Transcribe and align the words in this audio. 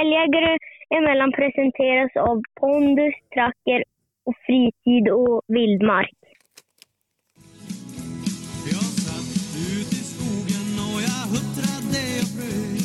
Älgjägare 0.00 0.52
emellan 0.98 1.32
presenteras 1.32 2.12
av 2.28 2.36
pondus, 2.60 3.14
tracker 3.34 3.80
och 4.26 4.36
fritid 4.46 5.04
och 5.08 5.42
vildmark. 5.56 6.18
Jag 8.72 8.88
satt 9.06 9.32
ut 9.72 9.90
i 10.00 10.02
skogen 10.12 10.68
och 10.88 11.00
jag 11.08 11.22
huttrade 11.34 12.04
och 12.22 12.30
frös 12.34 12.84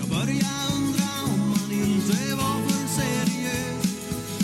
Jag 0.00 0.08
började 0.16 0.62
undra 0.76 1.08
om 1.32 1.40
man 1.52 1.68
inte 1.84 2.18
var 2.40 2.56
för 2.66 2.84
seriös 2.98 3.86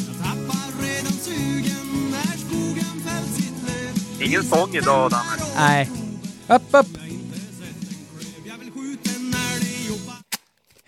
Jag 0.08 0.16
tappar 0.24 0.68
redan 0.84 1.16
sugen 1.26 1.88
när 2.14 2.34
skogen 2.44 2.94
fällt 3.06 3.32
sitt 3.38 3.58
löv 3.68 3.94
Ingen 4.26 4.42
sång 4.42 4.70
idag, 4.80 5.10
Danne. 5.10 5.36
Nej. 5.56 5.88
Upp, 6.56 6.68
upp! 6.80 7.07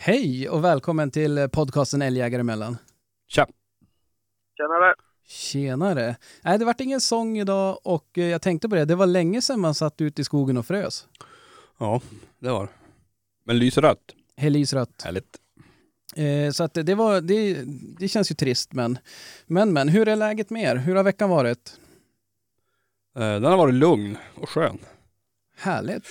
Hej 0.02 0.48
och 0.48 0.64
välkommen 0.64 1.10
till 1.10 1.48
podcasten 1.52 2.02
Älgjägare 2.02 2.40
emellan. 2.40 2.76
Tja! 3.28 3.46
Tjenare. 4.56 4.94
Tjenare! 5.26 6.16
Nej, 6.42 6.58
det 6.58 6.64
vart 6.64 6.80
ingen 6.80 7.00
sång 7.00 7.38
idag 7.38 7.78
och 7.82 8.18
eh, 8.18 8.24
jag 8.26 8.42
tänkte 8.42 8.68
på 8.68 8.74
det, 8.74 8.84
det 8.84 8.94
var 8.94 9.06
länge 9.06 9.42
sedan 9.42 9.60
man 9.60 9.74
satt 9.74 10.00
ute 10.00 10.22
i 10.22 10.24
skogen 10.24 10.56
och 10.56 10.66
frös. 10.66 11.06
Ja, 11.78 12.00
det 12.38 12.50
var. 12.50 12.68
Men 13.44 13.58
lysrött. 13.58 14.14
Helysrött. 14.36 15.02
Härligt. 15.04 15.36
Eh, 16.16 16.50
så 16.52 16.64
att 16.64 16.74
det, 16.74 16.82
det 16.82 16.94
var, 16.94 17.20
det, 17.20 17.62
det 17.98 18.08
känns 18.08 18.30
ju 18.30 18.34
trist 18.34 18.72
men, 18.72 18.98
men, 19.46 19.72
men 19.72 19.88
hur 19.88 20.08
är 20.08 20.16
läget 20.16 20.50
med 20.50 20.62
er? 20.62 20.76
Hur 20.76 20.96
har 20.96 21.02
veckan 21.04 21.30
varit? 21.30 21.78
Eh, 23.16 23.20
Den 23.20 23.44
har 23.44 23.56
varit 23.56 23.74
lugn 23.74 24.16
och 24.34 24.48
skön. 24.48 24.78
Härligt! 25.56 26.06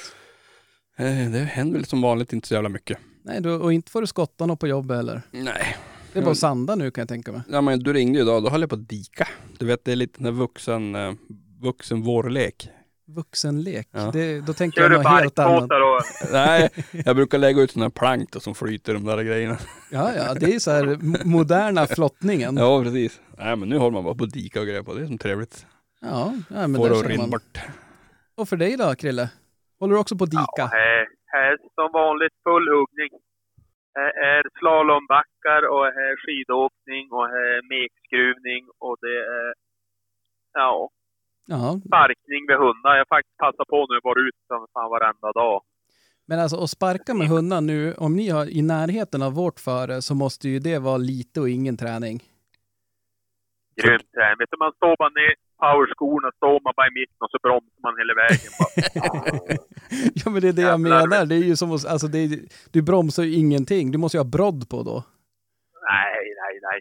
Eh, 0.97 1.31
Det 1.31 1.39
händer 1.39 1.77
väl 1.77 1.85
som 1.85 2.02
vanligt 2.02 2.33
inte 2.33 2.47
så 2.47 2.53
jävla 2.53 2.69
mycket. 2.69 2.97
Nej, 3.29 3.41
du, 3.41 3.51
och 3.51 3.73
inte 3.73 3.91
får 3.91 4.01
du 4.01 4.07
skotta 4.07 4.45
något 4.45 4.59
på 4.59 4.67
jobbet 4.67 4.97
heller. 4.97 5.21
Nej. 5.31 5.75
Det 6.13 6.19
är 6.19 6.23
bara 6.23 6.31
att 6.31 6.38
sanda 6.38 6.75
nu 6.75 6.91
kan 6.91 7.01
jag 7.01 7.07
tänka 7.09 7.31
mig. 7.31 7.41
Ja 7.49 7.61
men 7.61 7.79
du 7.79 7.93
ringde 7.93 8.19
ju 8.19 8.23
idag, 8.25 8.43
då 8.43 8.49
höll 8.49 8.61
jag 8.61 8.69
på 8.69 8.75
att 8.75 8.89
dika. 8.89 9.27
Du 9.59 9.66
vet 9.66 9.85
det 9.85 9.91
är 9.91 9.95
lite 9.95 10.13
den 10.17 10.25
här 10.25 10.31
vuxen, 10.41 10.95
eh, 10.95 11.13
vuxen 11.61 12.02
vårlek. 12.02 12.69
Vuxenlek, 13.07 13.88
Ja. 13.91 14.09
det, 14.13 14.39
då 14.41 14.53
tänker 14.53 14.81
Kör 14.81 14.91
jag 14.91 15.03
något 15.03 15.11
helt 15.19 15.39
annat. 15.39 15.63
och... 15.63 16.31
Nej, 16.31 16.69
jag 17.05 17.16
brukar 17.16 17.38
lägga 17.38 17.61
ut 17.61 17.72
sådana 17.72 17.85
här 17.85 17.89
plank 17.89 18.31
då, 18.31 18.39
som 18.39 18.55
flyter 18.55 18.94
de 18.94 19.05
där 19.05 19.23
grejerna. 19.23 19.57
Ja, 19.91 20.11
ja, 20.16 20.33
det 20.33 20.55
är 20.55 20.59
så 20.59 20.72
här 20.72 20.83
mo- 20.85 21.25
moderna 21.25 21.88
flottningen. 21.88 22.57
Ja, 22.57 22.63
Ja 22.77 22.83
precis. 22.83 23.19
Nej 23.38 23.55
men 23.55 23.69
nu 23.69 23.77
håller 23.77 23.94
man 23.94 24.03
bara 24.03 24.16
på 24.16 24.23
att 24.23 24.30
dika 24.33 24.59
och 24.59 24.66
grejer 24.66 24.83
på. 24.83 24.94
Det 24.94 25.02
är 25.02 25.05
som 25.07 25.17
trevligt. 25.17 25.66
ja, 26.02 26.33
men 26.50 26.75
Får 26.75 26.89
där 26.89 27.17
man. 27.17 27.30
bort. 27.30 27.59
Och 28.38 28.50
för 28.50 28.57
dig 28.57 28.77
då, 28.77 28.95
Krille? 28.95 29.30
Håller 29.80 29.94
du 29.94 30.00
också 30.00 30.16
på 30.16 30.23
att 30.23 30.33
Ja, 30.33 30.39
dika? 30.57 30.69
Här, 31.35 31.58
som 31.75 31.88
vanligt 32.03 32.35
full 32.44 32.67
huggning. 32.75 33.13
Här 33.95 34.11
är 34.31 34.41
slalombackar 34.59 35.61
och 35.73 35.85
här 35.95 36.08
är 36.13 36.17
skidåkning 36.23 37.05
och 37.17 37.27
här 37.33 37.47
är 37.58 37.61
mekskruvning 37.75 38.63
och 38.85 38.95
det 39.02 39.17
är 39.39 39.53
ja, 40.53 40.89
Ja, 41.52 41.80
sparkning 41.88 42.45
med 42.47 42.57
hundar. 42.57 42.91
Jag 42.97 43.05
har 43.05 43.16
faktiskt 43.17 43.38
passat 43.38 43.67
på 43.67 43.85
nu 43.89 43.97
och 43.97 44.03
varit 44.03 44.27
ute 44.27 44.38
som 44.47 44.67
fan 44.73 44.89
varenda 44.89 45.31
dag. 45.31 45.61
men 46.25 46.39
alltså 46.39 46.57
att 46.63 46.69
sparka 46.69 47.13
med 47.13 47.27
hundar 47.27 47.61
nu, 47.61 47.94
om 47.94 48.16
ni 48.16 48.30
har 48.30 48.45
i 48.57 48.61
närheten 48.61 49.22
av 49.22 49.33
vårt 49.33 49.59
före 49.59 50.02
så 50.02 50.16
måste 50.16 50.50
ju 50.50 50.59
det 50.59 50.80
vara 50.80 50.97
lite 50.97 51.41
och 51.41 51.50
ingen 51.50 51.77
träning. 51.77 52.19
Grymt 53.83 54.09
träning. 54.16 54.38
Vet 54.39 54.52
du, 54.52 54.58
man 54.66 54.73
står 54.80 54.94
bara 55.03 55.13
ner 55.22 55.33
powerskorna, 55.63 56.27
står 56.39 56.55
man 56.66 56.73
bara 56.77 56.88
i 56.91 56.94
mitten 56.99 57.19
och 57.25 57.31
så 57.33 57.38
bromsar 57.45 57.80
man 57.85 57.94
hela 58.02 58.13
vägen. 58.23 58.52
Ja, 60.19 60.30
men 60.31 60.41
det 60.41 60.47
är 60.47 60.53
det 60.53 60.61
jag 60.61 60.80
menar. 60.80 61.25
Det 61.25 61.35
är 61.35 61.39
ju 61.52 61.55
som 61.55 61.72
att, 61.72 61.85
alltså 61.85 62.07
det 62.07 62.19
är, 62.19 62.39
du 62.72 62.81
bromsar 62.81 63.23
ju 63.23 63.33
ingenting. 63.33 63.91
Du 63.91 63.97
måste 63.97 64.17
ju 64.17 64.19
ha 64.19 64.30
brodd 64.38 64.69
på 64.69 64.83
då. 64.83 65.03
nej, 65.91 66.16
nej, 66.41 66.53
nej. 66.72 66.80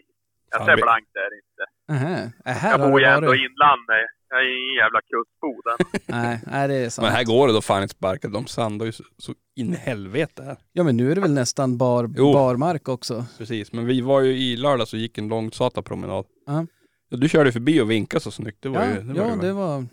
Jag 0.51 0.65
ser 0.65 0.75
blankt 0.75 1.09
där 1.13 1.29
inte. 1.41 1.63
Aha. 1.91 2.31
Äh, 2.45 2.53
här 2.61 2.71
Jag 2.79 2.91
bor 2.91 2.99
ju 3.01 3.05
ändå 3.05 3.35
i 3.35 3.37
inlandet. 3.37 4.09
Jag 4.29 4.39
är 4.41 4.63
ingen 4.63 4.75
jävla 4.75 4.99
kustboden. 5.01 5.77
Nej, 6.21 6.39
nej, 6.51 6.67
det 6.67 6.75
är 6.75 6.89
sant. 6.89 7.03
Men 7.05 7.15
här 7.15 7.23
går 7.23 7.47
det 7.47 7.53
då 7.53 7.61
fan 7.61 7.83
inte 7.83 7.95
sparka. 7.95 8.27
De 8.27 8.47
sandar 8.47 8.85
ju 8.85 8.91
så, 8.91 9.03
så 9.17 9.33
in 9.55 9.73
i 9.73 9.77
helvete 9.77 10.43
här. 10.43 10.57
Ja, 10.73 10.83
men 10.83 10.97
nu 10.97 11.11
är 11.11 11.15
det 11.15 11.21
väl 11.21 11.33
nästan 11.33 11.77
bar, 11.77 12.09
Jo. 12.17 12.33
barmark 12.33 12.87
också. 12.89 13.25
Precis, 13.37 13.73
men 13.73 13.85
vi 13.85 14.01
var 14.01 14.21
ju 14.21 14.31
i 14.31 14.57
lördag 14.57 14.87
så 14.87 14.97
gick 14.97 15.17
en 15.17 15.27
lång 15.27 15.51
promenad. 15.85 16.25
Ja. 16.45 16.53
Ja, 16.53 16.65
du 17.09 17.29
körde 17.29 17.51
förbi 17.51 17.81
och 17.81 17.91
vinkade 17.91 18.21
så 18.21 18.31
snyggt. 18.31 18.57
Det 18.61 18.69
var 18.69 18.85
Ja, 18.85 18.93
ju, 18.93 19.01
det 19.01 19.13
var 19.21 19.29
ja 19.29 19.35
det 19.35 19.53
var... 19.53 19.85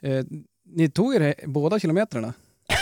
Eh, 0.00 0.24
ni 0.64 0.90
tog 0.90 1.14
er 1.14 1.34
båda 1.46 1.78
kilometrarna? 1.80 2.34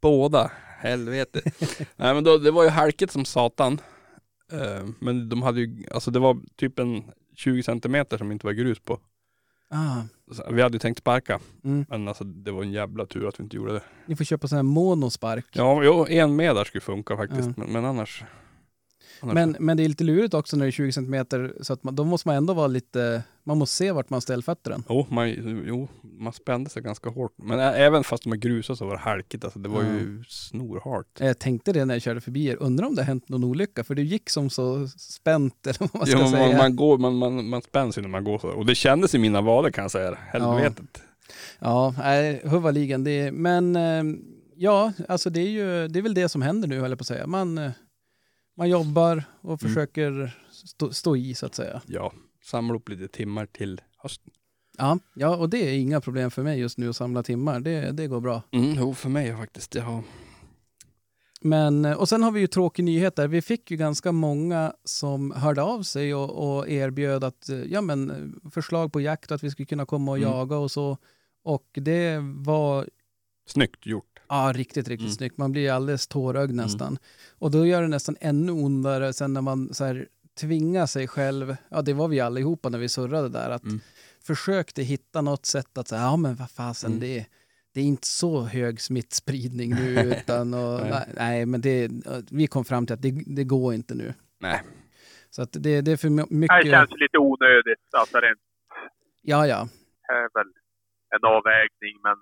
Båda. 0.00 0.50
Helvete. 0.78 1.40
Nej 1.96 2.14
men 2.14 2.24
då, 2.24 2.38
det 2.38 2.50
var 2.50 2.62
ju 2.64 2.68
halkigt 2.68 3.12
som 3.12 3.24
satan. 3.24 3.80
Eh, 4.52 4.86
men 5.00 5.28
de 5.28 5.42
hade 5.42 5.60
ju, 5.60 5.84
alltså 5.90 6.10
det 6.10 6.18
var 6.18 6.38
typ 6.56 6.78
en 6.78 7.04
20 7.36 7.62
centimeter 7.62 8.18
som 8.18 8.32
inte 8.32 8.46
var 8.46 8.52
grus 8.52 8.78
på. 8.80 8.98
Ah, 9.74 10.02
vi 10.50 10.62
hade 10.62 10.74
ju 10.74 10.78
tänkt 10.78 10.98
sparka. 10.98 11.40
mm. 11.64 11.84
Men 11.88 12.08
alltså 12.08 12.24
det 12.24 12.50
var 12.52 12.62
en 12.62 12.72
jävla 12.72 13.06
tur 13.06 13.28
att 13.28 13.40
vi 13.40 13.44
inte 13.44 13.56
gjorde 13.56 13.72
det. 13.72 13.82
Ni 14.06 14.16
får 14.16 14.24
köpa 14.24 14.48
sån 14.48 14.56
här 14.56 14.62
monospark. 14.62 15.46
Ja, 15.52 15.82
jo, 15.84 16.06
en 16.08 16.36
med 16.36 16.56
där 16.56 16.64
skulle 16.64 16.80
funka 16.80 17.16
faktiskt. 17.16 17.48
Ja. 17.48 17.52
Men, 17.56 17.72
men 17.72 17.84
annars. 17.84 18.24
Men, 19.22 19.56
men 19.60 19.76
det 19.76 19.84
är 19.84 19.88
lite 19.88 20.04
lurigt 20.04 20.34
också 20.34 20.56
när 20.56 20.64
det 20.64 20.68
är 20.68 20.72
20 20.72 20.92
centimeter 20.92 21.54
så 21.60 21.72
att 21.72 21.84
man, 21.84 21.94
då 21.94 22.04
måste 22.04 22.28
man 22.28 22.36
ändå 22.36 22.54
vara 22.54 22.66
lite, 22.66 23.22
man 23.44 23.58
måste 23.58 23.76
se 23.76 23.92
vart 23.92 24.10
man 24.10 24.20
ställer 24.20 24.42
fötterna. 24.42 24.82
Jo 24.88 25.06
man, 25.10 25.30
jo, 25.66 25.88
man 26.02 26.32
spände 26.32 26.70
sig 26.70 26.82
ganska 26.82 27.10
hårt. 27.10 27.32
Men 27.36 27.58
ä- 27.60 27.72
även 27.74 28.04
fast 28.04 28.22
de 28.22 28.30
var 28.30 28.36
grusade 28.36 28.76
så 28.76 28.84
var 28.86 28.92
det 28.92 28.98
halkigt. 29.00 29.44
Alltså 29.44 29.58
det 29.58 29.68
var 29.68 29.82
ju 29.82 30.24
snorhalt. 30.28 31.06
Jag 31.20 31.38
tänkte 31.38 31.72
det 31.72 31.84
när 31.84 31.94
jag 31.94 32.02
körde 32.02 32.20
förbi 32.20 32.46
er, 32.46 32.56
undrar 32.62 32.86
om 32.86 32.94
det 32.94 33.02
har 33.02 33.06
hänt 33.06 33.28
någon 33.28 33.44
olycka 33.44 33.84
för 33.84 33.94
det 33.94 34.02
gick 34.02 34.30
som 34.30 34.50
så 34.50 34.88
spänt 34.88 35.66
eller 35.66 35.78
vad 35.80 35.90
man 35.94 36.06
ska 36.06 36.18
Ja, 36.18 36.30
säga. 36.30 36.46
man, 36.48 36.56
man, 36.56 36.76
går, 36.76 36.98
man, 36.98 37.14
man, 37.16 37.48
man 37.48 37.62
spänns 37.62 37.98
ju 37.98 38.02
när 38.02 38.08
man 38.08 38.24
går 38.24 38.38
så. 38.38 38.48
Och 38.48 38.66
det 38.66 38.74
kändes 38.74 39.14
i 39.14 39.18
mina 39.18 39.40
vader 39.40 39.70
kan 39.70 39.82
jag 39.84 39.90
säga. 39.90 40.18
Helvetet. 40.32 41.02
Ja, 41.58 41.94
nej, 41.98 42.40
huvudligen. 42.44 43.04
Det 43.04 43.10
är, 43.20 43.32
men 43.32 43.76
eh, 43.76 44.02
ja, 44.56 44.92
alltså 45.08 45.30
det 45.30 45.40
är 45.40 45.48
ju 45.48 45.88
det 45.88 45.98
är 45.98 46.02
väl 46.02 46.14
det 46.14 46.28
som 46.28 46.42
händer 46.42 46.68
nu 46.68 46.80
höll 46.80 46.90
jag 46.90 46.98
på 46.98 47.02
att 47.02 47.06
säga. 47.06 47.26
Man, 47.26 47.58
eh, 47.58 47.70
man 48.56 48.68
jobbar 48.68 49.24
och 49.40 49.50
Mm. 49.50 49.58
försöker 49.58 50.36
stå, 50.50 50.92
stå 50.92 51.16
i 51.16 51.34
så 51.34 51.46
att 51.46 51.54
säga. 51.54 51.82
Ja, 51.86 52.12
samla 52.44 52.74
upp 52.74 52.88
lite 52.88 53.08
timmar 53.08 53.46
till 53.46 53.80
hösten. 53.96 54.32
Ja, 54.78 54.98
ja, 55.14 55.36
och 55.36 55.50
det 55.50 55.58
är 55.58 55.78
inga 55.78 56.00
problem 56.00 56.30
för 56.30 56.42
mig 56.42 56.60
just 56.60 56.78
nu 56.78 56.88
att 56.88 56.96
samla 56.96 57.22
timmar. 57.22 57.60
Det, 57.60 57.90
det 57.92 58.06
går 58.06 58.20
bra. 58.20 58.42
Mm, 58.50 58.74
jo, 58.78 58.94
för 58.94 59.08
mig 59.08 59.36
faktiskt. 59.36 59.74
Jag 59.74 59.82
har... 59.84 60.02
Men, 61.44 61.84
och 61.84 62.08
sen 62.08 62.22
har 62.22 62.30
vi 62.30 62.40
ju 62.40 62.46
tråkig 62.46 62.84
nyhet 62.84 63.16
där. 63.16 63.28
Vi 63.28 63.42
fick 63.42 63.70
ju 63.70 63.76
ganska 63.76 64.12
många 64.12 64.72
som 64.84 65.30
hörde 65.30 65.62
av 65.62 65.82
sig 65.82 66.14
och, 66.14 66.56
och 66.58 66.68
erbjöd 66.68 67.24
att, 67.24 67.48
ja, 67.66 67.80
men, 67.80 68.34
förslag 68.54 68.92
på 68.92 69.00
jakt 69.00 69.32
att 69.32 69.42
vi 69.44 69.50
skulle 69.50 69.66
kunna 69.66 69.86
komma 69.86 70.10
och 70.10 70.16
Mm. 70.18 70.30
jaga 70.30 70.56
och 70.56 70.70
så. 70.70 70.98
Och 71.44 71.68
det 71.72 72.18
var 72.36 72.88
Snyggt 73.46 73.86
gjort. 73.86 74.11
Ja, 74.34 74.52
riktigt, 74.54 74.88
riktigt 74.88 75.00
Mm. 75.06 75.12
snyggt. 75.12 75.38
Man 75.38 75.52
blir 75.52 75.70
alldeles 75.72 76.06
tårögd 76.06 76.54
nästan. 76.54 76.98
Och 77.38 77.50
då 77.50 77.66
gör 77.66 77.82
det 77.82 77.88
nästan 77.88 78.16
ännu 78.20 78.52
ondare 78.52 79.12
sen 79.12 79.32
när 79.32 79.40
man 79.40 79.74
så 79.74 79.84
här 79.84 80.06
tvingar 80.40 80.86
sig 80.86 81.08
själv, 81.08 81.56
ja 81.68 81.82
det 81.82 81.92
var 81.92 82.08
vi 82.08 82.20
allihopa 82.20 82.68
när 82.68 82.78
vi 82.78 82.88
surrade 82.88 83.28
där, 83.28 83.50
att 83.50 83.62
Mm. 83.64 83.80
försökte 84.26 84.82
hitta 84.82 85.20
något 85.20 85.46
sätt 85.46 85.78
att 85.78 85.88
säga, 85.88 86.00
ja 86.00 86.16
men 86.16 86.34
vad 86.34 86.50
fasen, 86.50 86.90
Mm. 86.90 87.00
det, 87.00 87.26
det 87.74 87.80
är 87.80 87.84
inte 87.84 88.06
så 88.06 88.40
hög 88.42 88.80
smittspridning 88.80 89.70
nu, 89.74 89.94
utan 90.26 90.54
och, 90.54 90.80
Nej. 90.80 91.08
nej. 91.16 91.46
men 91.46 91.60
det, 91.60 91.90
vi 92.30 92.46
kom 92.46 92.64
fram 92.64 92.86
till 92.86 92.94
att 92.94 93.02
det, 93.02 93.22
det 93.26 93.44
går 93.44 93.74
inte 93.74 93.94
nu. 93.94 94.14
Nej. 94.40 94.62
Så 95.30 95.42
att 95.42 95.52
det, 95.52 95.80
det 95.80 95.92
är 95.92 95.96
för 95.96 96.08
my- 96.08 96.22
Det 96.28 96.34
mycket, 96.34 96.70
känns 96.70 96.90
lite 96.90 97.18
onödigt. 97.18 97.84
Alltså, 97.96 98.20
det 98.20 98.34
ja 99.22 99.46
ja, 99.46 99.68
är 100.08 100.22
väl 100.38 100.52
en 101.16 101.24
avvägning, 101.36 101.94
men 102.02 102.16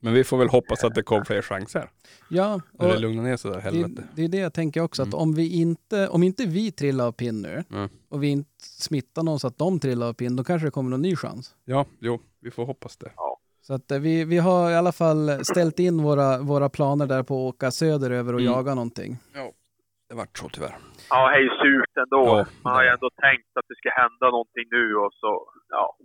Men 0.00 0.12
vi 0.12 0.24
får 0.24 0.38
väl 0.38 0.48
hoppas 0.48 0.84
att 0.84 0.94
det 0.94 1.02
kommer 1.02 1.24
fler 1.24 1.42
chanser. 1.42 1.90
ja. 2.30 2.60
När 2.72 2.88
det 2.88 2.98
lugnar 2.98 3.22
ner 3.22 3.36
sig 3.36 3.50
där, 3.50 3.58
Det, 3.58 3.62
helvete. 3.62 4.02
det 4.16 4.24
är 4.24 4.28
det 4.28 4.38
jag 4.38 4.52
tänker 4.54 4.80
också, 4.80 5.02
att 5.02 5.08
Mm. 5.08 5.18
om 5.20 5.34
vi 5.34 5.60
inte, 5.60 6.08
om 6.08 6.22
inte 6.22 6.46
vi 6.46 6.72
trillar 6.72 7.06
av 7.06 7.12
pinn 7.12 7.42
nu 7.42 7.64
Mm. 7.70 7.88
och 8.08 8.22
vi 8.22 8.28
inte 8.28 8.50
smittar 8.60 9.22
någon 9.22 9.38
så 9.40 9.46
att 9.46 9.58
de 9.58 9.80
trillar 9.80 10.06
av 10.08 10.12
pinn, 10.12 10.36
då 10.36 10.44
kanske 10.44 10.66
det 10.66 10.70
kommer 10.70 10.90
någon 10.90 11.02
ny 11.02 11.16
chans. 11.16 11.54
Ja, 11.64 11.86
jo, 12.00 12.20
vi 12.40 12.50
får 12.50 12.66
hoppas 12.66 12.96
det. 12.96 13.10
Så 13.62 13.74
att 13.74 13.90
eh, 13.90 13.98
vi, 13.98 14.24
vi 14.24 14.38
har 14.38 14.70
i 14.70 14.74
alla 14.74 14.92
fall 14.92 15.44
ställt 15.44 15.78
in 15.78 16.02
våra, 16.02 16.38
våra 16.38 16.68
planer 16.68 17.06
där 17.06 17.22
på 17.22 17.34
att 17.48 17.54
åka 17.54 17.70
söderöver 17.70 18.32
och 18.34 18.40
Mm. 18.40 18.52
jaga 18.52 18.74
någonting. 18.74 19.16
Det 20.08 20.14
vart 20.14 20.38
så 20.38 20.48
tyvärr. 20.48 20.74
ja, 21.10 21.30
det 21.30 21.36
är 21.36 21.40
ju 21.40 21.48
surt 21.62 21.94
ändå. 22.04 22.22
Ja, 22.26 22.46
man 22.64 22.72
har 22.74 22.82
ju 22.82 22.88
det 22.88 22.92
ändå 22.94 23.10
tänkt 23.26 23.52
att 23.58 23.66
det 23.70 23.76
ska 23.80 23.88
hända 24.02 24.26
någonting 24.36 24.66
nu 24.70 24.84
och 25.04 25.12
så, 25.22 25.32
ja, 25.68 25.96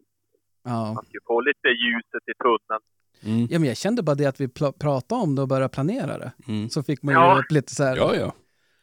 Ja. 0.63 0.93
man 0.97 1.05
ska 1.09 1.17
få 1.27 1.41
lite 1.49 1.67
ljuset 1.83 2.23
i 2.31 2.33
tunneln. 2.45 2.83
Mm. 3.25 3.47
ja, 3.51 3.59
men 3.59 3.67
jag 3.67 3.77
kände 3.77 4.03
bara 4.03 4.15
det 4.15 4.25
att 4.25 4.41
vi 4.41 4.47
pl- 4.47 4.77
pratade 4.79 5.21
om 5.21 5.35
det 5.35 5.41
och 5.41 5.47
började 5.47 5.69
planera 5.77 6.17
det. 6.17 6.31
Mm. 6.47 6.69
Så 6.69 6.83
fick 6.83 7.03
man 7.03 7.13
ju 7.15 7.19
Ja. 7.21 7.39
upp 7.39 7.51
lite 7.51 7.71
så 7.75 7.83
här, 7.83 7.95
Ja, 7.97 8.15
ja. 8.15 8.29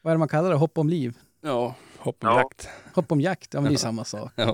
vad 0.02 0.10
är 0.10 0.14
det 0.14 0.18
man 0.18 0.28
kallar 0.28 0.50
det? 0.50 0.56
Hopp 0.56 0.78
om 0.78 0.88
liv? 0.88 1.10
Ja, 1.40 1.74
hopp 2.06 2.18
om 2.24 2.28
Ja. 2.30 2.36
jakt. 2.40 2.68
Hopp 2.96 3.12
om 3.12 3.20
jakt? 3.20 3.54
Ja, 3.54 3.60
men 3.60 3.68
det 3.70 3.74
är 3.80 3.86
samma 3.88 4.04
sak. 4.04 4.32
Ja. 4.36 4.50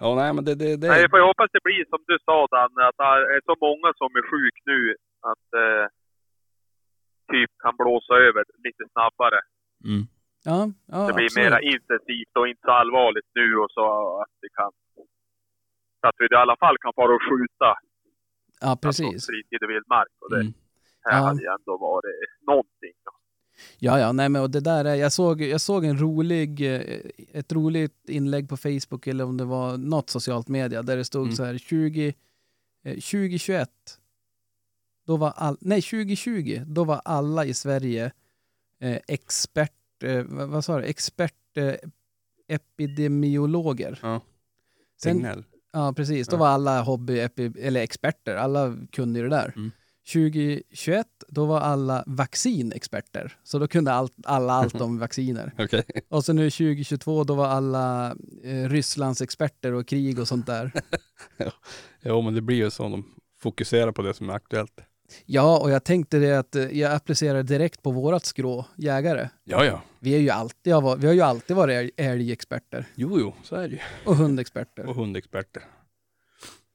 ja, 0.00 0.08
nej 0.20 0.30
men 0.34 0.44
det, 0.44 0.54
det, 0.54 0.76
det 0.76 0.88
Nej, 0.88 1.02
vi 1.02 1.08
får 1.08 1.18
ju 1.18 1.26
hoppas 1.30 1.50
det 1.56 1.62
blir 1.68 1.82
som 1.92 2.00
du 2.10 2.16
sa 2.28 2.36
Danne, 2.54 2.82
att 2.88 2.98
det 3.02 3.34
är 3.36 3.42
så 3.50 3.54
många 3.66 3.88
som 4.00 4.08
är 4.20 4.24
sjuk 4.32 4.56
nu 4.70 4.78
att 5.30 5.46
eh, 5.64 5.84
typ 7.32 7.50
kan 7.64 7.74
blåsa 7.80 8.14
över 8.28 8.42
lite 8.66 8.82
snabbare. 8.94 9.38
Mm. 9.90 10.02
Ja, 10.50 10.58
ja 10.92 10.98
Det 11.08 11.12
blir 11.18 11.24
absolut. 11.30 11.44
mera 11.44 11.58
intensivt 11.74 12.32
och 12.38 12.48
inte 12.50 12.62
så 12.68 12.72
allvarligt 12.82 13.30
nu 13.40 13.46
och 13.62 13.70
så 13.76 13.84
att 14.22 14.34
vi 14.42 14.48
kan... 14.58 14.70
Så 16.00 16.04
att 16.10 16.16
vi 16.18 16.24
i 16.36 16.42
alla 16.44 16.56
fall 16.62 16.76
kan 16.84 16.92
fara 16.98 17.12
och 17.18 17.24
skjuta 17.30 17.70
Ja, 18.60 18.76
precis. 18.82 19.06
Alltså, 19.06 19.26
fritid 19.32 19.62
och 19.64 19.70
vildmark. 19.70 20.08
Och 20.20 20.30
det 20.30 20.40
Mm. 20.40 20.52
här 21.02 21.18
Ja. 21.18 21.24
hade 21.26 21.40
ju 21.42 21.46
ändå 21.48 21.76
varit 21.78 22.04
någonting. 22.46 22.92
Ja, 23.78 23.98
ja, 24.00 24.12
nej 24.12 24.28
men 24.28 24.42
och 24.42 24.50
det 24.50 24.60
där 24.60 24.84
är, 24.84 24.94
jag 24.94 25.12
såg, 25.12 25.40
jag 25.42 25.60
såg 25.60 25.84
en 25.84 25.98
rolig, 26.00 26.74
eh, 26.74 27.00
ett 27.32 27.52
roligt 27.52 28.08
inlägg 28.08 28.48
på 28.48 28.56
Facebook 28.56 29.06
eller 29.06 29.24
om 29.24 29.36
det 29.36 29.44
var 29.44 29.76
något 29.76 30.10
socialt 30.10 30.48
media 30.48 30.82
där 30.82 30.96
det 30.96 31.04
stod 31.04 31.22
Mm. 31.22 31.36
så 31.36 31.44
här 31.44 31.58
20, 31.58 32.14
eh, 32.84 32.94
2021, 32.94 33.70
då 35.06 35.16
var 35.16 35.30
all, 35.36 35.56
nej 35.60 35.82
2020, 35.82 36.62
då 36.66 36.84
var 36.84 37.00
alla 37.04 37.44
i 37.44 37.54
Sverige 37.54 38.12
eh, 38.80 38.98
expert, 39.08 40.02
eh, 40.02 40.22
vad, 40.28 40.64
sa 40.64 40.78
du, 40.78 40.84
expert 40.84 41.56
eh, 41.56 41.74
epidemiologer. 42.48 43.98
Ja. 44.02 44.20
Sen, 45.02 45.14
Signell. 45.16 45.44
Ja, 45.76 45.92
precis, 45.92 46.28
då 46.28 46.34
Ja. 46.36 46.38
var 46.40 46.48
alla 46.48 46.82
hobby, 46.82 47.18
eller 47.60 47.80
experter, 47.80 48.36
alla 48.36 48.76
kunde 48.92 49.18
ju 49.18 49.28
det 49.28 49.36
där. 49.36 49.52
Mm. 49.56 49.70
2021, 50.12 51.06
då 51.28 51.44
var 51.46 51.60
alla 51.60 52.04
vaccinexperter. 52.06 53.36
Så 53.44 53.58
då 53.58 53.68
kunde 53.68 53.92
allt, 53.92 54.12
alla 54.24 54.52
allt 54.52 54.80
om 54.80 54.98
vacciner. 55.06 55.52
Okej. 55.58 55.84
Och 56.08 56.24
så 56.24 56.32
nu 56.32 56.50
2022, 56.50 57.24
då 57.24 57.34
var 57.34 57.46
alla 57.46 58.16
eh, 58.44 58.68
Rysslands 58.68 59.20
experter 59.22 59.72
och 59.72 59.86
krig 59.86 60.18
och 60.18 60.28
sånt 60.28 60.46
där. 60.46 60.72
Jo 62.02 62.22
men 62.22 62.34
det 62.34 62.40
blir 62.40 62.56
ju 62.56 62.70
så 62.70 62.84
om 62.84 62.90
de 62.90 63.04
fokuserar 63.38 63.92
på 63.92 64.02
det 64.02 64.14
som 64.14 64.30
är 64.30 64.34
aktuellt. 64.34 64.80
Ja, 65.26 65.58
och 65.62 65.70
jag 65.70 65.84
tänkte 65.84 66.18
det 66.18 66.38
att 66.38 66.56
eh, 66.56 66.78
jag 66.78 66.92
applicerar 66.92 67.42
direkt 67.42 67.82
på 67.82 67.90
vårat 67.90 68.24
skrå, 68.24 68.64
jägare. 68.76 69.28
Ja 69.44 69.64
ja. 69.64 69.82
Vi, 69.98 70.14
är 70.14 70.18
ju 70.18 70.30
alltid, 70.30 70.74
vi 70.98 71.06
har 71.06 71.14
ju 71.14 71.20
alltid 71.20 71.56
varit 71.56 71.74
älg- 71.74 71.90
älgexperter 71.96 72.84
Jo 72.94 73.16
jo, 73.20 73.34
så 73.42 73.56
är 73.56 73.68
det 73.68 73.74
ju. 73.74 73.80
och 74.04 74.16
hundexperter. 74.16 74.86
Och 74.88 74.94
hundexperter. 74.94 75.62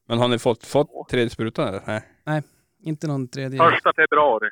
Men 0.07 0.17
har 0.19 0.27
ni 0.27 0.39
fått, 0.39 0.65
fått 0.65 1.09
tredje 1.09 1.29
sprutan 1.29 1.67
eller? 1.67 2.01
Nej. 2.23 2.43
Inte 2.83 3.07
någon 3.07 3.27
tredje. 3.27 3.59
Första 3.59 3.93
februari. 3.95 4.49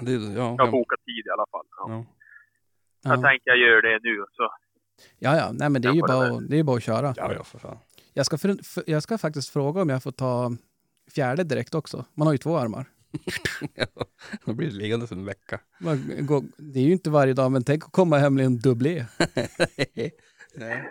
Det, 0.00 0.12
ja, 0.12 0.54
Jag 0.58 0.64
har 0.64 0.70
bokat 0.72 1.00
tid 1.04 1.26
i 1.26 1.30
alla 1.30 1.46
fall. 1.50 1.66
Ja. 1.78 1.86
ja. 1.88 2.04
Jag 3.04 3.18
Ja, 3.18 3.22
tänker 3.28 3.50
jag 3.50 3.58
gör 3.58 3.82
det 3.82 3.98
nu. 4.02 4.24
Så. 4.32 4.50
ja, 5.18 5.36
ja. 5.36 5.50
nej 5.52 5.70
men 5.70 5.82
det 5.82 5.88
är 5.88 5.92
ju 5.92 6.00
bara, 6.00 6.40
det 6.40 6.58
är 6.58 6.62
bara 6.62 6.76
att 6.76 6.82
köra. 6.82 7.14
Ja 7.16 7.32
ja 7.34 7.44
för 7.44 7.58
fan. 7.58 7.78
Jag 8.14 8.26
ska, 8.26 8.38
för, 8.38 8.64
för, 8.64 8.84
jag 8.86 9.02
ska 9.02 9.18
faktiskt 9.18 9.48
fråga 9.50 9.82
om 9.82 9.88
jag 9.88 10.02
får 10.02 10.12
ta 10.12 10.52
fjärde 11.14 11.44
direkt 11.44 11.74
också. 11.74 12.04
Man 12.14 12.26
har 12.26 12.34
ju 12.34 12.38
två 12.38 12.56
armar. 12.58 12.86
Då 14.44 14.52
blir 14.52 14.68
det 14.70 14.74
liggande 14.76 15.06
en 15.10 15.24
vecka. 15.24 15.60
Man 15.80 16.10
går- 16.20 16.44
Det 16.56 16.78
är 16.80 16.84
ju 16.84 16.92
inte 16.92 17.10
varje 17.10 17.32
dag, 17.34 17.52
men 17.52 17.64
tänk 17.64 17.84
att 17.84 17.92
komma 17.92 18.18
hem 18.18 18.34
med 18.34 18.44
en 18.46 18.58
dubblé. 18.58 19.04
Nej. 20.54 20.84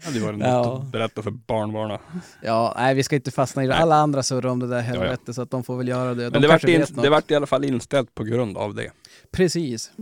Det 0.00 0.04
hade 0.06 0.18
ju 0.18 0.24
varit 0.24 0.40
Ja. 0.40 0.62
något 0.62 0.82
att 0.84 0.92
berätta 0.92 1.22
för 1.22 1.30
barnbarnen. 1.30 1.98
Ja, 2.42 2.74
nej 2.76 2.94
vi 2.94 3.02
ska 3.02 3.16
inte 3.16 3.30
fastna 3.30 3.64
i 3.64 3.66
det. 3.66 3.74
Alla 3.74 3.96
andra 3.96 4.22
surrar 4.22 4.50
om 4.50 4.58
det 4.60 4.66
där 4.66 4.76
ja. 4.76 4.82
helvetet 4.82 5.34
så 5.34 5.42
att 5.42 5.50
de 5.50 5.64
får 5.64 5.76
väl 5.76 5.88
göra 5.88 6.14
det. 6.14 6.24
De 6.24 6.30
Men 6.30 6.42
det 6.42 6.48
vart, 6.48 6.64
in, 6.64 6.84
det 7.02 7.10
vart 7.10 7.30
i 7.30 7.34
alla 7.34 7.46
fall 7.46 7.64
inställt 7.64 8.14
på 8.14 8.24
grund 8.24 8.56
av 8.56 8.74
det. 8.74 8.90
Precis. 9.32 9.92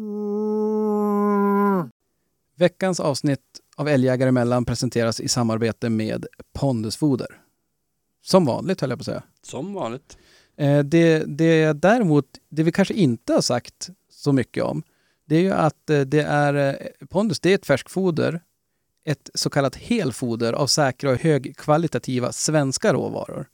Veckans 2.57 3.01
avsnitt 3.01 3.41
av 3.77 3.89
Älgjägare 3.89 4.29
emellan 4.29 4.65
presenteras 4.65 5.21
i 5.21 5.29
samarbete 5.29 5.89
med 5.91 6.27
Pondusfoder. 6.59 7.27
Som 8.23 8.45
vanligt 8.45 8.81
höll 8.81 8.91
jag 8.91 8.99
på 8.99 9.03
att 9.03 9.07
säga. 9.07 9.23
Som 9.43 9.75
vanligt. 9.75 10.19
Eh, 10.57 10.85
Det, 10.85 11.25
det 11.27 11.73
däremot, 11.73 12.27
det 12.49 12.63
vi 12.63 12.73
kanske 12.73 12.95
inte 12.95 13.33
har 13.33 13.41
sagt 13.41 13.91
så 14.11 14.33
mycket 14.33 14.65
om, 14.65 14.83
det 15.25 15.37
är 15.37 15.41
ju 15.41 15.53
att 15.53 15.91
eh, 15.91 16.01
det 16.01 16.21
är, 16.21 16.55
eh, 16.55 17.07
Pondus 17.09 17.41
det 17.41 17.51
är 17.51 17.55
ett 17.55 17.67
färskfoder, 17.67 18.41
ett 19.05 19.31
så 19.35 19.51
kallat 19.51 19.77
helfoder 19.77 20.53
av 20.53 20.67
säkra 20.67 21.11
och 21.11 21.17
högkvalitativa 21.17 22.33
svenska 22.33 22.93
råvaror. 22.93 23.49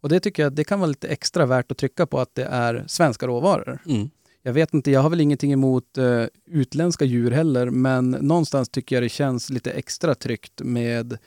Och 0.00 0.08
det 0.08 0.20
tycker 0.20 0.42
jag 0.42 0.52
det 0.52 0.64
kan 0.64 0.80
vara 0.80 0.88
lite 0.88 1.08
extra 1.08 1.46
värt 1.46 1.72
att 1.72 1.78
trycka 1.78 2.06
på 2.06 2.20
att 2.20 2.34
det 2.34 2.44
är 2.44 2.84
svenska 2.86 3.26
råvaror. 3.26 3.78
Mm. 3.86 4.10
Jag 4.42 4.52
vet 4.52 4.74
inte, 4.74 4.90
jag 4.90 5.00
har 5.00 5.10
väl 5.10 5.20
ingenting 5.20 5.52
emot 5.52 5.98
eh, 5.98 6.24
utländska 6.46 7.04
djur 7.04 7.30
heller, 7.30 7.70
men 7.70 8.10
någonstans 8.10 8.68
tycker 8.68 8.96
jag 8.96 9.02
det 9.02 9.08
känns 9.08 9.50
lite 9.50 9.70
extra 9.70 10.14
tryggt 10.14 10.60
med 10.62 11.18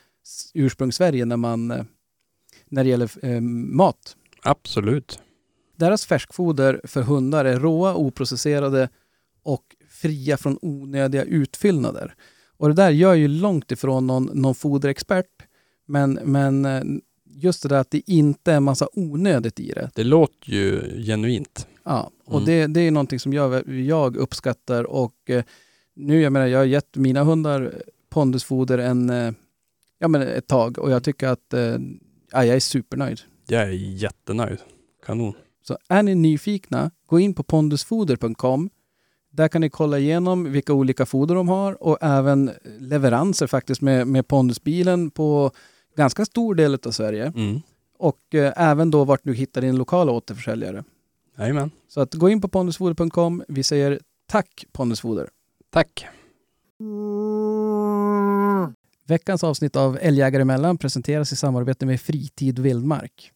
ursprungs-Sverige 0.54 1.26
när 1.26 1.38
man, 1.38 1.88
när 2.76 2.84
det 2.84 2.90
gäller 2.90 3.12
eh, 3.26 3.42
mat. 3.42 4.16
Absolut. 4.44 5.20
Deras 5.78 6.06
färskfoder 6.06 6.82
för 6.84 7.02
hundar 7.02 7.46
är 7.46 7.60
råa, 7.60 7.96
oprocesserade 7.96 8.90
och 9.44 9.64
fria 9.90 10.38
från 10.38 10.58
onödiga 10.62 11.24
utfyllnader. 11.24 12.14
Och 12.58 12.68
det 12.68 12.74
där 12.76 12.90
gör 12.90 13.14
ju 13.14 13.28
långt 13.28 13.72
ifrån 13.72 14.08
någon, 14.08 14.24
någon 14.34 14.56
foderexpert, 14.56 15.26
men, 15.86 16.14
men 16.24 16.66
eh, 16.66 16.84
just 17.26 17.64
det 17.64 17.70
där 17.70 17.80
att 17.80 17.92
det 17.92 18.02
inte 18.12 18.52
är 18.54 18.60
massa 18.60 18.88
onödigt 18.94 19.60
i 19.60 19.72
det. 19.72 19.90
Det 19.96 20.04
låter 20.04 20.50
ju 20.52 20.82
genuint. 21.06 21.68
Ja, 21.84 22.12
och 22.26 22.42
Mm. 22.42 22.46
det, 22.46 22.68
det 22.68 22.82
är 22.82 22.92
någonting 22.92 23.20
som 23.20 23.34
jag, 23.34 23.70
jag 23.70 24.16
uppskattar 24.16 24.84
och 24.84 25.30
eh, 25.30 25.44
nu, 25.96 26.22
jag 26.22 26.34
menar, 26.34 26.46
jag 26.48 26.60
har 26.60 26.66
gett 26.66 26.98
mina 26.98 27.24
hundar 27.24 27.74
pondusfoder 28.10 28.78
en, 28.78 29.10
eh, 29.10 29.32
ja 30.00 30.08
men 30.08 30.22
ett 30.22 30.48
tag 30.48 30.80
och 30.80 30.92
jag 30.92 31.04
tycker 31.04 31.28
att 31.28 31.54
eh, 31.54 31.78
ja, 32.36 32.46
jag 32.46 32.56
är 32.56 32.60
supernöjd. 32.60 33.20
Jag 33.48 33.62
är 33.62 33.72
jättenöjd. 33.72 34.60
Kanon. 35.06 35.34
Så 35.68 35.78
är 35.90 36.04
ni 36.04 36.16
nyfikna, 36.16 36.92
gå 37.06 37.20
in 37.20 37.34
på 37.34 37.44
pondusfoder.com. 37.44 38.70
Där 39.32 39.48
kan 39.48 39.62
ni 39.62 39.70
kolla 39.70 40.00
igenom 40.00 40.52
vilka 40.52 40.74
olika 40.74 41.06
foder 41.06 41.36
de 41.36 41.50
har 41.50 41.84
och 41.84 41.98
även 42.02 42.52
leveranser 42.80 43.48
faktiskt 43.48 43.82
med, 43.82 44.08
med 44.08 44.28
pondusbilen 44.28 45.12
på 45.12 45.52
ganska 45.96 46.26
stor 46.26 46.56
del 46.56 46.78
av 46.86 46.92
Sverige. 46.92 47.34
Mm. 47.36 47.62
Och 47.98 48.36
eh, 48.36 48.54
även 48.56 48.92
då 48.92 49.04
vart 49.04 49.24
du 49.24 49.34
hittar 49.34 49.62
din 49.62 49.78
lokala 49.78 50.12
återförsäljare. 50.12 50.84
Jajamän. 51.38 51.72
Så 51.88 52.02
att 52.02 52.14
gå 52.14 52.30
in 52.30 52.42
på 52.42 52.48
pondusfoder.com. 52.48 53.44
Vi 53.48 53.64
säger 53.64 54.00
tack 54.28 54.66
Pondusfoder. 54.72 55.30
Tack. 55.70 56.06
Veckans 59.08 59.44
avsnitt 59.44 59.76
av 59.76 59.98
Älgjägare 60.02 60.42
emellan 60.42 60.78
presenteras 60.78 61.32
i 61.32 61.36
samarbete 61.36 61.86
med 61.86 62.02
Fritid 62.02 62.60
Vildmark. 62.60 63.32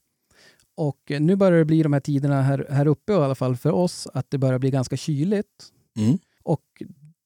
Och 0.76 1.12
eh, 1.12 1.22
nu 1.22 1.36
börjar 1.36 1.60
det 1.60 1.66
bli 1.66 1.84
de 1.84 1.94
här 1.94 2.00
tiderna 2.00 2.42
här, 2.42 2.68
här 2.70 2.88
uppe 2.88 3.14
i 3.14 3.16
alla 3.16 3.36
fall 3.36 3.56
för 3.56 3.72
oss 3.72 4.08
att 4.14 4.32
det 4.32 4.38
börjar 4.38 4.60
bli 4.60 4.72
ganska 4.72 4.98
kyligt. 4.98 5.68
Mm. 5.98 6.18
Och 6.44 6.64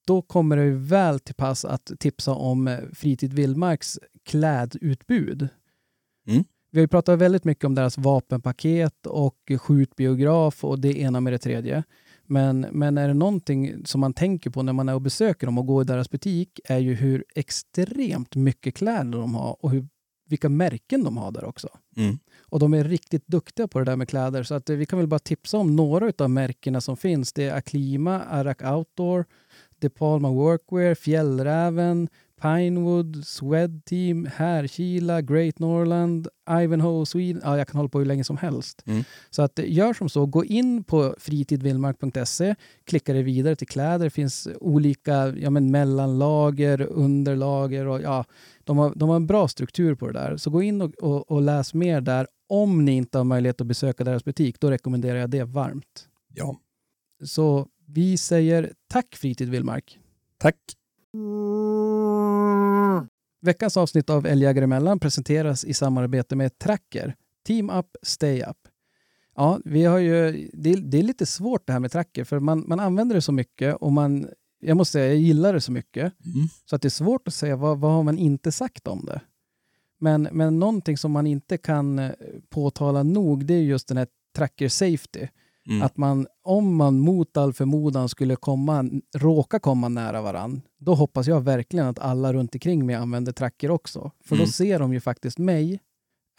då 0.07 0.21
kommer 0.21 0.57
det 0.57 0.71
väl 0.71 1.19
till 1.19 1.35
pass 1.35 1.65
att 1.65 1.91
tipsa 1.99 2.33
om 2.33 2.67
eh, 2.67 2.79
Fritid 2.93 3.33
Vildmarks 3.33 3.99
klädutbud. 4.23 5.47
Mm. 6.27 6.43
Vi 6.71 6.79
har 6.79 6.83
ju 6.83 6.87
pratat 6.87 7.19
väldigt 7.19 7.43
mycket 7.43 7.65
om 7.65 7.75
deras 7.75 7.97
vapenpaket 7.97 9.05
och 9.07 9.51
skjutbiograf 9.59 10.63
och 10.63 10.79
det 10.79 10.99
ena 10.99 11.19
med 11.19 11.33
det 11.33 11.39
tredje. 11.39 11.83
Men, 12.33 12.59
men 12.71 12.97
är 12.97 13.07
det 13.07 13.13
någonting 13.13 13.85
som 13.85 14.01
man 14.01 14.13
tänker 14.13 14.49
på 14.49 14.63
när 14.63 14.73
man 14.73 14.89
är 14.89 14.95
och 14.95 15.01
besöker 15.01 15.45
dem 15.47 15.57
och 15.57 15.65
går 15.65 15.81
i 15.81 15.85
deras 15.85 16.09
butik 16.09 16.59
är 16.65 16.77
ju 16.77 16.93
hur 16.93 17.25
extremt 17.35 18.35
mycket 18.35 18.75
kläder 18.75 19.19
de 19.19 19.35
har 19.35 19.57
och 19.59 19.71
hur, 19.71 19.87
vilka 20.29 20.49
märken 20.49 21.03
de 21.03 21.17
har 21.17 21.31
där 21.31 21.45
också. 21.45 21.69
Mm. 21.97 22.19
Och 22.39 22.59
de 22.59 22.73
är 22.73 22.83
riktigt 22.83 23.27
duktiga 23.27 23.67
på 23.67 23.79
det 23.79 23.85
där 23.85 23.95
med 23.95 24.09
kläder. 24.09 24.43
Så 24.43 24.55
att 24.55 24.69
eh, 24.69 24.75
vi 24.75 24.85
kan 24.85 24.99
väl 24.99 25.07
bara 25.07 25.19
tipsa 25.19 25.57
om 25.57 25.75
några 25.75 26.13
av 26.17 26.29
märkena 26.29 26.81
som 26.81 26.97
finns. 26.97 27.33
Det 27.33 27.43
är 27.43 27.55
Aklima, 27.55 28.21
Arak 28.21 28.61
Outdoor, 28.61 29.25
De 29.79 29.89
Palma 29.89 30.29
Workwear, 30.29 30.95
Fjällräven, 30.95 32.07
Pinewood, 32.41 33.25
Swedteam, 33.25 34.25
Härkila, 34.25 35.21
Great 35.21 35.59
Norland, 35.59 36.27
Ivanhoe 36.49 37.05
Sweden. 37.05 37.41
Ja, 37.45 37.57
jag 37.57 37.67
kan 37.67 37.77
hålla 37.77 37.89
på 37.89 37.99
hur 37.99 38.05
länge 38.05 38.23
som 38.23 38.37
helst. 38.37 38.83
Mm. 38.85 39.03
Så 39.29 39.41
att 39.41 39.59
eh, 39.59 39.73
gör 39.73 39.93
som 39.93 40.09
så, 40.09 40.25
gå 40.25 40.45
in 40.45 40.83
på 40.83 41.15
fritidvildmark.se, 41.19 42.55
klicka 42.83 43.13
dig 43.13 43.23
vidare 43.23 43.55
till 43.55 43.67
kläder. 43.67 44.05
Det 44.05 44.09
finns 44.09 44.47
olika 44.59 45.27
ja, 45.27 45.49
men 45.49 45.71
mellanlager, 45.71 46.81
underlager 46.81 47.87
och 47.87 48.01
ja, 48.01 48.25
de 48.63 48.77
har, 48.77 48.93
de 48.95 49.09
har 49.09 49.15
en 49.15 49.27
bra 49.27 49.47
struktur 49.47 49.95
på 49.95 50.07
det 50.07 50.13
där. 50.13 50.37
Så 50.37 50.49
gå 50.49 50.61
in 50.61 50.81
och, 50.81 50.93
och, 50.95 51.31
och 51.31 51.41
läs 51.41 51.73
mer 51.73 52.01
där. 52.01 52.27
Om 52.49 52.85
ni 52.85 52.91
inte 52.91 53.17
har 53.17 53.25
möjlighet 53.25 53.61
att 53.61 53.67
besöka 53.67 54.03
deras 54.03 54.25
butik, 54.25 54.59
då 54.59 54.71
rekommenderar 54.71 55.19
jag 55.19 55.29
det 55.29 55.43
varmt. 55.43 56.07
Ja. 56.33 56.59
Så 57.23 57.67
vi 57.87 58.17
säger 58.17 58.73
tack 58.87 59.15
Fritid 59.15 59.49
Vildmark. 59.49 59.99
Tack. 60.37 60.55
Veckans 63.41 63.77
avsnitt 63.77 64.09
av 64.09 64.25
Älgjägare 64.25 64.63
emellan 64.63 64.99
presenteras 64.99 65.65
i 65.65 65.73
samarbete 65.73 66.35
med 66.35 66.59
Tracker. 66.59 67.15
Team 67.45 67.69
Up, 67.69 67.87
Stay 68.01 68.41
Up. 68.41 68.57
Ja, 69.35 69.59
vi 69.65 69.85
har 69.85 69.97
ju, 69.97 70.49
det, 70.53 70.71
är, 70.71 70.77
det 70.77 70.99
är 70.99 71.03
lite 71.03 71.25
svårt 71.25 71.67
det 71.67 71.73
här 71.73 71.79
med 71.79 71.91
Tracker 71.91 72.23
för 72.23 72.39
man, 72.39 72.63
man 72.67 72.79
använder 72.79 73.15
det 73.15 73.21
så 73.21 73.31
mycket 73.31 73.75
och 73.75 73.91
man, 73.91 74.27
jag 74.59 74.77
måste 74.77 74.91
säga, 74.91 75.05
jag 75.05 75.15
gillar 75.15 75.53
det 75.53 75.61
så 75.61 75.71
mycket. 75.71 76.03
Mm. 76.03 76.47
Så 76.65 76.75
att 76.75 76.81
det 76.81 76.87
är 76.87 76.89
svårt 76.89 77.27
att 77.27 77.33
säga 77.33 77.55
vad, 77.55 77.79
vad 77.79 77.91
har 77.91 78.03
man 78.03 78.17
inte 78.17 78.51
sagt 78.51 78.87
om 78.87 79.05
det. 79.05 79.21
Men, 79.99 80.27
men 80.31 80.59
någonting 80.59 80.97
som 80.97 81.11
man 81.11 81.27
inte 81.27 81.57
kan 81.57 81.99
eh, 81.99 82.11
påtala 82.49 83.03
nog 83.03 83.45
det 83.45 83.53
är 83.53 83.61
just 83.61 83.87
den 83.87 83.97
här 83.97 84.07
Tracker 84.35 84.69
Safety. 84.69 85.27
Mm. 85.67 85.81
Att 85.81 85.97
man, 85.97 86.27
om 86.43 86.75
man 86.75 86.99
mot 86.99 87.37
all 87.37 87.53
förmodan 87.53 88.09
skulle 88.09 88.35
komma, 88.35 88.89
råka 89.17 89.59
komma 89.59 89.89
nära 89.89 90.21
varann, 90.21 90.61
då 90.79 90.95
hoppas 90.95 91.27
jag 91.27 91.41
verkligen 91.41 91.87
att 91.87 91.99
alla 91.99 92.33
runt 92.33 92.55
omkring 92.55 92.85
mig 92.85 92.95
använder 92.95 93.31
tracker 93.31 93.71
också. 93.71 94.11
För 94.23 94.35
då 94.35 94.41
Mm. 94.41 94.51
ser 94.51 94.79
de 94.79 94.93
ju 94.93 94.99
faktiskt 94.99 95.37
mig, 95.39 95.79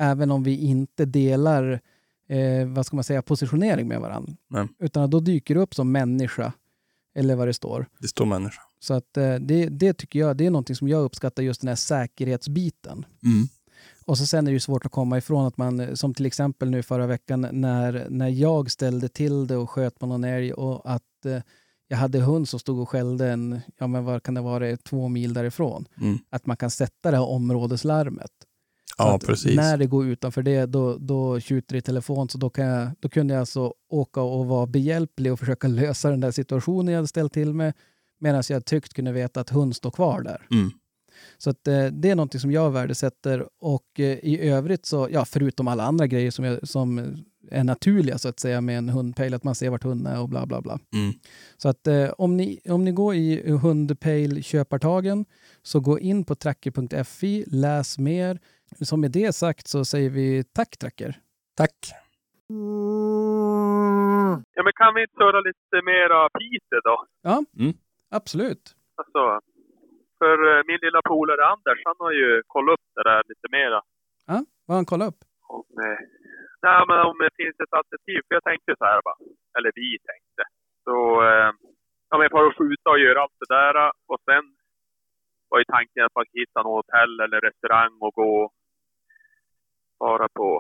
även 0.00 0.30
om 0.30 0.42
vi 0.42 0.56
inte 0.58 1.04
delar 1.04 1.80
eh, 2.28 2.66
vad 2.66 2.86
ska 2.86 2.96
man 2.96 3.04
säga, 3.04 3.22
positionering 3.22 3.88
med 3.88 4.00
varandra. 4.00 4.32
Nej. 4.50 4.68
Utan 4.78 5.10
då 5.10 5.20
dyker 5.20 5.54
det 5.54 5.60
upp 5.60 5.74
som 5.74 5.92
människa, 5.92 6.52
eller 7.14 7.36
vad 7.36 7.48
det 7.48 7.54
står. 7.54 7.86
Det 7.98 8.08
står 8.08 8.26
människa. 8.26 8.60
Så 8.80 8.94
att 8.94 9.16
eh, 9.16 9.34
det, 9.34 9.66
det 9.66 9.92
tycker 9.92 10.18
jag, 10.18 10.36
det 10.36 10.46
är 10.46 10.50
någonting 10.50 10.76
som 10.76 10.88
jag 10.88 11.02
uppskattar, 11.04 11.42
just 11.42 11.60
den 11.60 11.68
här 11.68 11.76
säkerhetsbiten. 11.76 13.06
Mm. 13.24 13.48
Och 14.06 14.18
så 14.18 14.26
sen 14.26 14.46
är 14.46 14.50
det 14.50 14.54
ju 14.54 14.60
svårt 14.60 14.86
att 14.86 14.92
komma 14.92 15.18
ifrån 15.18 15.46
att 15.46 15.56
man, 15.56 15.80
eh, 15.80 15.94
som 15.94 16.14
till 16.14 16.26
exempel 16.26 16.70
nu 16.70 16.82
förra 16.82 17.06
veckan 17.06 17.48
när, 17.52 18.06
när 18.10 18.28
jag 18.28 18.70
ställde 18.70 19.08
till 19.08 19.46
det 19.46 19.56
och 19.56 19.70
sköt 19.70 19.98
på 19.98 20.06
någon 20.06 20.24
älg 20.24 20.52
och 20.52 20.92
att 20.92 21.26
eh, 21.26 21.42
jag 21.88 21.96
hade 21.96 22.20
hund 22.20 22.48
som 22.48 22.60
stod 22.60 22.78
och 22.78 22.88
skällde 22.88 23.30
en, 23.30 23.60
ja 23.78 23.86
men 23.86 24.04
vad 24.04 24.22
kan 24.22 24.34
det 24.34 24.40
vara, 24.40 24.76
två 24.76 25.08
mil 25.08 25.34
därifrån. 25.34 25.88
Mm. 26.00 26.18
Att 26.30 26.46
man 26.46 26.56
kan 26.56 26.70
sätta 26.70 27.10
det 27.10 27.16
här 27.16 27.28
områdeslarmet. 27.28 28.30
Ja, 28.98 29.20
precis. 29.26 29.56
När 29.56 29.76
det 29.76 29.86
går 29.86 30.06
utanför 30.06 30.42
det, 30.42 30.66
då, 30.66 30.96
då 30.98 31.40
tjuter 31.40 31.74
det 31.74 31.78
i 31.78 31.82
telefon. 31.82 32.28
Så 32.28 32.38
då, 32.38 32.50
kan 32.50 32.64
jag, 32.64 32.90
då 33.00 33.08
kunde 33.08 33.34
jag 33.34 33.40
alltså 33.40 33.74
åka 33.88 34.20
och 34.20 34.46
vara 34.46 34.66
behjälplig 34.66 35.32
och 35.32 35.38
försöka 35.38 35.68
lösa 35.68 36.10
den 36.10 36.20
där 36.20 36.30
situationen 36.30 36.88
jag 36.88 36.98
hade 36.98 37.08
ställt 37.08 37.32
till 37.32 37.54
med. 37.54 37.72
Medan 38.18 38.42
jag 38.48 38.64
tryggt 38.64 38.94
kunde 38.94 39.12
veta 39.12 39.40
att 39.40 39.50
hund 39.50 39.76
står 39.76 39.90
kvar 39.90 40.22
där. 40.22 40.46
Mm. 40.50 40.70
Så 41.38 41.50
att, 41.50 41.68
eh, 41.68 41.86
det 41.86 42.10
är 42.10 42.14
någonting 42.14 42.40
som 42.40 42.52
jag 42.52 42.70
värdesätter. 42.70 43.48
Och 43.60 44.00
eh, 44.00 44.18
i 44.18 44.48
övrigt 44.50 44.86
så, 44.86 45.08
ja, 45.10 45.24
förutom 45.24 45.68
alla 45.68 45.84
andra 45.84 46.06
grejer 46.06 46.30
som, 46.30 46.44
jag, 46.44 46.68
som 46.68 47.16
är 47.50 47.64
naturliga 47.64 48.18
så 48.18 48.28
att 48.28 48.40
säga 48.40 48.60
med 48.60 48.78
en 48.78 48.88
hundpejl, 48.88 49.34
att 49.34 49.44
man 49.44 49.54
ser 49.54 49.70
vart 49.70 49.84
hunden 49.84 50.12
är 50.12 50.20
och 50.20 50.28
bla 50.28 50.46
bla 50.46 50.60
bla. 50.60 50.72
Mm. 50.72 51.12
Så 51.56 51.68
att 51.68 51.86
eh, 51.86 52.10
om, 52.18 52.36
ni, 52.36 52.60
om 52.68 52.84
ni 52.84 52.92
går 52.92 53.14
i 53.14 53.50
hundpejl 53.50 54.42
köpartagen 54.44 55.24
så 55.62 55.80
gå 55.80 55.98
in 55.98 56.24
på 56.24 56.34
tracker.fi, 56.34 57.44
läs 57.46 57.98
mer. 57.98 58.38
Som 58.80 59.00
med 59.00 59.10
det 59.10 59.32
sagt 59.32 59.68
så 59.68 59.84
säger 59.84 60.10
vi 60.10 60.44
tack 60.44 60.76
Tracker. 60.76 61.18
Tack. 61.56 61.74
Ja, 64.54 64.62
men 64.62 64.72
kan 64.72 64.94
vi 64.94 65.00
inte 65.02 65.14
köra 65.18 65.40
lite 65.40 65.76
mera 65.84 66.28
Piteå 66.28 66.80
då? 66.84 67.06
Absolut. 68.10 68.74
Alltså, 68.96 69.40
för 70.24 70.38
eh, 70.50 70.62
min 70.70 70.80
lilla 70.86 71.00
polare 71.10 71.42
Anders, 71.54 71.80
han 71.88 71.98
har 72.04 72.12
ju 72.20 72.28
kollat 72.54 72.74
upp 72.74 72.86
det 72.96 73.04
där 73.10 73.22
lite 73.30 73.48
mera. 73.58 73.80
Ja, 74.30 74.38
vad 74.64 74.72
har 74.74 74.80
han 74.80 74.90
kollat 74.92 75.10
upp? 75.10 75.20
Om, 75.54 75.66
eh, 75.84 76.00
nej, 76.64 76.80
men 76.88 76.98
om 77.10 77.16
det 77.24 77.38
finns 77.40 77.56
ett 77.64 77.76
alternativ. 77.78 78.18
För 78.24 78.32
jag 78.38 78.44
tänkte 78.50 78.70
så 78.80 78.84
här 78.90 79.00
bara, 79.08 79.18
eller 79.56 79.70
vi 79.80 79.88
tänkte. 80.10 80.42
Så, 80.86 80.96
eh, 81.28 81.50
ja 82.10 82.14
men 82.18 82.26
att 82.26 82.58
skjuta 82.58 82.88
och 82.94 83.02
göra 83.04 83.20
allt 83.22 83.38
det 83.42 83.50
där 83.58 83.74
och 84.10 84.20
sen 84.28 84.44
var 85.50 85.58
ju 85.62 85.66
tanken 85.76 86.04
att 86.04 86.16
man 86.16 86.24
skulle 86.24 86.44
hitta 86.44 86.62
något 86.62 86.78
hotell 86.80 87.14
eller 87.24 87.40
restaurang 87.48 87.94
och 88.06 88.14
gå 88.20 88.34
vara 90.06 90.28
på. 90.40 90.50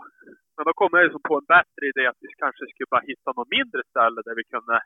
Men 0.56 0.64
då 0.66 0.72
kom 0.80 0.90
jag 0.92 1.04
ju 1.04 1.10
som 1.10 1.28
på 1.30 1.36
en 1.40 1.50
bättre 1.56 1.82
idé 1.90 2.02
att 2.06 2.22
vi 2.24 2.28
kanske 2.42 2.64
skulle 2.66 2.94
bara 2.94 3.08
hitta 3.10 3.30
något 3.36 3.54
mindre 3.58 3.82
ställe 3.90 4.20
där 4.26 4.34
vi 4.40 4.44
kunde, 4.54 4.76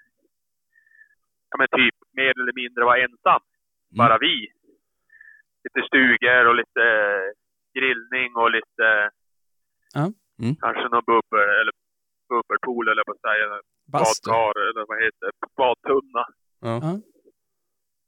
ja 1.51 1.55
men 1.59 1.69
typ 1.81 1.97
mer 2.21 2.33
eller 2.41 2.55
mindre 2.63 2.85
vara 2.91 3.03
ensam. 3.07 3.43
Bara 4.01 4.19
vi. 4.19 4.35
Lite 5.69 5.87
stugor 5.89 6.43
och 6.49 6.55
lite 6.63 6.85
grillning 7.79 8.31
och 8.37 8.51
lite, 8.51 8.87
Ja. 9.95 10.05
Mm. 10.43 10.55
kanske 10.65 10.83
någon 10.89 11.05
bubbel, 11.13 11.49
eller 11.61 11.75
bubbelpool 12.29 12.89
eller 12.89 13.03
vad 13.07 13.19
säger 13.27 13.49
badkar 13.93 14.55
eller 14.69 14.85
vad 14.91 14.99
heter 15.05 15.25
det, 15.27 15.33
badtunna. 15.61 16.25
Ja. 16.69 16.75
Ja. 16.87 16.93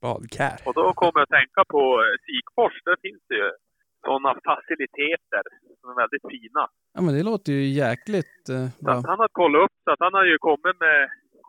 Badkär. 0.05 0.57
Och 0.67 0.75
då 0.75 0.85
kommer 1.01 1.17
jag 1.21 1.23
att 1.29 1.37
tänka 1.41 1.63
på 1.75 1.83
eh, 2.05 2.15
Sikfors, 2.27 2.75
där 2.85 2.97
finns 3.07 3.23
det 3.29 3.35
ju 3.43 3.51
sådana 4.07 4.31
faciliteter 4.51 5.43
som 5.81 5.87
är 5.93 5.97
väldigt 6.03 6.27
fina. 6.35 6.63
Ja, 6.95 7.01
men 7.05 7.13
det 7.17 7.23
låter 7.31 7.53
ju 7.59 7.63
jäkligt 7.85 8.43
eh, 8.57 8.67
Så 8.79 8.85
bra. 8.85 8.93
att 8.95 9.07
han 9.13 9.19
har 9.25 9.31
kollat 9.41 9.63
upp, 9.65 9.77
så 9.85 9.91
att 9.93 10.03
han 10.07 10.15
har 10.19 10.25
ju 10.33 10.37
kommit 10.49 10.77
med 10.87 10.99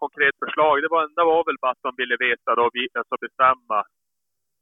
konkret 0.03 0.35
förslag. 0.43 0.73
Det 0.83 0.89
var 0.95 1.01
enda 1.07 1.23
var 1.33 1.41
väl 1.49 1.59
bara 1.63 1.71
att 1.75 1.85
de 1.87 1.91
ville 2.01 2.15
veta 2.27 2.49
då, 2.59 2.65
vi- 2.73 2.93
alltså 2.99 3.15
bestämma 3.25 3.79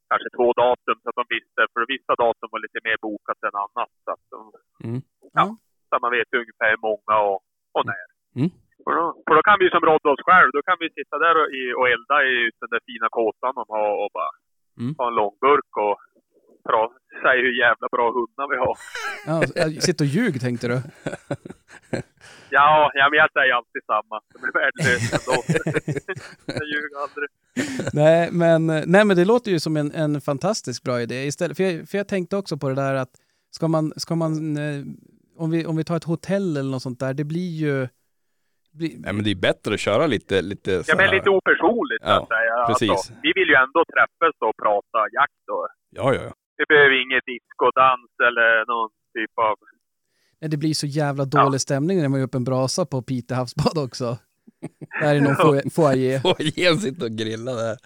kanske 0.10 0.30
två 0.38 0.48
datum 0.64 0.98
så 1.04 1.08
att 1.10 1.20
de 1.22 1.26
visste, 1.36 1.62
för 1.74 1.82
vissa 1.96 2.14
datum 2.24 2.48
var 2.54 2.60
lite 2.66 2.80
mer 2.88 2.98
bokat 3.08 3.40
än 3.48 3.56
annat. 3.66 3.92
Så 4.06 4.10
att 4.16 4.24
de, 4.34 4.40
Mm. 4.88 5.02
ja, 5.40 5.46
så 5.90 5.94
man 6.06 6.12
vet 6.18 6.30
ungefär 6.42 6.70
hur 6.74 6.82
många 6.90 7.16
och, 7.30 7.40
och 7.76 7.84
när. 7.90 8.08
Mm. 8.40 8.50
För, 8.86 8.94
då, 9.00 9.04
för 9.28 9.34
då 9.38 9.42
kan 9.50 9.58
vi 9.62 9.68
som 9.70 9.84
rådda 9.90 10.10
oss 10.14 10.24
själv, 10.30 10.50
då 10.58 10.62
kan 10.68 10.78
vi 10.82 10.88
sitta 10.98 11.16
där 11.26 11.36
och, 11.42 11.50
i, 11.60 11.64
och 11.80 11.88
elda 11.94 12.18
i 12.34 12.36
den 12.62 12.70
där 12.74 12.82
fina 12.90 13.08
kåtan 13.18 13.54
de 13.60 13.66
har 13.78 13.92
och 14.04 14.12
bara 14.20 14.34
Mm. 14.82 14.96
ha 14.98 15.06
en 15.08 15.16
långburk 15.22 15.72
och 15.86 15.96
pra- 16.70 17.22
säga 17.24 17.42
hur 17.46 17.56
jävla 17.66 17.88
bra 17.96 18.06
hundar 18.18 18.46
vi 18.54 18.58
har. 18.66 18.76
Ja, 19.30 19.82
sitt 19.82 20.02
och 20.02 20.08
ljug 20.08 20.42
tänkte 20.42 20.68
du? 20.68 20.82
Ja, 22.52 22.92
ja 22.94 23.10
men 23.10 23.18
jag 23.20 23.32
säger 23.32 23.54
alltid 23.54 23.82
samma. 23.86 24.22
De 24.34 24.44
är 24.48 24.52
värdelösa 24.60 25.18
ändå. 25.18 25.44
jag 26.60 26.68
ljuger 26.68 26.98
aldrig. 27.04 27.30
nej, 27.94 28.30
men, 28.32 28.68
nej, 28.92 29.06
men 29.06 29.18
det 29.18 29.26
låter 29.26 29.52
ju 29.52 29.60
som 29.60 29.78
en, 29.78 29.92
en 29.92 30.22
fantastiskt 30.22 30.84
bra 30.84 31.02
idé. 31.02 31.24
Istället, 31.26 31.58
för, 31.58 31.64
jag, 31.64 31.90
för 31.90 31.98
jag 31.98 32.08
tänkte 32.08 32.38
också 32.38 32.58
på 32.58 32.70
det 32.70 32.76
där 32.76 32.94
att 32.96 33.10
ska 33.52 33.68
man, 33.68 33.94
ska 33.96 34.16
man 34.16 34.58
eh, 34.58 34.84
om, 35.38 35.52
vi, 35.52 35.66
om 35.66 35.76
vi 35.78 35.84
tar 35.84 35.96
ett 35.98 36.04
hotell 36.04 36.58
eller 36.58 36.72
något 36.72 36.82
sånt 36.82 37.00
där, 37.00 37.14
det 37.14 37.24
blir 37.24 37.50
ju... 37.58 37.88
Blir, 38.72 38.92
Nej 38.98 39.14
men 39.14 39.24
det 39.24 39.32
är 39.32 39.36
bättre 39.36 39.74
att 39.74 39.80
köra 39.80 40.08
lite, 40.08 40.42
lite 40.42 40.84
Ja, 40.88 40.96
men 40.98 41.10
lite 41.12 41.30
opersonligt 41.30 42.04
så 42.04 42.10
Ja, 42.10 42.22
att 42.22 42.28
säga. 42.28 42.66
precis. 42.68 42.90
Alltså, 42.92 43.14
vi 43.24 43.32
vill 43.36 43.48
ju 43.48 43.56
ändå 43.56 43.84
träffas 43.94 44.36
och 44.40 44.56
prata 44.64 45.00
jakt 45.14 45.44
och 45.52 45.68
Ja, 45.90 46.14
ja, 46.14 46.22
ja. 46.24 46.34
Vi 46.60 46.66
behöver 46.74 46.96
inget 47.04 47.26
discodans 47.26 48.10
eller 48.28 48.50
någon 48.72 48.90
typ 49.18 49.34
av... 49.50 49.56
nej, 50.42 50.50
det 50.50 50.58
blir 50.58 50.74
så 50.74 50.88
jävla 50.88 51.26
dålig 51.26 51.62
stämning 51.62 51.98
när 52.02 52.10
man 52.10 52.20
gör 52.20 52.28
upp 52.28 52.36
en 52.36 52.44
brasa 52.44 52.86
på 52.86 53.02
Pite 53.02 53.36
havsbad 53.36 53.78
också. 53.86 54.18
Där 55.02 55.16
i 55.16 55.22
någon 55.22 55.36
fo- 55.36 55.70
foyer. 55.76 56.22
Och 56.30 56.40
igen 56.40 56.78
sitta 56.78 57.06
och 57.06 57.12
grilla 57.12 57.52
där. 57.54 57.78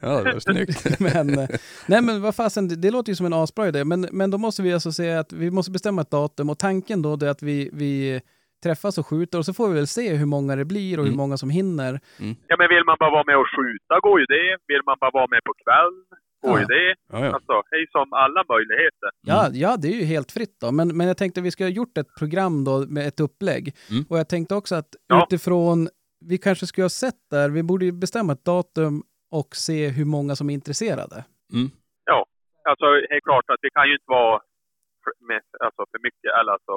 Ja, 0.00 0.22
det 0.22 0.32
var 0.32 0.40
snyggt. 0.40 1.00
men, 1.06 1.38
eh, 1.38 1.48
nej 1.88 2.02
men 2.02 2.22
vad 2.22 2.34
fasen, 2.34 2.68
det, 2.68 2.76
det 2.76 2.90
låter 2.90 3.10
ju 3.12 3.16
som 3.16 3.26
en 3.26 3.32
asbra 3.32 3.68
idé. 3.68 3.84
Men, 3.84 4.00
men 4.12 4.30
då 4.30 4.38
måste 4.38 4.62
vi 4.62 4.72
alltså 4.72 4.92
säga 4.92 5.20
att 5.20 5.32
vi 5.32 5.50
måste 5.50 5.70
bestämma 5.72 6.02
ett 6.02 6.10
datum 6.10 6.50
och 6.50 6.58
tanken 6.58 7.02
då 7.02 7.12
är 7.12 7.26
att 7.28 7.42
vi, 7.42 7.70
vi 7.72 8.20
träffas 8.62 8.98
och 8.98 9.06
skjuter 9.06 9.38
och 9.38 9.44
så 9.44 9.54
får 9.54 9.68
vi 9.68 9.74
väl 9.74 9.86
se 9.86 10.14
hur 10.14 10.26
många 10.26 10.56
det 10.56 10.64
blir 10.64 10.98
och 10.98 11.04
hur 11.04 11.12
Mm. 11.12 11.16
många 11.22 11.36
som 11.36 11.50
hinner. 11.50 11.92
Ja, 12.48 12.54
men 12.58 12.68
vill 12.74 12.84
man 12.86 12.96
bara 13.00 13.10
vara 13.10 13.24
med 13.26 13.36
och 13.38 13.46
skjuta 13.56 13.94
går 14.06 14.20
ju 14.20 14.26
det. 14.26 14.48
Vill 14.72 14.82
man 14.86 14.96
bara 15.00 15.10
vara 15.10 15.26
med 15.30 15.40
på 15.44 15.52
kväll 15.64 15.96
går 16.46 16.60
Ja. 16.60 16.66
det. 16.66 16.94
Ja, 17.12 17.24
ja. 17.26 17.32
Alltså, 17.34 17.52
är 17.52 17.90
som 17.90 18.12
alla 18.12 18.44
möjligheter. 18.54 19.10
Ja, 19.20 19.48
ja, 19.52 19.76
det 19.76 19.88
är 19.88 19.92
ju 20.00 20.04
helt 20.04 20.32
fritt 20.32 20.56
då. 20.60 20.72
Men, 20.72 20.96
men 20.96 21.06
jag 21.06 21.16
tänkte 21.16 21.40
att 21.40 21.46
vi 21.46 21.50
ska 21.50 21.64
ha 21.64 21.68
gjort 21.70 21.98
ett 21.98 22.14
program 22.18 22.64
då 22.64 22.84
med 22.88 23.08
ett 23.08 23.20
upplägg. 23.20 23.74
Mm. 23.90 24.04
Och 24.08 24.18
jag 24.18 24.28
tänkte 24.28 24.54
också 24.54 24.74
att 24.74 24.88
Ja. 25.06 25.24
utifrån, 25.30 25.88
vi 26.24 26.38
kanske 26.38 26.66
skulle 26.66 26.84
ha 26.84 26.88
sett 27.04 27.20
där, 27.30 27.48
vi 27.50 27.62
borde 27.62 27.84
ju 27.84 27.92
bestämma 27.92 28.32
ett 28.32 28.44
datum 28.44 29.02
och 29.30 29.56
se 29.56 29.88
hur 29.88 30.04
många 30.04 30.36
som 30.36 30.50
är 30.50 30.54
intresserade. 30.54 31.24
Mm. 31.52 31.70
Alltså, 32.68 32.86
det 33.10 33.16
är 33.16 33.20
klart 33.20 33.44
att 33.52 33.60
det 33.62 33.70
kan 33.70 33.86
ju 33.88 33.92
inte 33.92 34.04
vara 34.18 34.40
för, 35.04 35.12
med, 35.28 35.40
alltså, 35.66 35.82
för 35.90 35.98
mycket, 36.02 36.30
eller 36.40 36.52
alltså, 36.52 36.72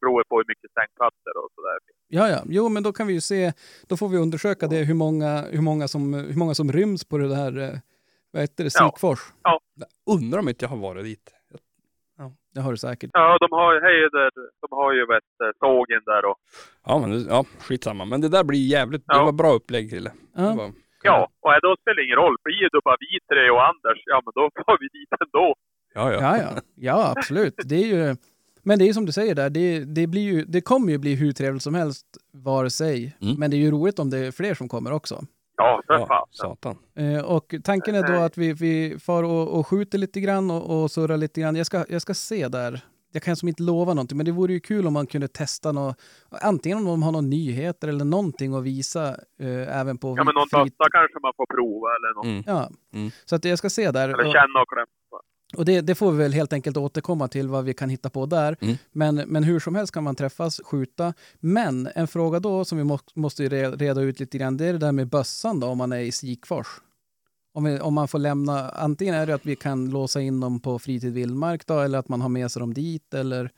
beror 0.00 0.22
på 0.28 0.36
hur 0.38 0.44
mycket 0.52 0.70
sängplatser 0.78 1.34
och 1.42 1.48
sådär. 1.54 1.78
Ja, 2.08 2.28
ja, 2.28 2.40
jo, 2.56 2.68
men 2.68 2.82
då 2.82 2.92
kan 2.92 3.06
vi 3.06 3.12
ju 3.12 3.20
se, 3.20 3.52
då 3.88 3.96
får 3.96 4.08
vi 4.08 4.18
undersöka 4.18 4.66
det, 4.66 4.76
hur 4.84 4.94
många, 4.94 5.42
hur 5.56 5.60
många, 5.62 5.88
som, 5.88 6.14
hur 6.14 6.38
många 6.38 6.54
som 6.54 6.72
ryms 6.72 7.04
på 7.04 7.18
det 7.18 7.28
där, 7.28 7.52
eh, 7.62 7.78
vad 8.34 8.42
heter 8.42 8.64
det, 8.64 8.70
Ja. 8.74 8.86
Sikfors. 8.90 9.18
Undrar 10.16 10.38
om 10.38 10.48
inte 10.48 10.64
jag 10.64 10.70
har 10.70 10.76
varit 10.76 11.04
dit. 11.04 11.30
Ja, 12.18 12.32
det 12.54 12.60
har 12.60 12.70
du 12.70 12.76
säkert. 12.76 13.10
Ja, 13.12 13.38
de 13.40 13.48
har, 13.52 13.72
hej, 13.86 14.00
där, 14.12 14.30
de 14.62 14.68
har 14.70 14.92
ju 14.92 15.06
vet, 15.06 15.24
sågen 15.58 16.02
där 16.06 16.24
och 16.30 16.36
Ja, 16.86 16.98
men 16.98 17.10
det, 17.10 17.20
ja, 17.28 17.44
skitsamma. 17.60 18.04
Men 18.04 18.20
det 18.20 18.28
där 18.28 18.44
blir 18.44 18.66
jävligt, 18.66 19.02
det 19.06 19.14
Ja. 19.16 19.24
var 19.24 19.32
bra 19.32 19.52
upplägg 19.52 19.90
till 19.90 20.04
det. 20.04 20.12
Ja. 20.36 20.42
det 20.42 20.56
var, 20.56 20.70
Ja, 21.02 21.28
och 21.40 21.50
då 21.62 21.76
spelar 21.80 21.96
det 21.96 22.04
ingen 22.04 22.16
roll. 22.16 22.36
Blir 22.44 22.68
det 22.72 22.80
bara 22.84 22.96
vi 23.00 23.18
tre 23.34 23.50
och 23.50 23.66
Anders, 23.68 24.02
ja 24.06 24.22
men 24.24 24.32
då 24.34 24.50
får 24.66 24.78
vi 24.80 24.88
dit 24.98 25.08
ändå. 25.24 25.54
Ja, 25.94 26.12
ja. 26.12 26.20
Ja, 26.20 26.36
ja, 26.42 26.60
ja, 26.74 27.14
absolut. 27.16 27.54
Det 27.64 27.74
är 27.76 27.86
ju, 27.86 28.16
men 28.62 28.78
det 28.78 28.88
är 28.88 28.92
som 28.92 29.06
du 29.06 29.12
säger 29.12 29.34
där, 29.34 29.50
det, 29.50 29.84
det, 29.84 30.06
blir 30.06 30.22
ju, 30.22 30.44
det 30.44 30.60
kommer 30.60 30.92
ju 30.92 30.98
bli 30.98 31.14
hur 31.14 31.32
trevligt 31.32 31.62
som 31.62 31.74
helst 31.74 32.06
vare 32.32 32.70
sig. 32.70 33.16
Mm. 33.22 33.34
Men 33.38 33.50
det 33.50 33.56
är 33.56 33.58
ju 33.58 33.70
roligt 33.70 33.98
om 33.98 34.10
det 34.10 34.18
är 34.18 34.30
fler 34.32 34.54
som 34.54 34.68
kommer 34.68 34.92
också. 34.92 35.20
Ja, 35.56 35.82
för 35.86 35.94
ja 35.94 36.06
fan. 36.06 36.26
satan. 36.30 36.76
Eh, 36.94 37.24
och 37.24 37.54
tanken 37.64 37.94
är 37.94 38.02
då 38.16 38.20
att 38.24 38.38
vi, 38.38 38.52
vi 38.52 38.98
far 38.98 39.22
och, 39.22 39.58
och 39.58 39.66
skjuter 39.66 39.98
lite 39.98 40.20
grann 40.20 40.50
och, 40.50 40.82
och 40.82 40.90
surrar 40.90 41.16
lite 41.16 41.40
grann. 41.40 41.56
Jag 41.56 41.66
ska, 41.66 41.84
jag 41.88 42.02
ska 42.02 42.14
se 42.14 42.48
där. 42.48 42.80
Jag 43.12 43.22
kan 43.22 43.36
som 43.36 43.48
inte 43.48 43.62
lova 43.62 43.94
någonting, 43.94 44.16
men 44.16 44.26
det 44.26 44.32
vore 44.32 44.52
ju 44.52 44.60
kul 44.60 44.86
om 44.86 44.92
man 44.92 45.06
kunde 45.06 45.28
testa 45.28 45.72
något. 45.72 45.96
Antingen 46.30 46.78
om 46.78 46.84
de 46.84 47.02
har 47.02 47.12
några 47.12 47.26
nyheter 47.26 47.88
eller 47.88 48.04
någonting 48.04 48.54
att 48.54 48.62
visa 48.62 49.08
eh, 49.40 49.80
även 49.80 49.98
på 49.98 50.14
Ja, 50.18 50.24
men 50.24 50.34
någon 50.34 50.48
frit- 50.48 50.74
kanske 50.92 51.18
man 51.22 51.32
får 51.36 51.46
prova 51.46 51.88
eller 51.96 52.14
något. 52.14 52.24
Mm. 52.26 52.42
Ja, 52.46 52.70
Mm. 52.94 53.10
så 53.24 53.36
att 53.36 53.44
jag 53.44 53.58
ska 53.58 53.70
se 53.70 53.90
där. 53.90 54.08
Eller 54.08 54.24
känna 54.32 54.60
och 54.62 54.68
klämma. 54.68 54.86
Och 55.56 55.64
det, 55.64 55.80
det 55.80 55.94
får 55.94 56.12
vi 56.12 56.18
väl 56.18 56.32
helt 56.32 56.52
enkelt 56.52 56.76
återkomma 56.76 57.28
till 57.28 57.48
vad 57.48 57.64
vi 57.64 57.74
kan 57.74 57.88
hitta 57.88 58.10
på 58.10 58.26
där. 58.26 58.56
Mm. 58.60 58.76
Men, 58.92 59.14
men 59.14 59.44
hur 59.44 59.60
som 59.60 59.74
helst 59.74 59.94
kan 59.94 60.04
man 60.04 60.16
träffas, 60.16 60.60
skjuta. 60.64 61.14
Men 61.40 61.88
en 61.94 62.08
fråga 62.08 62.40
då 62.40 62.64
som 62.64 62.78
vi 62.78 62.84
må, 62.84 62.98
måste 63.14 63.48
reda 63.76 64.00
ut 64.00 64.20
lite 64.20 64.38
grann, 64.38 64.56
det 64.56 64.66
är 64.66 64.72
det 64.72 64.78
där 64.78 64.92
med 64.92 65.08
bössan 65.08 65.60
då 65.60 65.66
om 65.66 65.78
man 65.78 65.92
är 65.92 65.98
i 66.00 66.12
Sikfors. 66.12 66.66
Om, 67.52 67.64
vi, 67.64 67.80
om 67.80 67.94
man 67.94 68.08
får 68.08 68.18
lämna, 68.18 68.68
antingen 68.70 69.14
är 69.14 69.26
det 69.26 69.34
att 69.34 69.46
vi 69.46 69.56
kan 69.56 69.90
låsa 69.90 70.20
in 70.20 70.40
dem 70.40 70.60
på 70.60 70.78
fritid 70.78 71.12
vildmark 71.12 71.66
då, 71.66 71.80
eller 71.80 71.98
att 71.98 72.08
man 72.08 72.20
har 72.20 72.28
med 72.28 72.50
sig 72.50 72.60
dem 72.60 72.74
dit, 72.74 73.14
eller 73.14 73.50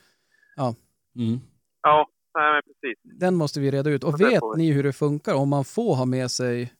Mm. 1.16 1.40
Ja, 1.82 2.08
nej 2.34 2.52
men 2.52 2.62
precis. 2.62 3.20
den 3.20 3.34
måste 3.34 3.60
vi 3.60 3.70
reda 3.70 3.90
ut. 3.90 4.04
Och 4.04 4.14
Ja, 4.18 4.28
vet 4.28 4.42
ni 4.56 4.72
hur 4.72 4.82
det 4.82 4.92
funkar 4.92 5.34
om 5.34 5.48
man 5.48 5.64
får 5.64 5.94
ha 5.94 6.04
med 6.04 6.30
sig 6.30 6.72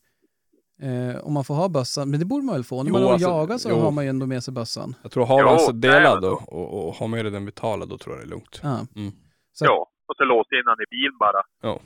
Eh, 0.81 1.17
om 1.25 1.33
man 1.33 1.43
får 1.43 1.55
ha 1.55 1.69
bössan, 1.69 2.09
men 2.09 2.19
det 2.19 2.25
borde 2.25 2.45
man 2.45 2.55
väl 2.55 2.63
få? 2.63 2.83
När 2.83 2.89
Jo, 2.89 2.93
man 2.93 3.03
är 3.03 3.09
alltså, 3.13 3.29
jagar 3.29 3.57
så 3.57 3.69
jo. 3.69 3.75
har 3.79 3.91
man 3.91 4.03
ju 4.03 4.09
ändå 4.09 4.25
med 4.25 4.43
sig 4.43 4.53
bössan. 4.53 4.95
Jag 5.03 5.11
tror 5.11 5.25
har 5.25 5.43
man 5.43 5.55
nej, 5.55 5.73
delad 5.73 6.21
men- 6.21 6.31
och, 6.31 6.53
och, 6.53 6.87
och 6.87 6.93
har 6.95 7.07
med 7.07 7.25
dig 7.25 7.31
den 7.31 7.45
vitala, 7.45 7.85
då 7.85 7.97
tror 7.97 8.15
jag 8.15 8.23
det 8.23 8.27
är 8.27 8.29
lugnt. 8.29 8.59
Ja. 8.63 8.79
Mm. 8.95 9.11
Så- 9.53 9.65
Ja, 9.65 9.87
och 10.07 10.15
så 10.17 10.23
låsa 10.23 10.55
in 10.55 10.63
han 10.65 10.77
i 10.81 10.85
bilen 10.89 11.17
bara. 11.19 11.77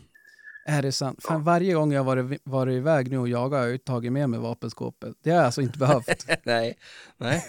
Är 0.77 0.81
det 0.81 0.91
sant? 0.91 1.23
Fan, 1.23 1.43
varje 1.43 1.73
gång 1.73 1.93
jag 1.93 2.03
varit, 2.03 2.41
varit 2.43 2.73
iväg 2.73 3.11
nu 3.11 3.17
och 3.17 3.27
jagat 3.29 3.57
har 3.59 3.63
jag 3.65 3.71
ju 3.71 3.77
tagit 3.77 4.11
med 4.11 4.29
mig 4.29 4.39
vapenskåpet. 4.39 5.15
Det 5.23 5.29
har 5.29 5.37
jag 5.37 5.45
alltså 5.45 5.61
inte 5.61 5.77
behövt. 5.79 6.25
Nej. 6.43 6.77
Nej. 7.17 7.43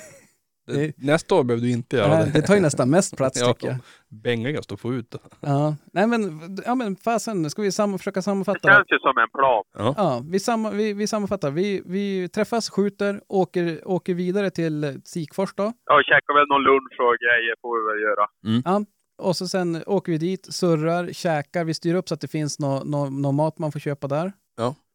Det, 0.67 0.73
Det- 0.73 0.95
Nästa 0.99 1.35
år 1.35 1.45
behöver 1.45 1.63
du 1.67 1.71
inte 1.73 1.97
göra 1.97 2.25
det. 2.25 2.31
det 2.35 2.43
tar 2.43 2.55
ju 2.55 2.61
nästan 2.61 2.91
mest 2.91 3.17
plats 3.21 3.41
Ja. 3.41 3.47
tycker 3.53 3.67
jag. 3.69 3.77
Bängigast 4.09 4.73
att 4.73 4.81
få 4.81 4.95
ut. 4.95 5.15
Ja. 5.41 5.77
Nej 5.93 6.07
men, 6.07 6.41
ja, 6.67 6.75
men 6.75 6.97
fasen, 6.97 7.51
ska 7.51 7.63
vi 7.63 7.73
sam- 7.73 7.99
försöka 7.99 8.19
Det 8.21 8.23
sammanfatta? 8.23 8.69
då? 8.69 8.75
känns 8.75 8.91
ju 8.91 8.99
som 8.99 9.19
en 9.19 9.29
plan. 9.31 9.65
Ja, 9.97 10.23
vi, 10.31 10.41
samma, 10.41 10.71
vi, 10.71 10.93
vi 10.93 11.07
sammanfattar. 11.07 11.51
Vi, 11.51 11.83
vi 11.87 12.29
träffas, 12.29 12.71
skjuter, 12.71 13.21
åker, 13.29 13.89
åker 13.89 14.15
vidare 14.15 14.51
till 14.51 15.01
Sikfors 15.05 15.55
då. 15.55 15.73
Ja, 15.85 16.03
käkar 16.05 16.35
väl 16.39 16.49
någon 16.49 16.63
lunch 16.63 17.01
och 17.01 17.17
grejer 17.25 17.55
får 17.63 17.73
vi 17.79 17.93
väl 17.93 18.03
göra. 18.09 18.85
Och 19.23 19.37
så 19.37 19.47
sen 19.49 19.83
åker 19.87 20.13
vi 20.13 20.19
dit, 20.19 20.47
surrar, 20.55 21.13
käkar, 21.13 21.65
vi 21.65 21.75
styr 21.75 21.95
upp 21.95 22.09
så 22.09 22.15
att 22.15 22.21
det 22.21 22.29
finns 22.31 22.59
någon 22.59 22.91
nå, 22.91 23.11
nå 23.11 23.33
mat 23.33 23.59
man 23.59 23.73
får 23.73 23.81
köpa 23.81 24.09
där. 24.09 24.33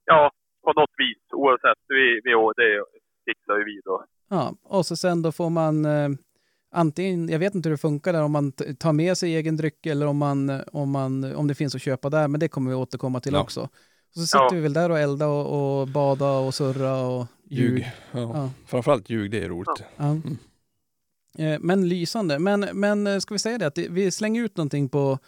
Ja, 0.06 0.32
på 0.64 0.74
något 0.74 0.94
vis. 0.98 1.18
Oavsett. 1.34 1.80
Vi, 1.88 2.22
vi, 2.24 2.32
det 2.62 2.84
fixar 3.32 3.58
ju 3.58 3.64
vi 3.64 3.82
då. 3.86 4.04
Ja, 4.30 4.56
och 4.64 4.86
så 4.86 4.96
sen 4.96 5.22
då 5.22 5.32
får 5.32 5.50
man 5.50 5.86
eh, 5.86 6.10
antingen, 6.72 7.30
jag 7.30 7.40
vet 7.40 7.56
inte 7.56 7.70
hur 7.70 7.74
det 7.74 7.78
funkar 7.82 8.14
där, 8.14 8.22
om 8.24 8.32
man 8.32 8.52
tar 8.52 8.94
med 8.94 9.18
sig 9.18 9.36
egen 9.36 9.58
dryck 9.58 9.86
eller 9.86 10.06
om, 10.06 10.18
man, 10.18 10.50
eh, 10.50 10.62
om, 10.72 10.90
man, 10.92 11.36
om 11.36 11.48
det 11.48 11.56
finns 11.56 11.76
att 11.76 11.82
köpa 11.82 12.10
där, 12.10 12.28
men 12.28 12.40
det 12.40 12.48
kommer 12.48 12.70
vi 12.70 12.76
återkomma 12.76 13.20
till 13.20 13.34
Ja. 13.34 13.42
också. 13.42 13.62
Och 13.62 13.70
så 14.22 14.28
sitter 14.28 14.40
Ja. 14.44 14.50
vi 14.54 14.60
väl 14.60 14.74
där 14.74 14.90
och 14.90 15.00
elda 15.00 15.28
och, 15.28 15.80
och 15.82 15.88
bada 15.88 16.32
och 16.32 16.54
surra 16.56 17.02
och 17.02 17.26
ljug. 17.50 17.72
Ljug. 17.72 17.92
Ja. 18.12 18.20
Ja. 18.20 18.50
Framförallt 18.66 19.10
ljug, 19.10 19.32
det 19.32 19.44
är 19.44 19.50
roligt. 19.50 19.84
Ja. 19.98 20.18
Eh, 21.38 21.60
Men 21.60 21.90
lysande. 21.90 22.40
Men, 22.40 22.60
men 22.74 23.08
eh, 23.08 23.20
ska 23.20 23.34
vi 23.36 23.40
säga 23.40 23.58
det 23.58 23.68
att 23.68 23.76
det- 23.76 23.90
vi 23.90 24.12
slänger 24.12 24.44
ut 24.44 24.58
någonting 24.58 24.90
på, 24.90 25.20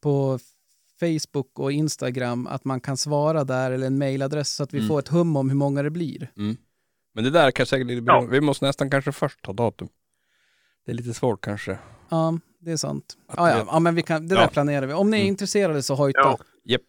på 0.00 0.38
Facebook 1.00 1.58
och 1.58 1.72
Instagram 1.72 2.46
att 2.46 2.64
man 2.64 2.80
kan 2.80 2.96
svara 2.96 3.44
där 3.44 3.70
eller 3.70 3.86
en 3.86 3.98
mailadress 3.98 4.54
så 4.54 4.62
att 4.62 4.74
vi 4.74 4.78
Mm. 4.78 4.88
får 4.88 4.98
ett 4.98 5.08
hum 5.08 5.36
om 5.36 5.48
hur 5.50 5.56
många 5.56 5.82
det 5.82 5.90
blir. 5.90 6.30
Men 7.14 7.24
det 7.24 7.30
där 7.30 7.50
kan 7.50 7.66
säkert 7.66 8.02
Ja. 8.06 8.20
Vi 8.30 8.40
måste 8.40 8.64
nästan 8.64 8.90
kanske 8.90 9.12
först 9.12 9.42
ta 9.42 9.52
datum. 9.52 9.88
Det 10.86 10.92
är 10.92 10.96
lite 10.96 11.14
svårt 11.14 11.40
kanske. 11.40 11.78
Ja, 12.10 12.38
det 12.58 12.72
är 12.72 12.76
sant. 12.76 13.18
Ja, 13.36 13.50
ja. 13.50 13.64
ja 13.66 13.78
men 13.78 13.94
vi 13.94 14.02
kan, 14.02 14.28
det 14.28 14.34
Ja. 14.34 14.40
där 14.40 14.48
planerar 14.48 14.86
vi. 14.86 14.92
Om 14.92 15.10
ni 15.10 15.16
är 15.16 15.20
Mm. 15.20 15.28
intresserade 15.28 15.82
så 15.82 15.94
hojta. 15.94 16.20
Ja. 16.20 16.38
Japp. 16.64 16.82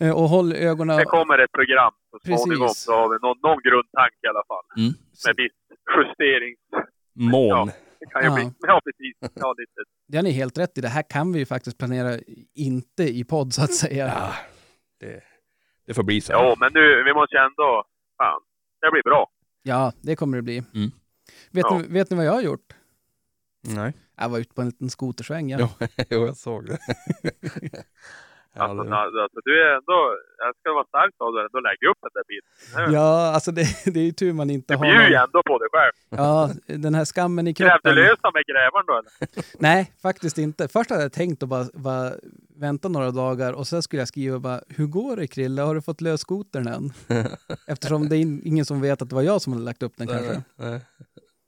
Eh, 0.00 0.10
Och 0.16 0.28
håll 0.28 0.52
ögonen... 0.52 0.96
Det 0.96 1.04
kommer 1.04 1.38
ett 1.38 1.52
program 1.52 1.92
så 2.10 2.18
småningom. 2.36 2.66
Precis. 2.68 2.82
Så 2.84 2.92
har 2.92 3.08
vi 3.08 3.14
någon, 3.26 3.36
någon 3.42 3.62
grundtanke 3.62 4.16
i 4.26 4.28
alla 4.28 4.44
fall. 4.48 4.64
Mm. 4.76 4.92
Med 5.26 5.34
viss 5.36 5.52
justering. 5.96 6.54
Mån. 7.32 7.48
Ja. 7.48 7.68
Det 8.00 8.06
kan 8.06 8.22
ju 8.22 8.28
Ja. 8.28 8.34
bli. 8.34 8.50
Ja, 8.60 8.80
precis. 8.84 9.16
Ja, 9.40 9.54
lite. 9.58 9.80
Det 10.08 10.16
har 10.18 10.22
ni 10.22 10.30
helt 10.30 10.58
rätt 10.58 10.78
i. 10.78 10.80
Det 10.80 10.88
här 10.88 11.02
kan 11.10 11.32
vi 11.32 11.38
ju 11.38 11.46
faktiskt 11.46 11.78
planera 11.78 12.18
inte 12.54 13.02
i 13.04 13.24
podd 13.24 13.52
så 13.54 13.62
att 13.64 13.74
säga. 13.74 14.06
Ja, 14.06 14.32
det, 15.00 15.22
det 15.86 15.94
får 15.94 16.02
bli 16.02 16.20
så. 16.20 16.32
Ja, 16.32 16.56
men 16.60 16.70
nu, 16.74 17.02
vi 17.04 17.14
måste 17.14 17.36
ju 17.36 17.40
ändå... 17.42 17.84
Fan, 18.16 18.40
det 18.84 18.90
blir 18.92 19.02
bra. 19.02 19.30
Ja, 19.62 19.92
det 20.00 20.16
kommer 20.16 20.36
det 20.36 20.42
bli. 20.42 20.58
Mm. 20.74 20.90
Vet, 21.50 21.64
Ja. 21.70 21.78
ni, 21.78 21.86
vet 21.88 22.10
ni 22.10 22.16
vad 22.16 22.26
jag 22.26 22.32
har 22.32 22.42
gjort? 22.42 22.74
Nej. 23.62 23.92
Jag 24.16 24.28
var 24.28 24.38
ute 24.38 24.54
på 24.54 24.60
en 24.60 24.66
liten 24.68 24.90
skotersväng. 24.90 25.50
Ja. 25.50 25.68
Jo, 26.10 26.26
jag 26.26 26.36
såg 26.36 26.66
det. 26.66 26.78
ja, 28.54 28.62
Alltså, 28.62 28.84
det 28.84 28.96
alltså, 29.22 29.40
du 29.44 29.62
är 29.62 29.70
ändå... 29.76 29.98
Jag 30.38 30.54
ska 30.60 30.72
vara 30.72 30.84
stark 30.84 31.14
av 31.18 31.32
dig 31.34 31.42
ändå 31.44 31.60
lägga 31.60 31.90
upp 31.90 31.98
den 32.06 32.10
där 32.14 32.24
bilden. 32.30 32.94
Ja, 32.94 33.34
alltså 33.34 33.52
det, 33.52 33.64
det 33.94 34.00
är 34.00 34.04
ju 34.04 34.12
tur 34.12 34.32
man 34.32 34.50
inte 34.50 34.72
Du 34.74 34.78
har 34.78 34.84
bjuder 34.86 35.08
ju 35.08 35.14
ändå 35.14 35.42
på 35.42 35.58
dig 35.58 35.68
själv. 35.72 35.92
Ja, 36.22 36.50
den 36.66 36.94
här 36.94 37.04
skammen 37.04 37.46
i 37.48 37.54
kroppen. 37.54 37.94
lösa 37.94 38.30
med 38.34 38.42
grävaren 38.46 38.86
då 38.86 38.92
eller? 38.98 39.44
Nej, 39.58 39.92
faktiskt 40.02 40.38
inte. 40.38 40.68
Först 40.68 40.90
hade 40.90 41.02
jag 41.02 41.12
tänkt 41.12 41.42
att 41.42 41.48
bara, 41.48 41.66
bara 41.74 42.12
vänta 42.56 42.88
några 42.88 43.10
dagar 43.10 43.52
och 43.52 43.66
sen 43.66 43.82
skulle 43.82 44.00
jag 44.00 44.08
skriva 44.08 44.38
bara, 44.38 44.60
hur 44.68 44.86
går 44.86 45.16
det 45.16 45.26
Krille, 45.26 45.62
har 45.62 45.74
du 45.74 45.82
fått 45.82 46.00
lös 46.00 46.20
skotern 46.20 46.66
än? 46.68 46.92
Eftersom 47.66 48.08
det 48.08 48.16
är 48.16 48.20
in- 48.20 48.42
ingen 48.44 48.64
som 48.64 48.80
vet 48.80 49.02
att 49.02 49.08
det 49.08 49.14
var 49.14 49.22
jag 49.22 49.42
som 49.42 49.52
hade 49.52 49.64
lagt 49.64 49.82
upp 49.82 49.92
den 49.96 50.06
kanske. 50.06 50.32
Nej, 50.32 50.42
nej. 50.56 50.80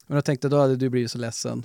Men 0.06 0.14
jag 0.14 0.24
tänkte 0.24 0.48
då 0.48 0.58
hade 0.58 0.76
du 0.76 0.88
blivit 0.90 1.10
så 1.10 1.18
ledsen. 1.18 1.62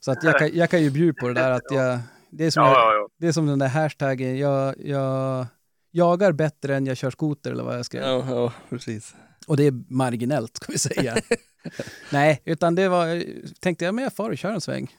Så 0.00 0.12
att 0.12 0.24
jag, 0.24 0.38
kan, 0.38 0.50
jag 0.54 0.70
kan 0.70 0.82
ju 0.82 0.90
bjuda 0.90 1.20
på 1.20 1.28
det 1.28 1.34
där 1.34 1.50
att 1.50 1.70
jag, 1.70 1.98
det 2.32 2.44
är 2.44 2.50
som, 2.50 2.62
Ja, 2.62 2.68
jag, 2.70 2.78
ja, 2.78 2.94
ja. 2.94 3.08
det 3.18 3.26
är 3.26 3.32
som 3.32 3.46
den 3.46 3.58
där 3.58 3.68
hashtaggen, 3.68 4.38
jag, 4.38 4.74
jag 4.78 5.46
jagar 5.90 6.32
bättre 6.32 6.76
än 6.76 6.86
jag 6.86 6.96
kör 6.96 7.10
skoter 7.10 7.52
eller 7.52 7.64
vad 7.64 7.78
jag 7.78 7.86
skrev. 7.86 8.02
Ja, 8.02 8.24
ja, 8.28 8.52
precis. 8.68 9.14
Och 9.46 9.56
det 9.56 9.66
är 9.66 9.72
marginellt 9.88 10.56
ska 10.56 10.72
vi 10.72 10.78
säga. 10.78 11.16
Nej, 12.12 12.42
utan 12.44 12.74
det 12.74 12.88
var, 12.88 13.24
tänkte 13.60 13.84
jag, 13.84 13.94
men 13.94 14.04
jag 14.04 14.12
far 14.12 14.30
och 14.30 14.38
kör 14.38 14.52
en 14.52 14.60
sväng. 14.60 14.94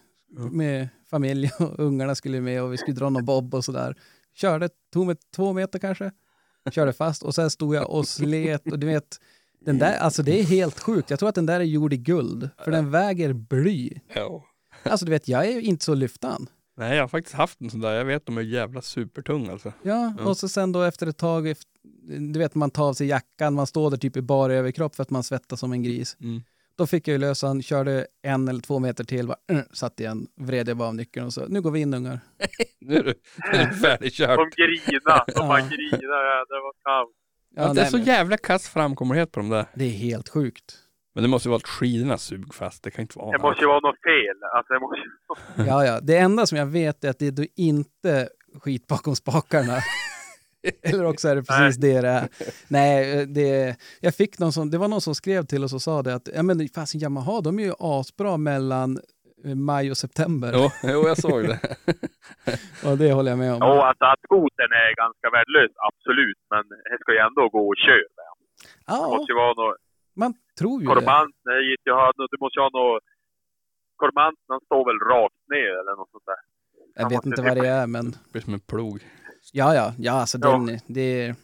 Med 0.52 0.88
familj 1.10 1.52
och 1.60 1.80
ungarna 1.80 2.16
skulle 2.16 2.42
med 2.42 2.64
och 2.64 2.74
vi 2.74 2.78
skulle 2.78 2.96
dra 2.98 3.10
någon 3.10 3.26
bob 3.26 3.56
och 3.56 3.66
sådär. 3.66 3.96
Körde, 4.36 4.70
tog 4.94 5.08
mig 5.08 5.16
två 5.36 5.54
meter 5.54 5.80
kanske. 5.80 6.12
Körde 6.72 6.94
fast 6.94 7.24
och 7.24 7.36
sen 7.36 7.50
stod 7.50 7.76
jag 7.76 7.90
och 7.90 8.08
slet 8.08 8.72
och 8.72 8.80
du 8.80 8.88
vet, 8.88 9.20
den 9.66 9.78
där, 9.78 9.98
alltså 9.98 10.24
det 10.24 10.40
är 10.40 10.44
helt 10.44 10.80
sjukt. 10.80 11.10
Jag 11.10 11.20
tror 11.20 11.30
att 11.30 11.36
den 11.36 11.46
där 11.46 11.60
är 11.60 11.64
gjord 11.64 11.94
i 11.94 11.98
guld, 11.98 12.50
för 12.64 12.72
den 12.72 12.92
väger 12.92 13.34
bly. 13.34 14.00
Ja. 14.14 14.46
Alltså 14.84 15.06
du 15.06 15.10
vet, 15.10 15.28
jag 15.28 15.46
är 15.46 15.52
ju 15.52 15.62
inte 15.62 15.86
så 15.86 15.94
lyftan. 15.94 16.48
Nej, 16.78 16.96
jag 16.96 17.04
har 17.04 17.08
faktiskt 17.08 17.36
haft 17.36 17.62
en 17.62 17.70
sån 17.70 17.80
där. 17.80 17.94
Jag 17.94 18.06
vet 18.06 18.26
de 18.26 18.38
är 18.38 18.42
jävla 18.42 18.82
supertunga 18.82 19.52
alltså. 19.52 19.74
Ja, 19.84 20.14
och 20.26 20.38
så 20.38 20.50
sen 20.50 20.72
då 20.72 20.82
efter 20.82 21.08
ett 21.08 21.18
tag, 21.18 21.54
du 22.34 22.40
vet 22.40 22.56
man 22.56 22.72
tar 22.72 22.88
av 22.90 22.94
sig 22.94 23.08
jackan, 23.08 23.54
man 23.54 23.68
står 23.68 23.90
där 23.92 23.98
typ 23.98 24.18
i 24.18 24.22
bara 24.22 24.54
överkropp 24.54 24.96
för 24.96 25.04
att 25.04 25.10
man 25.10 25.24
svettas 25.24 25.60
som 25.60 25.72
en 25.72 25.84
gris. 25.84 26.18
Mm. 26.22 26.42
Då 26.76 26.88
fick 26.88 27.08
jag 27.08 27.14
ju 27.14 27.18
lösa 27.18 27.48
han, 27.48 27.62
körde 27.62 28.08
en 28.22 28.48
eller 28.48 28.60
två 28.62 28.80
meter 28.80 29.04
till, 29.04 29.28
bara, 29.28 29.38
uh, 29.52 29.62
satt 29.74 30.00
igen, 30.00 30.28
vred 30.38 30.70
jag 30.70 30.78
bara 30.78 30.88
av 30.88 30.96
nyckeln 30.96 31.26
och 31.26 31.34
så, 31.34 31.46
nu 31.48 31.62
går 31.62 31.72
vi 31.72 31.80
in 31.80 31.94
ungar. 31.94 32.20
Nu 32.80 32.96
är 32.96 33.04
du, 33.04 33.14
nu 33.54 33.60
är 33.60 33.68
du 33.70 33.76
färdigkört. 33.82 34.38
De 34.38 34.50
grina. 34.64 35.26
De 35.28 35.48
bara 35.48 35.60
grina. 35.62 35.98
Ja, 36.02 36.46
det 36.50 36.62
var. 36.64 36.74
Ja, 36.84 37.08
Ja, 37.56 37.64
det 37.64 37.70
är 37.70 37.74
nej, 37.74 37.86
så 37.92 37.98
men 37.98 38.06
jävla 38.06 38.38
kass 38.38 38.70
framkomlighet 38.70 39.32
på 39.32 39.40
de 39.40 39.50
där. 39.50 39.66
det 39.76 39.86
är 39.86 39.90
helt 39.90 40.30
sjukt. 40.30 40.78
Men 41.14 41.24
det 41.24 41.30
måste 41.30 41.48
ju 41.48 41.50
vara 41.50 41.58
att 41.58 41.68
skidorna 41.68 42.18
sug 42.18 42.54
fast. 42.54 42.84
Det 42.84 42.92
kan 42.92 43.02
inte 43.02 43.20
vara 43.20 43.32
Det 43.32 43.44
måste 43.44 43.62
ju 43.62 43.68
vara 43.68 43.80
något 43.80 44.02
fel. 44.04 44.38
Alltså, 44.56 44.74
det 44.74 44.80
måste... 44.80 44.98
Ja, 45.70 45.86
ja. 45.86 46.00
Det 46.02 46.18
enda 46.18 46.46
som 46.46 46.58
jag 46.58 46.66
vet 46.66 47.04
är 47.04 47.10
att 47.10 47.20
det 47.20 47.28
är 47.28 47.32
då 47.32 47.44
inte 47.56 48.30
skit 48.64 48.88
bakom 48.88 49.16
spakarna. 49.16 49.78
Eller 50.84 51.06
också 51.06 51.28
är 51.28 51.36
det 51.36 51.44
precis 51.44 51.78
det 51.78 52.02
det 52.02 52.08
är. 52.08 52.28
Nej, 52.70 53.26
det, 53.26 53.76
jag 54.02 54.16
fick 54.16 54.40
någon 54.40 54.52
som, 54.52 54.70
det 54.72 54.78
var 54.78 54.88
någon 54.88 55.02
som 55.02 55.16
skrev 55.16 55.46
till 55.46 55.64
oss 55.64 55.74
och 55.74 55.82
sa 55.82 56.02
det 56.02 56.16
att 56.16 56.30
ja, 56.36 56.44
men 56.44 56.68
fasen 56.76 57.02
Yamaha, 57.02 57.42
de 57.42 57.60
är 57.60 57.64
ju 57.64 57.74
asbra 57.80 58.38
mellan 58.38 59.00
eh, 59.46 59.56
maj 59.56 59.92
och 59.92 59.98
september. 59.98 60.52
Jo, 60.54 60.70
jo, 60.84 61.08
jag 61.08 61.18
såg 61.18 61.44
det. 61.44 61.60
Och 62.86 62.98
det 62.98 63.12
håller 63.14 63.32
jag 63.32 63.40
med 63.40 63.54
om. 63.54 63.60
Jo, 63.62 63.74
alltså 63.90 64.06
att 64.06 64.22
skotern 64.24 64.72
är 64.84 64.96
ganska 65.04 65.28
värdelös, 65.36 65.72
absolut. 65.90 66.42
Men 66.50 66.64
det 66.70 66.98
ska 67.02 67.12
ju 67.12 67.22
ändå 67.30 67.50
gå 67.50 67.68
och 67.68 67.78
köra 67.88 68.10
med. 68.20 68.30
Det 68.88 68.94
ja, 68.94 69.08
måste 69.08 69.32
ju 69.32 69.36
vara 69.36 69.54
något... 69.54 69.78
man 70.16 70.34
tror 70.62 70.82
ju 70.82 70.88
det. 70.88 70.94
Kormant, 70.96 71.36
nej, 71.50 71.60
gick 71.70 71.82
ju 71.86 71.92
ha, 72.00 72.06
du 72.18 72.38
måste 72.44 72.60
ha 72.66 72.70
något... 72.80 73.04
Kormanten 74.02 74.46
han 74.48 74.60
står 74.70 74.84
väl 74.90 75.00
rakt 75.14 75.42
ner 75.56 75.72
eller 75.82 75.96
något 76.00 76.12
sånt 76.12 76.24
där. 76.32 76.42
Jag 77.02 77.10
vet 77.10 77.26
inte 77.26 77.42
vad 77.42 77.58
det 77.58 77.68
är, 77.68 77.88
men 77.88 78.06
Det 78.12 78.32
blir 78.32 78.42
som 78.42 78.54
en 78.54 78.60
plog. 78.60 78.98
ja, 79.54 79.76
ja, 79.76 79.94
ja, 79.98 80.12
alltså 80.14 80.38
Ja. 80.42 80.50
den, 80.52 80.80
det 80.88 81.36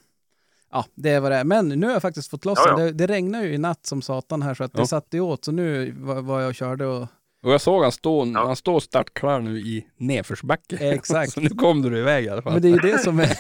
ja, 0.72 0.86
det 0.96 1.10
är 1.10 1.20
vad 1.20 1.32
det 1.32 1.36
är. 1.38 1.44
Men 1.44 1.68
nu 1.70 1.86
har 1.86 1.94
jag 1.94 2.02
faktiskt 2.02 2.30
fått 2.30 2.46
loss 2.46 2.60
Ja, 2.66 2.72
ja. 2.72 2.78
Det, 2.86 2.92
det 2.92 3.08
regnar 3.08 3.44
ju 3.44 3.54
i 3.54 3.58
natt 3.58 3.86
som 3.86 4.02
satan 4.02 4.42
här 4.42 4.54
så 4.54 4.64
att 4.64 4.74
det 4.74 4.80
Ja. 4.82 4.86
satte 4.86 5.20
åt. 5.20 5.46
Så 5.46 5.52
nu 5.52 5.92
var, 5.92 6.22
var 6.22 6.40
jag 6.42 6.50
och 6.50 6.56
körde 6.56 6.86
och 6.86 7.08
Och 7.44 7.52
jag 7.54 7.62
såg 7.62 7.84
han 7.84 7.92
stå, 7.92 8.26
Ja. 8.26 8.46
han 8.46 8.56
står 8.56 8.80
startklar 8.80 9.40
nu 9.40 9.60
i 9.60 9.88
nedförsbacke. 9.98 10.78
Exakt. 10.78 11.32
Så 11.34 11.42
nu 11.42 11.50
kom 11.50 11.82
du 11.82 11.98
iväg 11.98 12.26
i 12.26 12.30
alla 12.30 12.42
fall. 12.42 12.54
Men 12.54 12.62
det 12.62 12.68
är 12.68 12.72
ju 12.72 12.92
det 12.92 13.00
som 13.00 13.20
är... 13.20 13.38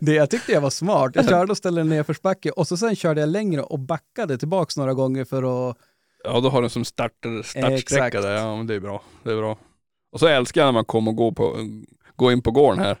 det 0.04 0.12
jag 0.12 0.30
tyckte 0.30 0.52
jag 0.52 0.60
var 0.60 0.70
smart. 0.70 1.12
Jag 1.14 1.28
körde 1.28 1.50
och 1.52 1.56
ställde 1.56 1.84
nedförsbacke 1.84 2.50
och 2.50 2.68
så 2.68 2.76
sen 2.76 2.96
körde 2.96 3.20
jag 3.20 3.28
längre 3.28 3.62
och 3.62 3.78
backade 3.78 4.38
tillbaks 4.38 4.76
några 4.76 4.94
gånger 4.94 5.24
för 5.24 5.70
att... 5.70 5.76
Ja, 6.24 6.40
då 6.40 6.48
har 6.48 6.62
du 6.62 6.68
som 6.68 6.84
start, 6.84 7.12
startsträcka 7.44 8.20
där. 8.20 8.34
Ja, 8.36 8.56
men 8.56 8.66
det 8.66 8.74
är 8.74 8.80
bra. 8.80 9.02
Det 9.22 9.30
är 9.30 9.36
bra. 9.36 9.58
Och 10.12 10.20
så 10.20 10.26
älskar 10.26 10.60
jag 10.60 10.66
när 10.66 10.72
man 10.72 10.84
kommer 10.84 11.10
och 11.10 11.16
går, 11.16 11.32
på, 11.32 11.56
går 12.16 12.32
in 12.32 12.42
på 12.42 12.50
gården 12.50 12.78
här. 12.84 12.98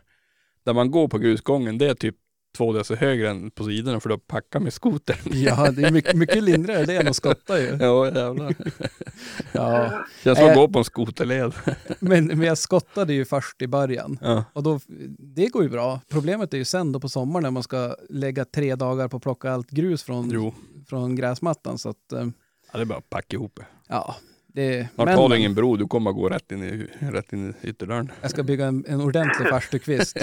Där 0.64 0.72
man 0.72 0.90
går 0.90 1.08
på 1.08 1.18
grusgången, 1.18 1.78
det 1.78 1.86
är 1.86 1.94
typ 1.94 2.16
två 2.56 2.72
deci 2.72 2.94
högre 2.94 3.30
än 3.30 3.50
på 3.50 3.64
sidorna 3.64 4.00
för 4.00 4.08
då 4.08 4.18
packar 4.18 4.60
med 4.60 4.72
skoter. 4.72 5.20
Ja, 5.32 5.70
det 5.70 5.82
är 5.82 5.90
mycket, 5.90 6.16
mycket 6.16 6.42
lindrigare 6.42 6.84
det 6.84 6.96
än 6.96 7.08
att 7.08 7.16
skotta 7.16 7.60
ju. 7.60 7.78
Ja 7.80 8.06
jävlar. 8.06 8.54
Ja, 9.52 10.04
Känns 10.24 10.38
som 10.38 10.48
att 10.48 10.54
gå 10.54 10.68
på 10.68 10.78
en 10.78 10.84
skoterled. 10.84 11.52
men, 11.98 12.26
men 12.26 12.42
jag 12.42 12.58
skottade 12.58 13.12
ju 13.14 13.24
först 13.24 13.62
i 13.62 13.66
början. 13.66 14.18
Ja. 14.22 14.44
Och 14.52 14.62
då, 14.62 14.80
det 15.18 15.46
går 15.48 15.62
ju 15.62 15.68
bra. 15.68 16.00
Problemet 16.08 16.54
är 16.54 16.58
ju 16.58 16.64
sen 16.64 16.92
då 16.92 17.00
på 17.00 17.08
sommaren 17.08 17.42
när 17.42 17.50
man 17.50 17.62
ska 17.62 17.96
lägga 18.10 18.44
tre 18.44 18.74
dagar 18.74 19.08
på 19.08 19.16
att 19.16 19.22
plocka 19.22 19.50
allt 19.52 19.70
grus 19.70 20.02
från, 20.02 20.30
Jo, 20.32 20.54
från 20.88 21.16
gräsmattan. 21.16 21.78
Så 21.78 21.88
att, 21.88 22.12
eh, 22.12 22.26
ja, 22.72 22.78
det 22.78 22.80
är 22.80 22.84
bara 22.84 22.98
att 22.98 23.10
packa 23.10 23.36
ihop 23.36 23.52
det. 23.56 23.66
ja, 23.88 24.16
det... 24.46 24.88
Snart 24.94 25.06
men- 25.08 25.18
har 25.18 25.28
du 25.28 25.36
ingen 25.38 25.54
bro, 25.54 25.76
du 25.76 25.86
kommer 25.86 26.12
gå 26.12 26.28
rätt 26.28 26.52
in 26.52 26.62
i, 26.62 26.86
rätt 26.98 27.32
in 27.32 27.54
i 27.62 27.68
ytterdörren. 27.68 28.12
Jag 28.20 28.30
ska 28.30 28.42
bygga 28.42 28.66
en, 28.66 28.84
en 28.88 29.00
ordentlig 29.00 29.48
farstukvist. 29.48 30.16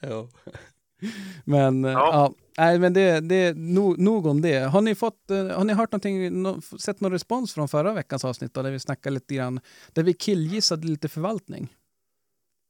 Ja. 0.00 0.28
Men 1.44 1.84
ja, 1.84 1.90
ja 2.12 2.32
nej, 2.58 2.78
men 2.78 2.92
det, 2.94 3.20
det 3.20 3.56
nog, 3.56 3.98
nog 3.98 4.26
om 4.26 4.40
det. 4.42 4.58
Har 4.58 4.80
ni 4.80 4.94
fått, 4.94 5.30
eh, 5.30 5.46
har 5.46 5.64
ni 5.64 5.72
hört 5.72 5.92
någonting, 5.92 6.42
nå- 6.42 6.60
sett 6.60 7.00
någon 7.00 7.12
respons 7.12 7.54
från 7.54 7.68
förra 7.68 7.92
veckans 7.94 8.24
avsnitt 8.24 8.54
då, 8.54 8.62
där 8.62 8.70
vi 8.70 8.78
snackade 8.80 9.14
lite 9.14 9.34
grann, 9.34 9.60
där 9.92 10.02
vi 10.02 10.14
killgissade 10.14 10.86
lite 10.86 11.08
förvaltning? 11.08 11.76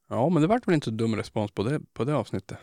ja, 0.09 0.29
men 0.29 0.41
det 0.41 0.47
vart 0.47 0.67
väl 0.67 0.73
inte 0.75 0.85
så 0.85 0.91
dum 0.91 1.15
respons 1.15 1.51
på 1.51 1.63
det, 1.63 1.79
på 1.93 2.03
det 2.03 2.15
avsnittet. 2.15 2.57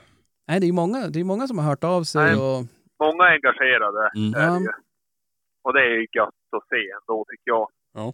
Nej, 0.49 0.61
det 0.61 0.65
är 0.65 0.69
ju 0.69 0.73
många, 0.73 1.09
det 1.09 1.21
är 1.21 1.25
många 1.25 1.47
som 1.49 1.59
har 1.59 1.65
hört 1.65 1.85
av 1.85 2.05
sig 2.05 2.23
Nej. 2.25 2.35
och 2.37 2.65
Många 3.05 3.25
är 3.25 3.33
engagerade 3.33 4.11
Mm. 4.17 4.35
är 4.35 4.51
det 4.59 4.65
ju. 4.65 4.71
Och 5.65 5.73
det 5.75 5.81
är 5.81 5.91
ju 5.91 6.01
gött 6.17 6.29
att 6.57 6.69
se 6.69 6.91
ändå 7.01 7.25
tycker 7.31 7.43
jag. 7.51 7.69
Ja. 7.95 8.13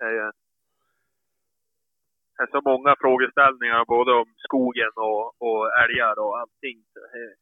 Är, 2.38 2.46
så 2.50 2.60
många 2.70 2.94
frågeställningar 3.00 3.84
både 3.84 4.12
om 4.12 4.28
skogen 4.46 4.92
och, 4.96 5.24
och 5.46 5.62
älgar 5.84 6.18
och 6.18 6.38
allting. 6.40 6.76
Så 6.92 7.00
Det 7.12 7.18
är, 7.18 7.32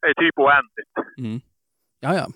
det 0.00 0.08
är 0.08 0.14
typ 0.24 0.38
oändligt. 0.38 0.94
Mm. 1.18 1.40
ja, 2.00 2.14
ja. 2.14 2.26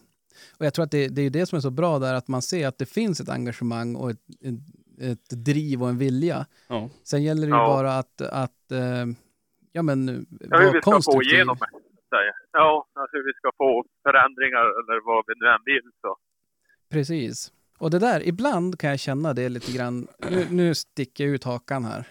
Och 0.59 0.67
jag 0.67 0.75
tror 0.75 0.85
att 0.85 0.91
det, 0.91 1.09
det 1.09 1.23
är 1.23 1.31
det 1.31 1.47
som 1.47 1.57
är 1.57 1.61
så 1.61 1.71
bra 1.71 1.99
där, 1.99 2.15
att 2.15 2.29
man 2.29 2.43
ser 2.43 2.69
att 2.69 2.79
det 2.79 2.87
finns 2.87 3.21
ett 3.21 3.29
engagemang 3.29 3.97
och 3.97 4.11
ett, 4.11 4.25
ett, 4.49 4.61
ett 5.11 5.31
driv 5.45 5.83
och 5.83 5.89
en 5.89 5.99
vilja. 5.99 6.47
Ja. 6.69 6.89
Sen 7.03 7.23
gäller 7.23 7.43
det 7.43 7.53
ju 7.53 7.63
Ja. 7.63 7.67
bara 7.67 7.93
att, 7.99 8.21
att 8.21 8.71
eh, 8.73 9.07
ja 9.73 9.83
men, 9.83 10.27
Ja, 10.51 10.59
hur 10.59 10.65
vara 10.65 10.73
vi 10.73 10.81
ska 10.83 11.03
få 11.13 11.23
igenom 11.23 11.57
det. 11.61 11.67
Ja, 12.53 12.87
alltså 12.93 13.17
hur 13.17 13.25
vi 13.27 13.33
ska 13.33 13.51
få 13.57 13.85
förändringar 14.03 14.65
eller 14.79 15.07
vad 15.07 15.25
vi 15.27 15.35
nu 15.37 15.47
än 15.47 15.63
vill. 15.65 15.91
Så. 16.01 16.17
Precis. 16.91 17.53
Och 17.85 17.91
det 17.91 17.99
där, 17.99 18.29
ibland 18.29 18.79
kan 18.81 18.91
jag 18.91 18.99
känna 18.99 19.35
det 19.35 19.49
lite 19.49 19.73
grann, 19.73 20.09
nu, 20.31 20.47
nu 20.51 20.75
sticker 20.75 21.25
jag 21.25 21.35
ut 21.35 21.45
hakan 21.45 21.85
här. 21.85 22.05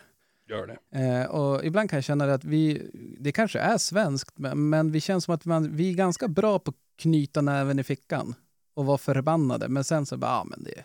Gör 0.49 0.67
det. 0.67 0.77
Eh, 0.99 1.35
och 1.35 1.65
ibland 1.65 1.89
kan 1.89 1.97
jag 1.97 2.03
känna 2.03 2.25
det 2.25 2.33
att 2.33 2.43
vi, 2.43 2.91
det 3.19 3.31
kanske 3.31 3.59
är 3.59 3.77
svenskt, 3.77 4.39
men, 4.39 4.69
men 4.69 4.91
vi 4.91 5.01
känns 5.01 5.23
som 5.25 5.35
att 5.35 5.45
man, 5.45 5.75
vi 5.77 5.91
är 5.91 5.97
ganska 5.97 6.27
bra 6.27 6.59
på 6.59 6.69
att 6.69 6.75
knyta 7.01 7.41
näven 7.41 7.79
i 7.79 7.83
fickan 7.83 8.35
och 8.75 8.85
vara 8.85 8.97
förbannade. 8.97 9.65
Men 9.69 9.83
sen 9.83 10.05
så 10.05 10.17
bara, 10.17 10.31
ja 10.31 10.43
men 10.51 10.63
det 10.63 10.79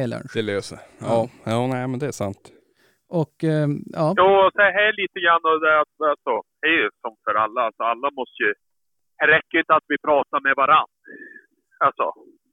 är 0.00 0.06
lunch. 0.06 0.32
Det 0.34 0.42
löser. 0.42 0.78
Ja, 0.98 1.28
ja 1.44 1.66
nej 1.66 1.88
men 1.88 1.98
det 1.98 2.06
är 2.06 2.12
sant. 2.12 2.52
Och 3.08 3.44
eh, 3.44 3.68
ja, 4.00 4.14
Jo, 4.20 4.50
så 4.56 4.62
här 4.78 4.92
lite 5.02 5.18
grann 5.24 5.42
och 5.50 5.60
det 5.60 5.80
att, 5.80 5.94
alltså, 6.10 6.34
det 6.60 6.66
är 6.66 6.78
ju 6.82 6.88
som 7.02 7.16
för 7.24 7.34
alla. 7.34 7.60
Alltså, 7.60 7.82
alla 7.82 8.10
måste 8.10 8.42
ju... 8.42 8.54
Det 9.18 9.26
räcker 9.26 9.58
inte 9.58 9.74
att 9.74 9.88
vi 9.88 9.98
pratar 9.98 10.40
med 10.40 10.54
varann. 10.56 10.90
Alltså, 11.78 12.12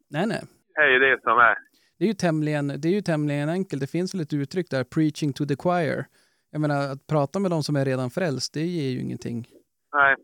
nej 0.10 0.28
nej. 0.28 0.44
Är 0.76 0.88
ju 0.88 1.00
det 1.00 1.22
som 1.22 1.38
är. 1.38 1.56
Det 1.98 2.06
är 2.06 2.08
ju 2.08 2.14
tämligen, 2.14 2.68
det 2.68 2.88
är 2.88 2.96
ju 3.00 3.02
tämligen 3.02 3.50
enkelt. 3.50 3.82
Det 3.82 3.92
finns 3.92 4.14
väl 4.14 4.22
ett 4.22 4.34
uttryck 4.34 4.70
där, 4.70 4.84
preaching 4.84 5.34
to 5.34 5.46
the 5.46 5.56
choir. 5.56 6.06
Jag 6.52 6.62
menar, 6.62 6.80
att 6.92 7.08
prata 7.08 7.40
med 7.40 7.52
de 7.52 7.64
som 7.64 7.76
är 7.76 7.86
redan 7.86 8.10
frälst, 8.10 8.54
det 8.54 8.66
ger 8.76 8.90
ju 8.94 9.00
ingenting. 9.06 9.48
Nej. 9.94 10.16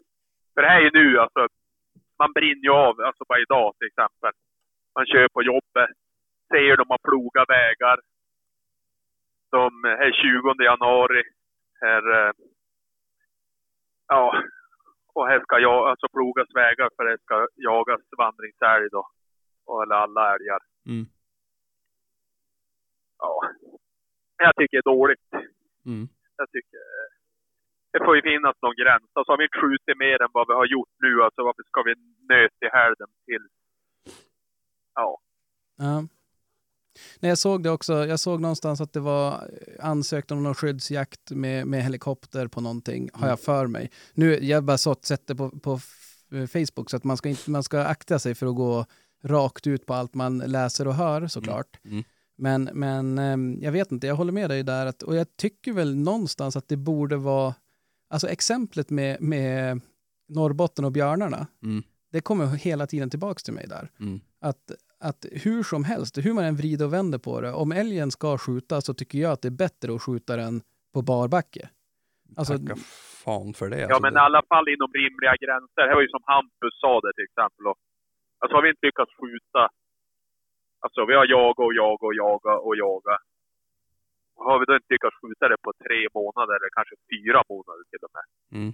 För 0.53 0.61
det 0.61 0.69
här 0.69 0.79
är 0.79 0.85
ju 0.87 0.91
nu, 0.93 1.19
alltså. 1.19 1.47
Man 2.19 2.31
brinner 2.33 2.63
ju 2.63 2.73
av, 2.87 2.95
alltså 3.01 3.23
bara 3.29 3.39
idag 3.39 3.73
till 3.77 3.87
exempel. 3.87 4.31
Man 4.95 5.05
kör 5.05 5.27
på 5.35 5.41
jobbet. 5.43 5.89
Ser 6.51 6.77
de 6.77 6.85
har 6.89 7.01
plogat 7.09 7.49
vägar. 7.49 7.97
De 9.51 9.65
är 10.05 10.11
20 10.11 10.63
januari. 10.63 11.23
Här, 11.81 12.03
eh, 12.17 12.31
ja, 14.07 14.43
och 15.13 15.27
här 15.27 15.39
ska 15.39 15.59
jag, 15.59 15.89
alltså 15.89 16.07
plogas 16.15 16.49
vägar 16.55 16.89
för 16.95 17.03
det 17.05 17.17
ska 17.23 17.47
jagas 17.55 18.01
vandringsälg 18.17 18.89
då. 18.91 19.03
Och, 19.69 19.83
eller 19.83 19.95
alla 19.95 20.35
älgar. 20.35 20.61
Mm. 20.85 21.05
Ja. 23.17 23.33
Jag 24.37 24.55
tycker 24.55 24.77
det 24.77 24.85
är 24.89 24.93
dåligt. 24.95 25.27
Mm. 25.85 26.07
Jag 26.37 26.47
tycker 26.51 26.77
eh, 26.77 27.09
det 27.91 27.99
får 28.05 28.15
ju 28.15 28.21
finnas 28.21 28.55
någon 28.61 28.75
gräns. 28.81 29.09
Alltså 29.13 29.31
har 29.31 29.37
vi 29.37 29.43
inte 29.43 29.61
skjutit 29.63 29.97
mer 30.05 30.21
än 30.23 30.33
vad 30.37 30.47
vi 30.47 30.53
har 30.53 30.65
gjort 30.65 30.93
nu, 31.05 31.11
alltså 31.23 31.41
varför 31.47 31.63
ska 31.63 31.79
vi 31.89 31.93
nöta 32.33 32.61
i 32.67 32.69
helden 32.79 33.09
till? 33.25 33.43
Ja. 34.95 35.19
Ja. 35.77 35.95
Nej, 37.19 37.29
jag 37.29 37.37
såg 37.37 37.63
det 37.63 37.71
också. 37.71 37.93
Jag 37.93 38.19
såg 38.19 38.41
någonstans 38.41 38.81
att 38.81 38.93
det 38.93 38.99
var 38.99 39.49
ansökt 39.79 40.31
om 40.31 40.43
någon 40.43 40.55
skyddsjakt 40.55 41.31
med, 41.31 41.67
med 41.67 41.83
helikopter 41.83 42.47
på 42.47 42.61
någonting, 42.61 43.09
har 43.13 43.27
jag 43.27 43.39
för 43.39 43.67
mig. 43.67 43.91
Nu, 44.13 44.33
jag 44.33 44.63
bara 44.63 44.77
så 44.77 44.95
sett 44.95 45.27
det 45.27 45.35
på, 45.35 45.49
på 45.49 45.79
Facebook, 46.29 46.89
så 46.89 46.97
att 46.97 47.03
man 47.03 47.17
ska, 47.17 47.29
inte, 47.29 47.51
man 47.51 47.63
ska 47.63 47.83
akta 47.83 48.19
sig 48.19 48.35
för 48.35 48.47
att 48.47 48.55
gå 48.55 48.85
rakt 49.23 49.67
ut 49.67 49.85
på 49.85 49.93
allt 49.93 50.13
man 50.15 50.37
läser 50.37 50.87
och 50.87 50.93
hör 50.93 51.27
såklart. 51.27 51.79
Mm. 51.85 52.03
Men, 52.37 52.69
men 52.73 53.17
ehm, 53.17 53.59
jag 53.61 53.71
vet 53.71 53.91
inte, 53.91 54.07
jag 54.07 54.15
håller 54.15 54.31
med 54.31 54.49
dig 54.49 54.63
där. 54.63 54.85
Att, 54.85 55.03
och 55.03 55.15
jag 55.15 55.37
tycker 55.37 55.73
väl 55.73 55.95
någonstans 55.95 56.55
att 56.55 56.67
det 56.67 56.77
borde 56.77 57.17
vara, 57.17 57.53
alltså 58.09 58.27
exemplet 58.27 58.89
med, 58.89 59.21
med 59.21 59.81
Norrbotten 60.29 60.85
och 60.85 60.91
björnarna, 60.91 61.47
Mm. 61.63 61.83
det 62.11 62.21
kommer 62.21 62.45
hela 62.45 62.87
tiden 62.87 63.09
tillbaks 63.09 63.43
till 63.43 63.53
mig 63.53 63.67
där 63.67 63.89
Mm. 63.99 64.19
att, 64.41 64.71
att 64.99 65.25
hur 65.31 65.63
som 65.63 65.83
helst, 65.83 66.17
hur 66.17 66.33
man 66.33 66.43
än 66.43 66.55
vrider 66.55 66.85
och 66.85 66.93
vänder 66.93 67.17
på 67.17 67.41
det, 67.41 67.51
om 67.53 67.71
älgen 67.71 68.11
ska 68.11 68.37
skjutas 68.37 68.85
så 68.85 68.93
tycker 68.93 69.17
jag 69.19 69.31
att 69.31 69.41
det 69.41 69.47
är 69.47 69.63
bättre 69.65 69.95
att 69.95 70.01
skjuta 70.01 70.35
den 70.35 70.61
på 70.93 71.01
barbacke. 71.01 71.69
Alltså, 72.35 72.57
Tacka 72.57 72.75
fan 73.23 73.53
för 73.53 73.69
det. 73.69 73.79
Ja, 73.79 73.85
alltså, 73.85 74.01
men 74.01 74.13
i 74.13 74.15
det. 74.15 74.21
alla 74.21 74.41
fall 74.51 74.67
inom 74.75 74.91
rimliga 75.01 75.35
gränser. 75.43 75.87
Det 75.89 75.95
var 75.95 76.01
ju 76.01 76.07
som 76.17 76.23
Hampus 76.33 76.73
sa 76.83 76.93
det 77.05 77.13
till 77.17 77.27
exempel. 77.29 77.63
Och, 77.71 77.77
alltså 78.39 78.53
har 78.55 78.63
vi 78.63 78.69
inte 78.69 78.85
lyckats 78.85 79.13
skjuta. 79.19 79.63
Alltså 80.83 80.99
vi 81.09 81.13
har 81.19 81.25
jagat 81.35 81.65
och 81.67 81.73
jagat 81.73 82.07
och 82.07 82.15
jagat 82.23 82.59
och 82.67 82.75
jagat. 82.83 83.21
Har 84.47 84.59
vi 84.59 84.65
då 84.65 84.73
inte 84.75 84.93
lyckats 84.93 85.15
skjuta 85.21 85.45
det 85.51 85.59
på 85.65 85.71
tre 85.85 85.99
månader 86.19 86.53
eller 86.57 86.71
kanske 86.77 86.95
fyra 87.11 87.39
månader 87.51 87.83
till 87.91 88.03
och 88.07 88.13
med. 88.17 88.25
Mm. 88.57 88.73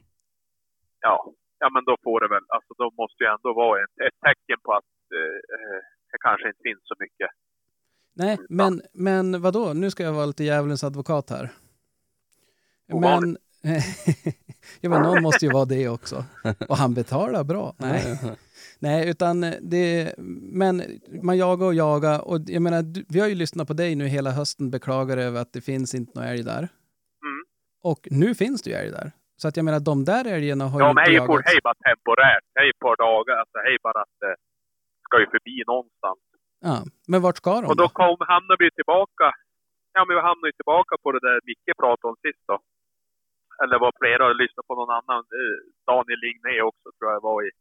Ja, 1.08 1.16
ja 1.60 1.68
men 1.74 1.84
då 1.90 1.96
får 2.04 2.20
det 2.22 2.30
väl, 2.36 2.46
alltså 2.56 2.74
då 2.82 2.86
måste 3.02 3.24
ju 3.24 3.28
ändå 3.36 3.50
vara 3.54 3.84
ett, 3.84 3.96
ett 4.08 4.20
tecken 4.28 4.60
på 4.66 4.72
att 4.80 4.94
eh, 5.20 5.40
eh, 5.56 5.82
det 6.12 6.20
kanske 6.28 6.48
inte 6.48 6.64
finns 6.64 6.84
så 6.84 6.96
mycket. 7.00 7.30
nej, 8.24 8.38
men, 8.50 8.82
men 8.94 9.42
vadå, 9.42 9.74
nu 9.74 9.92
ska 9.92 10.04
jag 10.04 10.14
vara 10.14 10.26
lite 10.26 10.44
djävulens 10.44 10.84
advokat 10.84 11.30
här. 11.30 11.50
Men. 12.88 13.38
ja, 14.82 14.90
men 14.90 15.02
någon 15.02 15.24
måste 15.24 15.46
ju 15.46 15.52
vara 15.52 15.66
det 15.66 15.90
också. 15.90 16.24
Och 16.70 16.78
han 16.78 16.94
betalar 16.94 17.44
bra. 17.44 17.76
Nej, 17.78 18.20
nej 18.80 19.10
utan 19.10 19.42
det, 19.62 20.16
men 20.62 20.82
man 21.24 21.38
jagar 21.38 21.66
och 21.66 21.74
jagar 21.74 22.28
och 22.28 22.40
jag 22.48 22.62
menar, 22.62 22.82
du, 22.84 23.06
vi 23.10 23.20
har 23.20 23.28
ju 23.28 23.36
lyssnat 23.36 23.68
på 23.68 23.74
dig 23.74 23.96
nu 23.96 24.06
hela 24.08 24.32
hösten 24.32 24.72
beklagar 24.72 25.18
över 25.18 25.42
att 25.42 25.54
det 25.54 25.62
finns 25.62 25.96
inte 25.96 26.12
någon 26.20 26.28
älg 26.30 26.44
där. 26.44 26.64
Mm. 27.28 27.42
Och 27.84 28.08
nu 28.12 28.36
finns 28.36 28.62
det 28.64 28.70
ju 28.70 28.76
älg 28.76 28.92
där. 28.92 29.12
Så 29.42 29.48
att 29.48 29.56
jag 29.58 29.66
menar, 29.66 29.80
de 29.92 30.06
där 30.06 30.26
älgarna 30.36 30.66
har 30.72 30.80
Ja, 30.82 30.86
ju 30.86 30.90
inte 30.92 31.02
hej, 31.02 31.18
på, 31.20 31.34
jagats. 31.34 31.48
hej 31.52 31.60
bara 31.68 31.78
temporärt. 31.90 32.46
Hej 32.60 32.70
ett 32.74 32.80
par 32.86 32.98
dagar. 33.08 33.36
Alltså 33.42 33.58
hej 33.68 33.78
bara 33.88 34.02
att 34.06 34.16
det 34.24 34.36
ska 35.06 35.16
ju 35.24 35.28
förbi 35.36 35.56
någonstans. 35.72 36.20
Ja, 36.68 36.76
men 37.12 37.20
vart 37.26 37.38
ska 37.42 37.54
de 37.62 37.66
Och 37.72 37.78
då 37.84 37.88
kom, 38.00 38.18
hamnar 38.34 38.58
vi 38.64 38.68
tillbaka. 38.80 39.28
Ja, 39.96 40.00
men 40.06 40.14
vi 40.18 40.22
hamnar 40.30 40.48
ju 40.52 40.56
tillbaka 40.62 40.94
på 41.04 41.08
det 41.16 41.22
där 41.28 41.38
Micke 41.50 41.72
pratade 41.82 42.08
om 42.12 42.18
sist 42.26 42.44
då. 42.52 42.58
Eller 43.64 43.78
vad 43.84 43.94
flera 44.02 44.24
har 44.28 44.34
lyssnat 44.44 44.68
på 44.68 44.76
någon 44.76 44.90
annan. 45.00 45.22
eh, 45.40 45.56
Daniel 45.90 46.20
Ligné 46.24 46.62
också 46.70 46.88
tror 46.98 47.12
jag 47.12 47.22
var 47.30 47.40
i. 47.48 47.52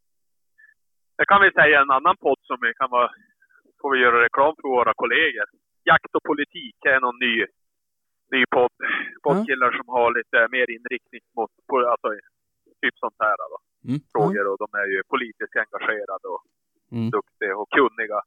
Det 1.17 1.25
kan 1.31 1.41
vi 1.45 1.51
säga 1.59 1.81
en 1.81 1.91
annan 1.97 2.17
podd 2.25 2.39
som 2.49 2.57
vi 2.65 2.71
kan 2.79 2.89
vara, 2.89 3.09
får 3.81 3.89
vi 3.93 3.97
göra 4.05 4.23
reklam 4.27 4.53
för 4.61 4.67
våra 4.77 4.93
kollegor. 5.01 5.47
Jakt 5.89 6.15
och 6.17 6.23
politik 6.31 6.75
är 6.93 6.99
någon 7.05 7.19
ny, 7.25 7.35
ny 8.33 8.41
podd. 8.55 8.73
Poddkillar 9.23 9.71
som 9.77 9.87
har 9.95 10.07
lite 10.19 10.37
mer 10.55 10.67
inriktning 10.75 11.21
mot, 11.37 11.51
på, 11.69 11.75
alltså, 11.93 12.09
typ 12.81 12.95
sånt 13.03 13.15
här 13.19 13.35
då. 13.53 13.57
Mm. 13.89 13.99
Frågor 14.13 14.45
och 14.51 14.57
de 14.63 14.67
är 14.81 14.87
ju 14.95 14.99
politiskt 15.13 15.55
engagerade 15.63 16.27
och 16.35 16.43
Mm. 16.91 17.09
duktiga 17.09 17.57
och 17.57 17.69
kunniga. 17.77 18.19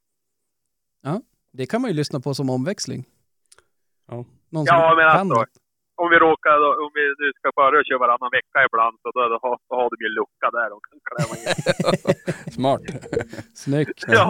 Det 1.53 1.67
kan 1.67 1.81
man 1.83 1.91
ju 1.91 1.97
lyssna 1.97 2.21
på 2.21 2.35
som 2.35 2.51
omväxling. 2.51 3.05
Ja. 4.09 4.15
Någon 4.51 4.65
Ja, 4.67 4.89
som 4.91 4.97
men 4.97 5.11
kan 5.11 5.19
alltså, 5.21 5.35
något. 5.35 5.49
Om 6.03 6.09
vi 6.13 6.17
råkar, 6.27 6.57
om 6.85 6.91
vi 6.99 7.05
nu 7.23 7.29
ska 7.39 7.49
börja 7.61 7.85
köra 7.89 7.99
varannan 8.05 8.31
vecka 8.39 8.59
ibland 8.69 8.97
så 9.03 9.09
då, 9.17 9.21
då, 9.33 9.39
har- 9.45 9.61
då 9.69 9.75
har 9.81 9.89
de 9.93 9.97
ju 10.05 10.09
en 10.11 10.17
lucka 10.21 10.47
där 10.59 10.69
de 10.73 10.79
kan 10.89 10.99
klämma 11.09 11.35
in. 11.41 11.47
Smart. 12.57 12.83
Snyggt. 13.65 14.01
ja. 14.19 14.29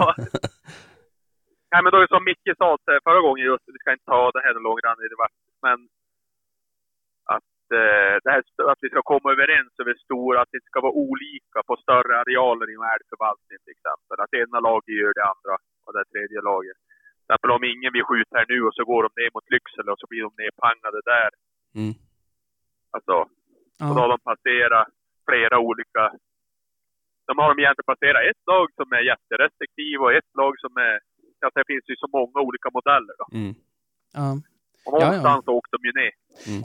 Nej 1.71 1.81
men 1.83 1.89
då 1.91 1.97
är 1.97 2.05
det 2.05 2.15
som 2.15 2.23
Micke 2.31 2.51
sa 2.61 2.67
eh, 2.91 2.99
förra 3.07 3.21
gången 3.25 3.43
just, 3.49 3.63
vi 3.75 3.79
ska 3.81 3.89
inte 3.95 4.11
ta 4.13 4.21
det 4.35 4.43
här 4.45 4.53
långrandigt, 4.67 5.11
det 5.13 5.19
var, 5.23 5.31
men 5.67 5.79
att 7.35 7.51
eh, 7.81 8.13
det 8.23 8.31
här, 8.35 8.41
att 8.71 8.81
vi 8.85 8.89
ska 8.91 9.01
komma 9.13 9.27
överens 9.35 9.73
över 9.81 9.93
stora, 10.05 10.37
att 10.41 10.53
det 10.55 10.63
ska 10.69 10.77
vara 10.87 10.99
olika 11.07 11.59
på 11.67 11.73
större 11.83 12.13
arealer 12.23 12.67
inom 12.73 12.85
älgförvaltning 12.95 13.57
till 13.63 13.75
exempel. 13.77 14.15
Att 14.23 14.33
ena 14.41 14.59
laget 14.67 14.95
gör 15.01 15.13
det 15.19 15.27
andra 15.33 15.55
och 15.85 15.93
det 15.95 16.05
tredje 16.13 16.39
laget. 16.51 16.77
Till 16.81 17.25
exempel 17.25 17.51
om 17.57 17.63
ingen 17.73 17.91
vill 17.95 18.07
skjuta 18.09 18.33
här 18.39 18.47
nu 18.53 18.59
och 18.67 18.75
så 18.77 18.83
går 18.91 19.01
de 19.05 19.11
ner 19.21 19.31
mot 19.35 19.51
Lycksele 19.53 19.89
och 19.93 19.99
så 20.01 20.07
blir 20.11 20.23
de 20.27 20.31
nerpangade 20.43 20.99
där. 21.13 21.29
Mm. 21.75 21.93
Alltså, 22.95 23.11
och 23.11 23.27
då 23.77 23.85
Ja. 23.85 24.01
har 24.01 24.09
de 24.09 24.19
passerat 24.19 24.87
flera 25.29 25.59
olika... 25.59 26.01
De 27.27 27.33
har 27.37 27.47
de 27.55 27.61
egentligen 27.61 27.89
passerat 27.93 28.21
ett 28.31 28.41
lag 28.51 28.67
som 28.79 28.87
är 28.97 29.03
jätterestriktiv 29.11 29.95
och 30.03 30.13
ett 30.13 30.31
lag 30.41 30.53
som 30.63 30.71
är... 30.77 30.95
Alltså 31.45 31.57
det 31.59 31.67
finns 31.71 31.85
ju 31.91 31.95
så 32.03 32.07
många 32.17 32.39
olika 32.47 32.69
modeller 32.77 33.13
då. 33.21 33.25
Mm. 33.37 33.53
Ja. 34.13 34.29
Och 34.85 34.97
Ja, 34.97 34.99
ja. 35.01 35.05
någonstans 35.07 35.47
åkte 35.47 35.77
de 35.77 35.81
ju 35.89 35.93
ner. 36.01 36.13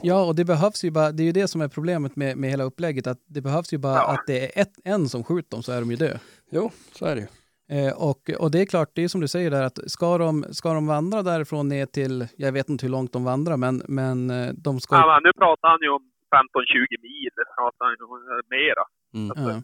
Ja, 0.03 0.27
och 0.27 0.35
det 0.35 0.45
behövs 0.45 0.83
ju 0.83 0.91
bara, 0.91 1.11
det 1.11 1.23
är 1.23 1.25
ju 1.25 1.31
det 1.31 1.47
som 1.47 1.61
är 1.61 1.67
problemet 1.67 2.15
med, 2.15 2.37
med 2.37 2.49
hela 2.49 2.63
upplägget, 2.63 3.07
att 3.07 3.21
det 3.25 3.41
behövs 3.41 3.73
ju 3.73 3.77
bara 3.77 3.95
Ja. 3.95 4.13
att 4.13 4.23
det 4.27 4.39
är 4.57 4.61
ett, 4.61 4.73
en 4.83 5.09
som 5.09 5.23
skjuter 5.23 5.49
dem 5.51 5.63
så 5.63 5.71
är 5.71 5.79
de 5.79 5.91
ju 5.91 5.97
döda. 5.97 6.19
Jo, 6.51 6.71
så 6.91 7.05
är 7.05 7.15
det 7.15 7.21
ju. 7.21 7.27
Eh, 7.69 7.93
och, 8.09 8.29
och 8.39 8.51
det 8.51 8.61
är 8.61 8.65
klart, 8.65 8.89
det 8.93 9.03
är 9.03 9.07
som 9.07 9.21
du 9.21 9.27
säger 9.27 9.51
där, 9.51 9.63
att 9.63 9.91
ska 9.91 10.17
de, 10.17 10.45
ska 10.51 10.73
de 10.73 10.87
vandra 10.87 11.23
därifrån 11.23 11.67
ner 11.69 11.85
till, 11.85 12.27
jag 12.37 12.51
vet 12.51 12.69
inte 12.69 12.85
hur 12.85 12.91
långt 12.91 13.13
de 13.13 13.23
vandrar, 13.23 13.57
men, 13.57 13.81
men 13.87 14.29
eh, 14.29 14.53
de 14.53 14.79
ska... 14.79 14.95
Ja, 14.95 15.07
men 15.07 15.23
nu 15.23 15.31
pratar 15.33 15.67
han 15.69 15.79
ju 15.81 15.89
om 15.89 16.01
15-20 16.01 17.01
mil, 17.01 17.29
pratar 17.57 17.85
han 17.85 17.95
ju 17.99 18.05
om 18.05 18.11
eh, 18.11 18.45
mera. 18.49 18.83
Mm. 19.13 19.49
Ja. 19.49 19.61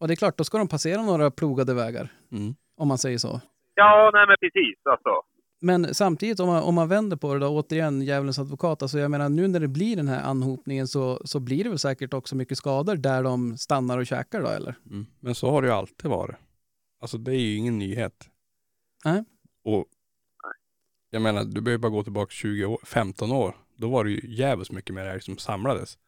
Och 0.00 0.08
det 0.08 0.14
är 0.14 0.16
klart, 0.16 0.38
då 0.38 0.44
ska 0.44 0.58
de 0.58 0.68
passera 0.68 1.02
några 1.02 1.30
plogade 1.30 1.74
vägar, 1.74 2.08
Mm. 2.32 2.54
om 2.76 2.88
man 2.88 2.98
säger 2.98 3.18
så. 3.18 3.40
Ja, 3.74 4.10
nej 4.14 4.26
men 4.26 4.36
precis 4.40 4.78
alltså. 4.90 5.10
Men 5.64 5.94
samtidigt 5.94 6.40
om 6.40 6.46
man, 6.48 6.62
om 6.62 6.74
man 6.74 6.88
vänder 6.88 7.16
på 7.16 7.34
det 7.34 7.40
då, 7.40 7.48
återigen 7.48 8.02
djävulens 8.02 8.38
advokat, 8.38 8.82
alltså 8.82 8.98
jag 8.98 9.10
menar 9.10 9.28
nu 9.28 9.48
när 9.48 9.60
det 9.60 9.68
blir 9.68 9.96
den 9.96 10.08
här 10.08 10.22
anhopningen 10.22 10.86
så, 10.88 11.20
så 11.24 11.40
blir 11.40 11.64
det 11.64 11.70
väl 11.70 11.78
säkert 11.78 12.14
också 12.14 12.36
mycket 12.36 12.58
skador 12.58 12.96
där 12.96 13.22
de 13.22 13.56
stannar 13.56 13.98
och 13.98 14.06
käkar 14.06 14.40
då 14.42 14.48
eller? 14.48 14.74
Mm. 14.90 15.06
Men 15.20 15.34
så 15.34 15.50
har 15.50 15.62
det 15.62 15.68
ju 15.68 15.74
alltid 15.74 16.10
varit. 16.10 16.36
Alltså 17.02 17.18
det 17.18 17.32
är 17.32 17.40
ju 17.40 17.56
ingen 17.56 17.78
nyhet. 17.78 18.30
Nej. 19.04 19.24
Och 19.64 19.86
jag 21.10 21.22
menar, 21.22 21.44
du 21.44 21.60
behöver 21.60 21.78
bara 21.78 21.92
gå 21.92 22.02
tillbaka 22.02 22.30
20 22.30 22.64
år, 22.64 22.80
15 22.84 23.32
år. 23.32 23.56
Då 23.76 23.90
var 23.90 24.04
det 24.04 24.10
ju 24.10 24.34
jävligt 24.34 24.70
mycket 24.70 24.94
mer 24.94 25.06
älg 25.06 25.20
som 25.20 25.38
samlades. 25.38 25.98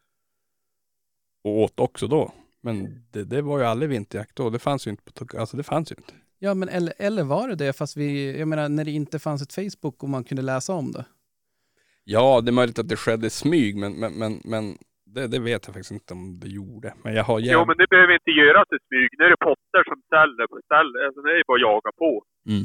Och 1.45 1.59
åt 1.59 1.81
också 1.81 2.07
då. 2.07 2.33
Men 2.61 3.07
det, 3.11 3.25
det 3.25 3.43
var 3.43 3.59
ju 3.59 3.65
aldrig 3.65 3.91
vinterjakt 3.91 4.37
då. 4.37 4.51
Det 4.51 4.59
fanns 4.59 4.87
ju 4.87 4.91
inte. 4.91 5.13
På, 5.13 5.39
alltså 5.39 5.57
det 5.57 5.63
fanns 5.63 5.93
ju 5.93 5.95
inte. 5.99 6.15
Ja, 6.39 6.55
men 6.55 6.69
eller, 6.69 6.95
eller 6.99 7.23
var 7.23 7.49
det 7.49 7.55
det 7.55 7.73
fast 7.73 7.97
vi, 7.97 8.39
jag 8.39 8.49
menar 8.49 8.69
när 8.69 8.85
det 8.85 8.91
inte 8.91 9.19
fanns 9.19 9.43
ett 9.43 9.53
Facebook 9.55 10.03
och 10.03 10.09
man 10.09 10.25
kunde 10.25 10.43
läsa 10.43 10.73
om 10.73 10.93
det? 10.93 11.05
Ja, 12.05 12.41
det 12.41 12.51
är 12.51 12.53
möjligt 12.53 12.79
att 12.79 12.89
det 12.89 12.97
skedde 12.97 13.27
i 13.27 13.31
smyg, 13.31 13.77
men, 13.77 13.93
men, 13.93 14.13
men, 14.13 14.41
men 14.45 14.79
det, 15.15 15.23
det 15.35 15.41
vet 15.51 15.63
jag 15.67 15.73
faktiskt 15.77 15.97
inte 15.99 16.11
om 16.19 16.23
det 16.43 16.51
gjorde. 16.59 16.89
Men 17.05 17.11
jag 17.19 17.25
har 17.31 17.39
Jo, 17.41 17.45
jävligt... 17.47 17.69
men 17.71 17.77
det 17.83 17.89
behöver 17.95 18.15
inte 18.21 18.33
göras 18.43 18.69
i 18.77 18.79
smyg. 18.87 19.11
Nu 19.19 19.23
är 19.29 19.33
det 19.35 19.43
Potter 19.51 19.83
som 19.91 19.99
ställer, 20.09 20.45
ställer 20.71 20.99
alltså 21.07 21.21
det 21.27 21.33
är 21.41 21.43
bara 21.51 21.59
att 21.61 21.69
jaga 21.71 21.91
på. 22.03 22.11
Mm. 22.53 22.65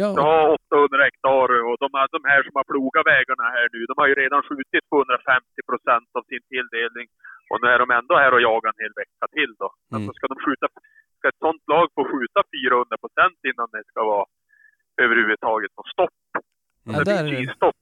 Ja, 0.00 0.08
Jag 0.18 0.26
har 0.32 0.44
800 0.54 1.04
hektar 1.08 1.48
och 1.68 1.76
de, 1.82 1.88
de 2.16 2.20
här 2.30 2.40
som 2.46 2.54
har 2.58 2.66
plogat 2.72 3.04
vägarna 3.14 3.44
här 3.56 3.66
nu, 3.74 3.78
de 3.90 3.94
har 4.00 4.08
ju 4.12 4.16
redan 4.24 4.40
skjutit 4.48 4.82
250 4.92 5.68
procent 5.70 6.08
av 6.18 6.22
sin 6.30 6.42
tilldelning. 6.52 7.06
Och 7.50 7.58
nu 7.62 7.66
är 7.74 7.78
de 7.84 7.88
ändå 8.00 8.14
här 8.22 8.32
och 8.36 8.42
jagar 8.48 8.70
en 8.72 8.82
hel 8.84 8.94
vecka 9.02 9.24
till 9.36 9.52
då. 9.62 9.68
Alltså 9.94 10.10
ska 10.16 10.24
de 10.32 10.38
skjuta, 10.46 10.66
ska 11.18 11.24
ett 11.32 11.42
sånt 11.46 11.64
lag 11.72 11.86
få 11.96 12.02
skjuta 12.12 12.40
400 12.54 12.96
procent 13.04 13.38
innan 13.50 13.68
det 13.74 13.82
ska 13.90 14.00
vara 14.14 14.26
överhuvudtaget 15.04 15.72
något 15.78 15.90
stopp? 15.96 16.16
Ja, 16.84 16.92
det 16.98 17.04
där 17.12 17.22
blir 17.24 17.38
är- 17.40 17.46
ju 17.46 17.50
stopp. 17.60 17.78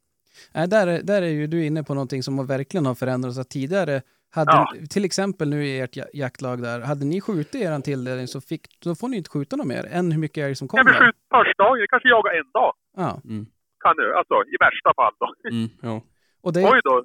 Nej, 0.55 0.69
där, 0.69 0.87
är- 0.87 1.03
där 1.03 1.23
är 1.23 1.27
ju 1.29 1.47
du 1.47 1.65
inne 1.67 1.83
på 1.85 1.95
någonting 1.95 2.23
som 2.23 2.47
verkligen 2.47 2.87
har 2.87 2.95
förändrats. 2.95 3.39
Att 3.39 3.49
tidigare, 3.51 4.03
hade, 4.31 4.53
Ja. 4.53 4.73
till 4.91 5.05
exempel 5.05 5.49
nu 5.51 5.67
i 5.67 5.81
ert 5.81 5.97
ja- 5.97 6.05
jaktlag 6.13 6.63
där, 6.63 6.81
hade 6.81 7.05
ni 7.05 7.21
skjutit 7.21 7.55
er 7.55 7.81
tilldelning 7.81 8.29
så 8.29 8.41
fick, 8.41 8.81
då 8.81 8.95
får 8.95 9.09
ni 9.09 9.17
inte 9.17 9.31
skjuta 9.31 9.57
något 9.57 9.67
mer 9.67 9.87
än 9.91 10.13
hur 10.13 10.19
mycket 10.19 10.45
älg 10.45 10.55
som 10.57 10.69
Kan 10.69 10.79
vi 10.79 10.93
kommer. 10.93 11.07
skjuta 11.07 11.19
första 11.31 11.63
dagen, 11.65 11.87
kanske 11.91 12.09
jaga 12.09 12.31
en 12.33 12.51
dag. 12.53 12.73
Ja, 12.97 13.21
Mm. 13.25 13.47
Kan 13.85 13.97
du, 13.97 14.15
alltså 14.17 14.35
i 14.35 14.57
värsta 14.61 14.93
fall 14.97 15.13
då. 15.21 15.49
Mm, 15.51 15.69
ja. 15.83 16.03
och 16.43 16.53
det, 16.53 16.65
Oj 16.65 16.81
då. 16.85 17.05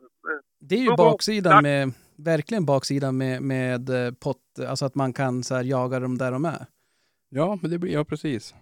det 0.59 0.75
är 0.75 0.79
ju 0.79 0.85
då- 0.87 0.95
baksidan 0.95 1.63
med, 1.63 1.91
verkligen 2.17 2.65
baksidan 2.65 3.17
med, 3.17 3.41
med 3.41 3.89
eh, 3.89 4.11
pott, 4.13 4.41
alltså 4.67 4.85
att 4.85 4.95
man 4.95 5.13
kan 5.13 5.43
så 5.43 5.55
här 5.55 5.63
jaga 5.63 5.99
dem 5.99 6.17
där 6.17 6.31
de 6.31 6.45
är. 6.45 6.65
ja, 7.29 7.59
men 7.61 7.71
det 7.71 7.77
blir, 7.77 7.93
ja 7.93 8.03
precis. 8.05 8.55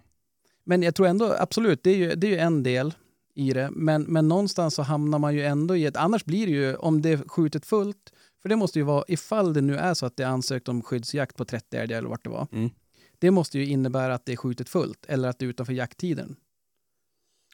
Men 0.64 0.82
jag 0.82 0.94
tror 0.94 1.06
ändå, 1.06 1.34
absolut, 1.38 1.82
det 1.82 1.90
är 1.90 1.96
ju, 1.96 2.10
det 2.14 2.26
är 2.26 2.30
ju 2.30 2.38
en 2.38 2.62
del 2.62 2.94
i 3.38 3.52
det. 3.52 3.70
Men, 3.72 4.02
men 4.02 4.28
någonstans 4.28 4.74
så 4.74 4.82
hamnar 4.82 5.18
man 5.18 5.34
ju 5.34 5.42
ändå 5.42 5.76
i 5.76 5.86
ett, 5.86 5.96
annars 5.96 6.24
blir 6.24 6.46
det 6.46 6.52
ju, 6.52 6.76
om 6.76 7.02
det 7.02 7.10
är 7.10 7.28
skjutet 7.28 7.66
fullt, 7.66 8.12
för 8.42 8.48
det 8.48 8.56
måste 8.56 8.78
ju 8.78 8.82
vara, 8.84 9.04
ifall 9.08 9.52
det 9.52 9.60
nu 9.60 9.76
är 9.76 9.94
så 9.94 10.06
att 10.06 10.16
det 10.16 10.22
är 10.22 10.28
ansökt 10.28 10.68
om 10.68 10.82
skyddsjakt 10.82 11.36
på 11.36 11.44
30 11.44 11.76
älgar 11.76 11.98
eller 11.98 12.08
vart 12.08 12.24
det 12.24 12.30
var. 12.30 12.46
Mm. 12.52 12.70
Det 13.18 13.30
måste 13.30 13.58
ju 13.58 13.66
innebära 13.66 14.14
att 14.14 14.26
det 14.26 14.32
är 14.32 14.36
skjutet 14.36 14.68
fullt 14.68 15.06
eller 15.08 15.28
att 15.28 15.38
det 15.38 15.44
är 15.44 15.48
utanför 15.48 15.72
jakttiden. 15.72 16.36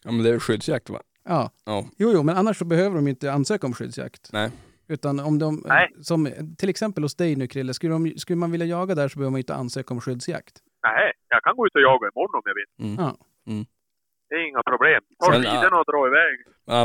Ja, 0.04 0.12
men 0.12 0.22
det 0.24 0.30
är 0.30 0.38
skyddsjakt 0.38 0.90
va? 0.90 1.00
Ja, 1.24 1.50
Ja. 1.64 1.84
jo, 1.96 2.12
jo, 2.12 2.22
men 2.22 2.36
annars 2.36 2.58
så 2.58 2.64
behöver 2.64 2.96
de 2.96 3.04
ju 3.06 3.10
inte 3.10 3.32
ansöka 3.32 3.66
om 3.66 3.72
skyddsjakt. 3.72 4.30
Nej. 4.32 4.50
Utan 4.88 5.20
om 5.20 5.38
de, 5.38 5.62
Nej. 5.66 5.92
som 6.02 6.28
till 6.58 6.68
exempel 6.68 7.02
hos 7.04 7.14
dig 7.14 7.36
nu 7.36 7.46
Krille, 7.46 7.74
skulle, 7.74 7.92
de, 7.92 8.12
skulle 8.18 8.36
man 8.36 8.50
vilja 8.50 8.66
jaga 8.66 8.94
där 8.94 9.08
så 9.08 9.18
behöver 9.18 9.30
man 9.30 9.38
ju 9.38 9.42
inte 9.42 9.54
ansöka 9.54 9.94
om 9.94 10.00
skyddsjakt. 10.00 10.58
Nej, 10.82 11.12
jag 11.28 11.42
kan 11.42 11.56
gå 11.56 11.66
ut 11.66 11.74
och 11.74 11.80
jaga 11.80 12.08
imorgon 12.08 12.34
om 12.34 12.42
jag 12.44 12.54
vill. 12.54 12.92
Mm. 12.92 13.04
Ja. 13.04 13.16
Det 14.34 14.40
är 14.42 14.46
inga 14.52 14.62
problem. 14.72 15.00
Ta 15.18 15.26
Sen, 15.32 15.42
skidorna 15.42 15.76
och 15.82 15.88
dra 15.92 16.00
iväg. 16.10 16.34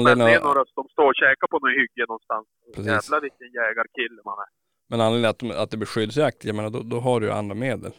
Men 0.06 0.18
det 0.20 0.34
är 0.36 0.42
några 0.50 0.64
som 0.76 0.84
står 0.96 1.08
och 1.12 1.16
käkar 1.24 1.48
på 1.48 1.58
någon 1.60 1.72
hygge 1.80 2.04
någonstans. 2.08 2.46
Precis. 2.76 2.92
Jävlar 2.96 3.22
vilken 3.22 3.48
jägarkille 3.60 4.22
man 4.26 4.38
är. 4.46 4.50
men 4.90 5.02
anledningen 5.02 5.52
att, 5.56 5.64
att 5.64 5.72
det 5.72 5.78
blir 5.78 5.88
skyddsjakt, 5.88 6.46
jag 6.46 6.56
menar 6.56 6.70
då, 6.70 6.80
då 6.84 7.00
har 7.00 7.20
du 7.20 7.26
ju 7.28 7.32
andra 7.34 7.56
medel. 7.56 7.92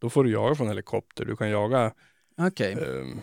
Då 0.00 0.10
får 0.10 0.24
du 0.24 0.30
jaga 0.30 0.54
från 0.54 0.68
helikopter, 0.68 1.24
du 1.24 1.36
kan 1.36 1.50
jaga 1.50 1.92
Okej. 2.48 2.72
ehm, 2.72 3.18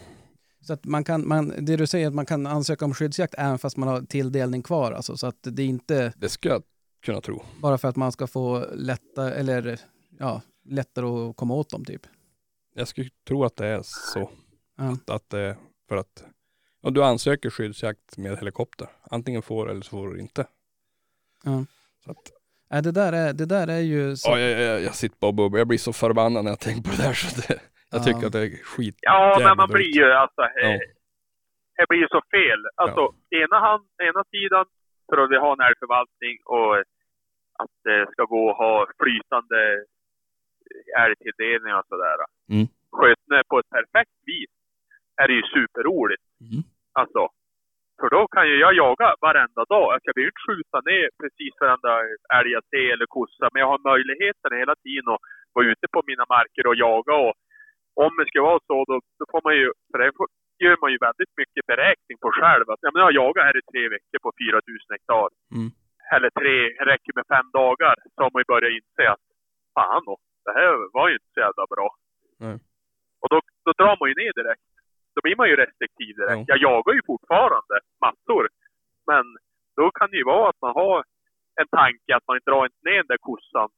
Så 0.62 0.74
att 0.74 0.86
man 0.86 1.04
kan, 1.04 1.28
man, 1.28 1.54
det 1.66 1.76
du 1.76 1.88
säger 1.88 2.08
att 2.08 2.14
man 2.14 2.26
kan 2.26 2.48
ansöka 2.48 2.86
om 2.86 2.94
skyddsjakt 2.94 3.34
även 3.38 3.58
fast 3.60 3.78
man 3.78 3.90
har 3.90 4.02
tilldelning 4.02 4.64
kvar 4.64 4.92
alltså, 4.92 5.18
så 5.18 5.28
att 5.28 5.38
det 5.42 5.62
är 5.62 5.68
inte 5.68 6.14
Det 6.18 6.30
skulle 6.30 6.54
jag 6.54 6.64
kunna 7.06 7.22
tro. 7.22 7.44
bara 7.62 7.78
för 7.78 7.88
att 7.88 7.96
man 7.96 8.12
ska 8.12 8.28
få 8.28 8.66
lätta, 8.74 9.34
eller 9.34 9.80
ja, 10.20 10.42
lättare 10.66 11.06
att 11.06 11.36
komma 11.36 11.54
åt 11.54 11.70
dem 11.70 11.86
typ. 11.86 12.02
Jag 12.76 12.88
skulle 12.88 13.10
tro 13.28 13.44
att 13.46 13.56
det 13.56 13.68
är 13.68 13.82
så. 13.84 14.30
Ja. 14.78 14.84
Att, 14.94 15.10
att 15.10 15.30
det 15.30 15.40
är 15.40 15.56
för 15.90 15.98
att 15.98 16.24
ja, 16.82 16.90
du 16.90 17.04
ansöker 17.04 17.50
skyddsjakt 17.50 18.18
med 18.18 18.38
helikopter. 18.38 18.88
Antingen 19.12 19.42
får 19.42 19.70
eller 19.70 19.82
så 19.82 19.90
får 19.90 20.10
du 20.10 20.20
inte. 20.20 20.48
Ja. 21.44 21.66
Så 22.06 22.12
att, 22.12 22.32
Nej, 22.72 22.82
det, 22.84 22.92
där 22.92 23.14
är, 23.14 23.34
det 23.34 23.46
där 23.46 23.68
är 23.68 23.80
ju 23.94 24.16
så, 24.16 24.30
ja, 24.32 24.40
jag, 24.40 24.62
jag, 24.62 24.82
jag 24.82 24.96
sitter 24.96 25.18
bara 25.20 25.28
och 25.28 25.34
bubblar. 25.36 25.58
Jag 25.60 25.68
blir 25.68 25.78
så 25.78 25.94
förbannad 25.94 26.44
när 26.44 26.52
jag 26.52 26.60
tänker 26.60 26.82
på 26.90 26.96
det 26.98 27.04
där. 27.08 27.14
Så 27.14 27.42
det, 27.42 27.60
jag 27.92 28.00
Ja. 28.00 28.04
tycker 28.04 28.24
att 28.28 28.34
det 28.38 28.42
är 28.48 28.64
skit. 28.74 28.98
Ja, 29.02 29.38
men 29.46 29.58
man 29.58 29.70
blir 29.70 29.94
ju 30.02 30.12
alltså... 30.24 30.42
Ja. 30.56 30.68
Eh, 30.74 30.80
det 31.78 31.86
blir 31.90 32.00
ju 32.00 32.08
så 32.16 32.22
fel. 32.38 32.62
Alltså, 32.84 33.04
ena, 33.44 33.58
hand, 33.68 33.86
ena 34.10 34.24
sidan 34.34 34.66
för 35.10 35.18
att 35.24 35.32
vi 35.34 35.38
har 35.44 35.52
en 35.54 35.66
älgförvaltning 35.70 36.36
och 36.56 36.72
att 37.62 37.74
det 37.84 38.00
ska 38.12 38.24
gå 38.36 38.44
att 38.52 38.58
ha 38.58 38.76
flytande 39.02 39.60
älgtilldelning 41.04 41.74
och 41.80 41.88
sådär. 41.92 42.18
Mm. 42.56 42.66
Sköt 42.98 43.22
det 43.34 43.44
på 43.52 43.56
ett 43.60 43.70
perfekt 43.78 44.16
vis 44.32 44.52
är 45.22 45.28
det 45.28 45.36
ju 45.40 45.46
superroligt. 45.56 46.26
Mm. 46.48 46.62
Alltså, 47.00 47.22
för 48.00 48.10
då 48.16 48.22
kan 48.34 48.46
ju 48.50 48.56
jag 48.66 48.74
jaga 48.84 49.08
varenda 49.28 49.64
dag. 49.74 49.88
Alltså, 49.92 50.06
jag 50.08 50.16
behöver 50.16 50.34
inte 50.34 50.48
skjuta 50.48 50.78
ner 50.90 51.08
precis 51.22 51.54
varenda 51.62 51.94
älg 52.38 52.50
jag 52.58 52.66
ser 52.72 52.90
eller 52.94 53.08
kossa, 53.18 53.46
men 53.52 53.60
jag 53.64 53.70
har 53.74 53.90
möjligheten 53.92 54.60
hela 54.62 54.76
tiden 54.84 55.08
att 55.14 55.22
vara 55.56 55.66
ute 55.72 55.86
på 55.94 56.00
mina 56.10 56.26
marker 56.36 56.66
och 56.70 56.80
jaga. 56.86 57.14
Och 57.26 57.34
om 58.04 58.12
det 58.18 58.28
ska 58.30 58.38
vara 58.50 58.62
så, 58.70 58.78
då, 58.90 58.96
då 59.20 59.24
får 59.32 59.42
man 59.48 59.56
ju, 59.62 59.68
för 59.92 59.98
det 60.00 60.10
gör 60.64 60.78
man 60.84 60.92
ju 60.94 60.98
väldigt 61.08 61.34
mycket 61.42 61.64
beräkning 61.72 62.18
på 62.24 62.30
själv. 62.40 62.66
Att, 62.70 62.82
ja, 62.84 62.90
men 62.94 63.02
jag 63.06 63.14
jagar 63.22 63.44
här 63.48 63.58
i 63.62 63.70
tre 63.72 63.84
veckor 63.96 64.20
på 64.26 64.30
4000 64.40 64.96
hektar. 64.96 65.30
Mm. 65.56 65.70
Eller 66.16 66.30
tre, 66.42 66.56
räcker 66.92 67.14
med 67.18 67.28
fem 67.36 67.48
dagar. 67.62 67.96
Så 68.14 68.18
har 68.24 68.32
man 68.34 68.42
ju 68.44 68.52
börjat 68.54 68.76
inse 68.78 69.04
att 69.14 69.26
fan 69.76 70.04
då, 70.10 70.16
det 70.46 70.54
här 70.60 70.72
var 70.98 71.08
ju 71.10 71.16
inte 71.20 71.32
så 71.34 71.40
jävla 71.46 71.66
bra. 71.74 71.88
Nej. 72.44 72.58
Och 73.22 73.30
då, 73.34 73.38
då 73.66 73.72
drar 73.80 73.96
man 74.00 74.10
ju 74.12 74.16
ner 74.24 74.34
direkt. 74.42 74.69
Då 75.20 75.24
blir 75.28 75.36
man 75.42 75.50
ju 75.50 75.56
restriktiv 75.56 76.16
direkt. 76.16 76.46
Ja. 76.48 76.56
Jag 76.56 76.60
jagar 76.70 76.94
ju 76.94 77.02
fortfarande 77.12 77.76
massor. 78.06 78.44
Men 79.12 79.24
då 79.80 79.92
kan 79.92 80.10
det 80.12 80.18
ju 80.18 80.24
vara 80.24 80.50
att 80.50 80.62
man 80.62 80.74
har 80.82 80.98
en 81.62 81.68
tanke 81.68 82.16
att 82.16 82.28
man 82.28 82.36
inte 82.38 82.50
drar 82.52 82.66
inte 82.66 82.84
ner 82.90 82.98
den 83.04 83.08
där 83.14 83.18
kossan. 83.30 83.70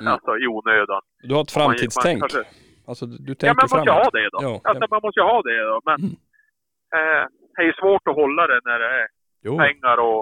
Mm. 0.00 0.12
Alltså 0.12 0.30
i 0.38 0.46
onödan. 0.46 1.02
Du 1.28 1.34
har 1.34 1.42
ett 1.42 1.56
Man- 1.56 1.62
man 1.64 1.70
framtidstänk. 1.70 2.20
kanske- 2.20 2.44
Alltså 2.88 3.04
du, 3.06 3.16
du 3.26 3.32
Ja, 3.32 3.34
tänker 3.40 3.46
men 3.46 3.56
man 3.56 3.62
måste 3.64 3.78
ju 3.78 3.84
framåt. 3.84 4.04
ha 4.04 4.10
det 4.18 4.28
då. 4.34 4.38
Ja, 4.46 4.52
alltså, 4.68 4.84
ja. 4.84 4.92
man 4.94 5.00
måste 5.04 5.20
ju 5.20 5.26
ha 5.32 5.38
det 5.50 5.60
då. 5.72 5.76
Men 5.88 5.98
Mm. 6.04 6.14
eh, 6.98 7.22
det 7.54 7.60
är 7.62 7.66
ju 7.70 7.74
svårt 7.82 8.04
att 8.10 8.18
hålla 8.22 8.42
det 8.52 8.60
när 8.68 8.78
det 8.84 8.90
är 9.00 9.06
Jo. 9.46 9.52
pengar 9.64 9.96
och, 10.08 10.20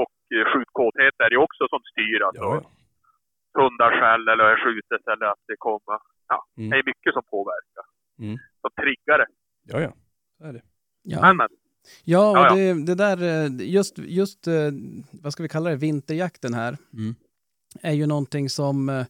och 0.00 0.14
eh, 0.36 0.44
skjutkåthet 0.52 1.14
är 1.24 1.28
det 1.30 1.34
ju 1.38 1.42
också 1.48 1.62
som 1.72 1.80
styr. 1.90 2.20
Alltså. 2.28 2.44
Ja, 2.44 2.54
ja. 2.62 2.68
Hundar 3.60 3.90
skäll 4.00 4.24
eller 4.32 4.48
skjutet 4.64 5.02
eller 5.12 5.26
att 5.26 5.42
det 5.50 5.56
kommer. 5.68 5.98
Ja, 6.32 6.38
Mm. 6.58 6.70
det 6.70 6.76
är 6.78 6.84
mycket 6.92 7.12
som 7.16 7.24
påverkar. 7.34 7.84
Mm. 8.24 8.36
Som 8.62 8.70
triggar 8.82 9.18
det. 9.18 9.26
ja, 9.64 9.80
ja. 9.80 9.92
Så 10.38 10.44
är 10.44 10.52
det. 10.52 10.62
ja. 11.02 11.20
Men, 11.20 11.36
men. 11.36 11.48
Ja, 12.04 12.30
och 12.30 12.36
Ja, 12.36 12.48
ja. 12.48 12.54
Det, 12.74 12.84
det 12.86 12.94
där, 12.94 13.22
eh, 13.22 13.68
just, 13.70 13.98
just, 13.98 14.46
eh, 14.46 14.54
vad 15.10 15.32
ska 15.32 15.42
vi 15.42 15.48
kalla 15.48 15.70
det, 15.70 15.76
vinterjakten 15.76 16.54
här, 16.54 16.76
Mm. 16.92 17.14
är 17.82 17.92
ju 17.92 18.06
någonting 18.06 18.50
som, 18.50 18.88
eh, 18.88 19.06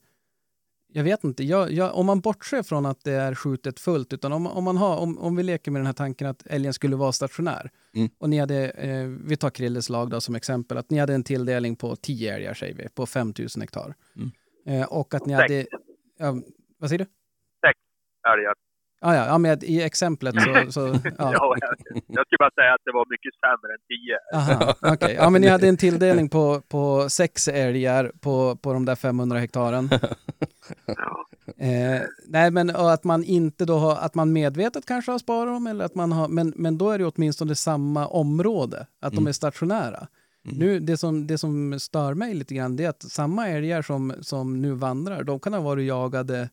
jag 0.93 1.05
vet 1.05 1.25
inte, 1.25 1.45
jag, 1.45 1.73
jag, 1.73 1.95
om 1.95 2.07
man 2.07 2.21
bortser 2.21 2.63
från 2.63 2.87
att 2.87 3.05
det 3.05 3.13
är 3.13 3.35
skjutet 3.35 3.81
fullt, 3.81 4.13
utan 4.13 4.33
om, 4.33 4.47
om, 4.47 4.65
man 4.65 4.77
har, 4.77 4.97
om, 4.97 5.19
om 5.19 5.37
vi 5.37 5.43
leker 5.43 5.71
med 5.71 5.81
den 5.81 5.87
här 5.87 5.93
tanken 5.93 6.27
att 6.27 6.47
älgen 6.47 6.73
skulle 6.73 6.97
vara 6.97 7.13
stationär, 7.13 7.71
Mm. 7.95 8.09
och 8.19 8.31
ni 8.31 8.39
hade, 8.39 8.71
eh, 8.71 9.07
vi 9.07 9.37
tar 9.37 9.51
Krilles 9.51 9.89
lag 9.89 10.11
då 10.11 10.21
som 10.21 10.35
exempel, 10.35 10.79
att 10.79 10.91
ni 10.91 10.99
hade 10.99 11.15
en 11.15 11.25
tilldelning 11.25 11.77
på 11.77 11.97
10 11.97 12.35
älgar 12.35 12.55
säger 12.55 12.75
vi, 12.75 12.89
på 12.89 13.07
5000 13.07 13.61
hektar. 13.63 13.95
Mm. 14.17 14.31
Eh, 14.81 14.87
och 14.93 15.15
att 15.15 15.27
ni 15.27 15.33
Sex. 15.37 15.43
hade, 15.43 15.67
ja, 16.19 16.43
vad 16.79 16.91
säger 16.91 16.99
du? 16.99 17.07
älgar. 18.35 18.55
Ah, 19.05 19.15
ja, 19.15 19.27
ja, 19.27 19.39
men 19.39 19.59
i 19.65 19.83
exemplet 19.83 20.35
så, 20.35 20.73
så 20.73 20.81
ja. 21.05 21.13
Ja, 21.19 21.57
jag, 21.61 22.03
jag 22.07 22.27
skulle 22.27 22.39
bara 22.39 22.51
säga 22.51 22.75
att 22.75 22.81
det 22.85 22.93
var 22.93 23.07
mycket 23.11 23.35
sämre 23.35 23.73
än 23.75 23.83
tio. 23.89 24.19
Aha, 24.35 24.75
okej. 24.95 25.15
Ja, 25.19 25.31
men 25.31 25.41
ni 25.41 25.49
hade 25.49 25.69
en 25.69 25.77
tilldelning 25.77 26.29
på, 26.29 26.61
på 26.69 27.09
sex 27.11 27.49
älgar 27.49 28.13
på, 28.21 28.57
på 28.57 28.73
de 28.73 28.85
där 28.85 28.95
500 28.95 29.39
hektaren. 29.39 29.89
Ja. 30.87 31.27
Eh, 31.59 32.03
nej, 32.29 32.51
men 32.51 32.71
och 32.71 32.93
att 32.93 33.05
man 33.05 33.25
inte 33.25 33.65
då 33.65 33.77
har, 33.79 33.97
att 33.97 34.15
man 34.15 34.33
medvetet 34.33 34.87
kanske 34.87 35.11
har 35.11 35.19
sparat 35.19 35.55
dem, 35.55 35.67
eller 35.67 35.85
att 35.85 35.95
man 35.95 36.13
har, 36.13 36.29
men, 36.29 36.53
men 36.57 36.79
då 36.79 36.91
är 36.91 36.99
det 36.99 37.07
åtminstone 37.07 37.55
samma 37.55 38.07
område, 38.07 38.87
att 39.01 39.13
de 39.13 39.19
Mm. 39.19 39.27
är 39.29 39.33
stationära. 39.33 40.07
Mm. 40.47 40.59
Nu, 40.59 40.81
det, 40.81 40.97
som, 40.97 41.27
det 41.27 41.39
som 41.39 41.81
stör 41.81 42.15
mig 42.15 42.35
lite 42.35 42.55
grann, 42.55 42.77
det 42.77 42.85
är 42.85 42.89
att 42.89 43.03
samma 43.03 43.49
älgar 43.49 43.83
som, 43.83 44.15
som 44.21 44.63
nu 44.63 44.73
vandrar, 44.73 45.23
de 45.25 45.41
kan 45.41 45.53
ha 45.55 45.61
varit 45.61 45.87
jagade 45.87 46.49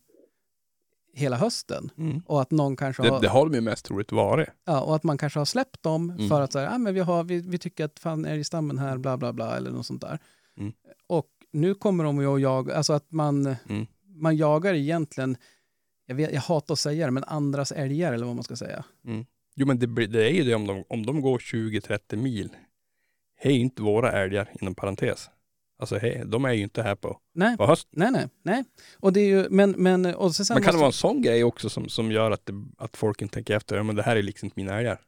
hela 1.12 1.36
hösten. 1.36 1.90
Mm. 1.98 2.22
Och 2.26 2.40
att 2.42 2.50
någon 2.50 2.76
kanske 2.76 3.02
Det, 3.02 3.08
har... 3.08 3.20
det 3.20 3.28
har 3.28 3.44
de 3.46 3.54
ju 3.54 3.60
mest 3.60 3.84
troligt 3.84 4.12
varit. 4.12 4.48
Ja, 4.64 4.80
och 4.80 4.96
att 4.96 5.02
man 5.04 5.18
kanske 5.18 5.38
har 5.38 5.44
släppt 5.44 5.82
dem 5.82 6.10
Mm. 6.10 6.28
för 6.28 6.40
att 6.40 6.52
säga, 6.52 6.70
ah, 6.70 6.78
men 6.78 6.94
vi, 6.94 7.00
har, 7.00 7.24
vi, 7.24 7.40
vi 7.40 7.58
tycker 7.58 7.84
att 7.84 7.98
fan 7.98 8.24
är 8.24 8.34
i 8.38 8.44
stammen 8.44 8.78
här, 8.78 8.98
bla 8.98 9.16
bla 9.16 9.32
bla, 9.32 9.56
eller 9.56 9.70
något 9.70 9.86
sånt 9.86 10.00
där. 10.00 10.18
Mm. 10.58 10.72
Och 11.06 11.26
nu 11.52 11.74
kommer 11.74 12.04
de 12.04 12.20
ju 12.20 12.34
att 12.34 12.40
jaga, 12.40 12.76
alltså 12.76 12.92
att 12.92 13.12
man, 13.12 13.46
Mm. 13.68 13.86
man 14.16 14.36
jagar 14.36 14.74
egentligen, 14.74 15.36
jag, 16.06 16.14
vet, 16.14 16.32
jag 16.32 16.40
hatar 16.40 16.72
att 16.72 16.78
säga 16.78 17.06
det, 17.06 17.12
men 17.12 17.24
andras 17.24 17.72
älgar 17.72 18.12
eller 18.12 18.26
vad 18.26 18.34
man 18.34 18.44
ska 18.44 18.56
säga. 18.56 18.84
Jo 19.56 19.66
men 19.66 19.78
det, 19.78 20.06
det 20.06 20.24
är 20.28 20.32
ju 20.32 20.44
det 20.44 20.54
om 20.54 20.66
de, 20.66 20.84
om 20.88 21.06
de 21.06 21.20
går 21.20 21.38
20-30 21.38 22.16
mil. 22.16 22.48
Det 23.42 23.48
är 23.48 23.52
ju 23.52 23.60
inte 23.60 23.82
våra 23.82 24.12
älgar 24.12 24.50
inom 24.60 24.74
parentes. 24.74 25.30
Alltså 25.80 25.98
hej, 25.98 26.22
de 26.26 26.44
är 26.44 26.52
ju 26.52 26.62
inte 26.62 26.82
här 26.82 26.94
på, 26.94 27.18
Nej, 27.34 27.56
på 27.56 27.66
hösten. 27.66 27.90
nej, 27.92 28.10
nej, 28.12 28.28
nej. 28.42 28.64
Och 28.98 29.12
det 29.12 29.20
är 29.20 29.26
ju, 29.28 29.46
men, 29.50 29.70
men, 29.70 30.06
och 30.14 30.34
sen 30.34 30.46
Men 30.54 30.62
kan 30.62 30.62
det 30.62 30.66
måste- 30.66 30.78
vara 30.78 30.86
en 30.86 30.92
sån 30.92 31.22
grej 31.22 31.44
också 31.44 31.68
som, 31.68 31.88
som 31.88 32.12
gör 32.12 32.30
att, 32.30 32.46
det, 32.46 32.52
att 32.78 32.96
folk 32.96 33.22
inte 33.22 33.34
tänker 33.34 33.56
efter, 33.56 33.82
men 33.82 33.96
det 33.96 34.02
här 34.02 34.16
är 34.16 34.22
liksom 34.22 34.46
inte 34.46 34.60
mina 34.60 34.78
älgar. 34.78 35.00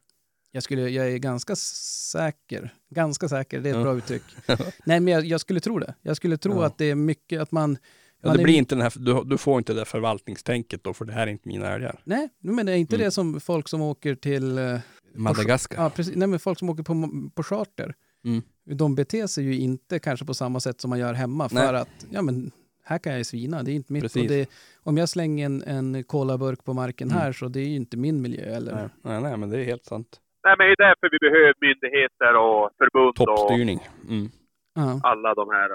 jag, 0.51 0.63
skulle, 0.63 0.89
jag 0.89 1.11
är 1.11 1.17
ganska 1.17 1.55
säker, 1.55 2.73
ganska 2.89 3.29
säker, 3.29 3.59
det 3.59 3.69
är 3.69 3.73
ett 3.73 3.77
Ja. 3.77 3.83
bra 3.83 3.97
uttryck. 3.97 4.23
nej, 4.85 4.99
men 4.99 5.07
jag, 5.13 5.25
jag 5.25 5.41
skulle 5.41 5.59
tro 5.59 5.79
det. 5.79 5.95
Jag 6.01 6.15
skulle 6.17 6.37
tro 6.37 6.53
Ja. 6.53 6.65
att 6.65 6.77
det 6.77 6.85
är 6.85 6.95
mycket, 6.95 7.41
att 7.41 7.51
man, 7.51 7.77
Ja, 8.25 8.33
det 8.33 8.43
blir 8.43 8.53
inte 8.57 8.75
den 8.75 8.81
här, 8.81 8.93
du, 8.95 9.23
du 9.23 9.37
får 9.37 9.57
inte 9.57 9.73
det 9.73 9.85
förvaltningstänket 9.85 10.83
då, 10.83 10.93
för 10.93 11.05
det 11.05 11.13
här 11.13 11.27
är 11.27 11.31
inte 11.31 11.47
mina 11.47 11.67
älgar. 11.73 12.01
nej, 12.05 12.29
men 12.39 12.65
det 12.65 12.71
är 12.71 12.75
inte 12.75 12.95
Mm. 12.95 13.05
det 13.05 13.11
som 13.11 13.39
folk 13.39 13.67
som 13.67 13.81
åker 13.81 14.15
till 14.15 14.57
eh, 14.57 14.79
Madagaskar. 15.15 15.83
Ja, 15.83 15.89
precis. 15.89 16.15
Nej, 16.15 16.27
men 16.27 16.39
folk 16.39 16.59
som 16.59 16.69
åker 16.69 16.83
på, 16.83 17.09
på 17.35 17.43
charter, 17.43 17.93
Mm. 18.25 18.41
De 18.65 18.95
beter 18.95 19.27
sig 19.27 19.43
ju 19.43 19.59
inte 19.59 19.99
kanske 19.99 20.25
på 20.25 20.33
samma 20.33 20.59
sätt 20.59 20.81
som 20.81 20.89
man 20.89 20.99
gör 20.99 21.13
hemma 21.13 21.49
för 21.49 21.55
Nej. 21.55 21.75
att, 21.75 22.05
ja 22.11 22.21
men 22.21 22.51
här 22.85 22.97
kan 22.97 23.11
jag 23.11 23.17
ju 23.19 23.23
svina, 23.23 23.63
det 23.63 23.71
är 23.71 23.75
inte 23.75 23.93
mitt. 23.93 24.03
Och 24.03 24.27
det, 24.27 24.49
om 24.83 24.97
jag 24.97 25.09
slänger 25.09 25.45
en, 25.45 25.61
en 25.63 26.03
kolaburk 26.03 26.63
på 26.63 26.73
marken 26.73 27.07
Mm. 27.09 27.21
här 27.21 27.31
så 27.31 27.47
det 27.47 27.59
är 27.59 27.65
ju 27.67 27.75
inte 27.75 27.97
min 27.97 28.21
miljö. 28.21 28.43
Eller, 28.55 28.73
Nej, 28.75 28.89
nej, 29.01 29.21
nej, 29.21 29.37
men 29.37 29.49
det 29.49 29.59
är 29.59 29.63
helt 29.63 29.85
sant. 29.85 30.19
Nej, 30.43 30.55
men 30.57 30.67
det 30.67 30.71
är 30.73 30.87
därför 30.87 31.09
vi 31.11 31.19
behöver 31.27 31.53
myndigheter 31.67 32.31
och 32.45 32.69
förbund 32.77 33.09
och 33.09 33.15
Toppstyrning. 33.37 33.79
Mm. 34.09 34.29
Ja. 34.75 34.99
alla 35.03 35.33
de 35.33 35.49
här. 35.49 35.69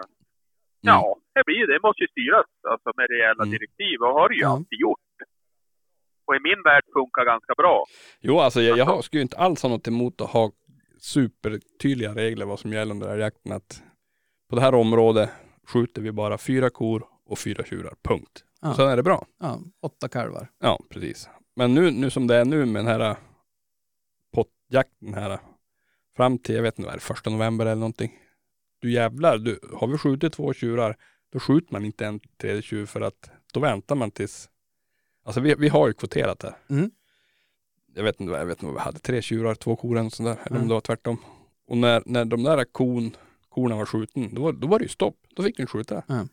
Ja, 0.80 1.16
det 1.34 1.42
blir 1.46 1.66
det. 1.66 1.72
Det 1.72 1.82
måste 1.82 2.02
ju 2.04 2.08
styras 2.08 2.46
alltså, 2.72 2.88
med 2.96 3.06
rejäla 3.10 3.42
Mm. 3.42 3.50
direktiv 3.56 3.96
och 4.00 4.12
har 4.18 4.28
det 4.28 4.34
ju 4.34 4.40
Ja. 4.42 4.48
alltid 4.56 4.78
gjort. 4.80 5.00
Och 6.26 6.34
i 6.36 6.40
min 6.48 6.62
värld 6.64 6.84
funkar 6.96 7.24
ganska 7.24 7.52
bra. 7.56 7.84
Jo, 8.20 8.38
alltså 8.38 8.60
jag, 8.60 8.78
jag 8.78 8.84
har, 8.84 9.02
skulle 9.02 9.18
ju 9.20 9.22
inte 9.22 9.36
alls 9.38 9.62
ha 9.62 9.68
något 9.70 9.88
emot 9.88 10.20
att 10.20 10.30
ha 10.30 10.50
supertydliga 10.98 12.14
regler 12.14 12.46
vad 12.46 12.60
som 12.60 12.72
gäller 12.72 12.94
under 12.94 13.06
den 13.06 13.16
här 13.16 13.24
jakten. 13.24 13.52
Att 13.52 13.82
på 14.48 14.56
det 14.56 14.62
här 14.62 14.74
området 14.74 15.30
skjuter 15.66 16.02
vi 16.02 16.12
bara 16.12 16.38
fyra 16.38 16.70
kor 16.70 17.06
och 17.26 17.38
fyra 17.38 17.64
tjurar, 17.64 17.94
punkt. 18.02 18.44
Ja. 18.60 18.74
Sen 18.74 18.88
är 18.88 18.96
det 18.96 19.02
bra. 19.02 19.26
ja, 19.40 19.60
åtta 19.82 20.08
kalvar. 20.08 20.50
Ja, 20.58 20.80
precis. 20.88 21.28
Men 21.56 21.74
nu, 21.74 21.90
nu 21.90 22.10
som 22.10 22.26
det 22.26 22.36
är 22.36 22.44
nu 22.44 22.66
med 22.66 22.84
den 22.84 23.00
här 23.00 23.16
pottjakten 24.32 25.14
här 25.14 25.40
fram 26.16 26.38
till, 26.38 26.54
jag 26.54 26.62
vet 26.62 26.78
inte 26.78 26.86
vad 26.86 26.94
det 26.94 26.98
är, 26.98 27.00
första 27.00 27.30
november 27.30 27.66
eller 27.66 27.80
någonting. 27.80 28.18
Du 28.78 28.92
jävlar, 28.92 29.38
du, 29.38 29.60
har 29.74 29.86
vi 29.86 29.98
skjutit 29.98 30.32
två 30.32 30.52
tjurar, 30.52 30.96
då 31.32 31.40
skjuter 31.40 31.72
man 31.72 31.84
inte 31.84 32.06
en 32.06 32.20
tredje 32.40 32.62
tjur 32.62 32.86
för 32.86 33.00
att 33.00 33.30
då 33.52 33.60
väntar 33.60 33.94
man 33.94 34.10
tills, 34.10 34.50
alltså 35.24 35.40
vi, 35.40 35.54
vi 35.54 35.68
har 35.68 35.88
ju 35.88 35.94
kvoterat 35.94 36.42
här. 36.42 36.56
Mm. 36.70 36.90
Jag 37.94 38.02
vet 38.04 38.20
inte 38.20 38.30
vad, 38.30 38.40
jag 38.40 38.46
vet 38.46 38.56
inte 38.58 38.66
vad 38.66 38.74
vi 38.74 38.80
hade, 38.80 38.98
tre 38.98 39.22
tjurar, 39.22 39.54
två 39.54 39.76
kor 39.76 39.98
eller 39.98 40.10
sånt 40.10 40.26
där, 40.26 40.32
eller 40.46 40.50
om 40.50 40.56
Mm. 40.56 40.68
det 40.68 40.74
var 40.74 40.80
tvärtom. 40.80 41.16
Och 41.68 41.76
när, 41.76 42.02
när 42.06 42.24
de 42.24 42.42
där 42.42 42.64
kon, 42.64 43.16
korna 43.48 43.76
var 43.76 43.86
skjuten, 43.86 44.34
då 44.34 44.42
var, 44.42 44.52
då 44.52 44.66
var 44.66 44.78
det 44.78 44.82
ju 44.82 44.88
stopp. 44.88 45.16
Då 45.36 45.42
fick 45.42 45.56
den 45.56 45.66
skjuta. 45.66 46.02
Mm. 46.08 46.28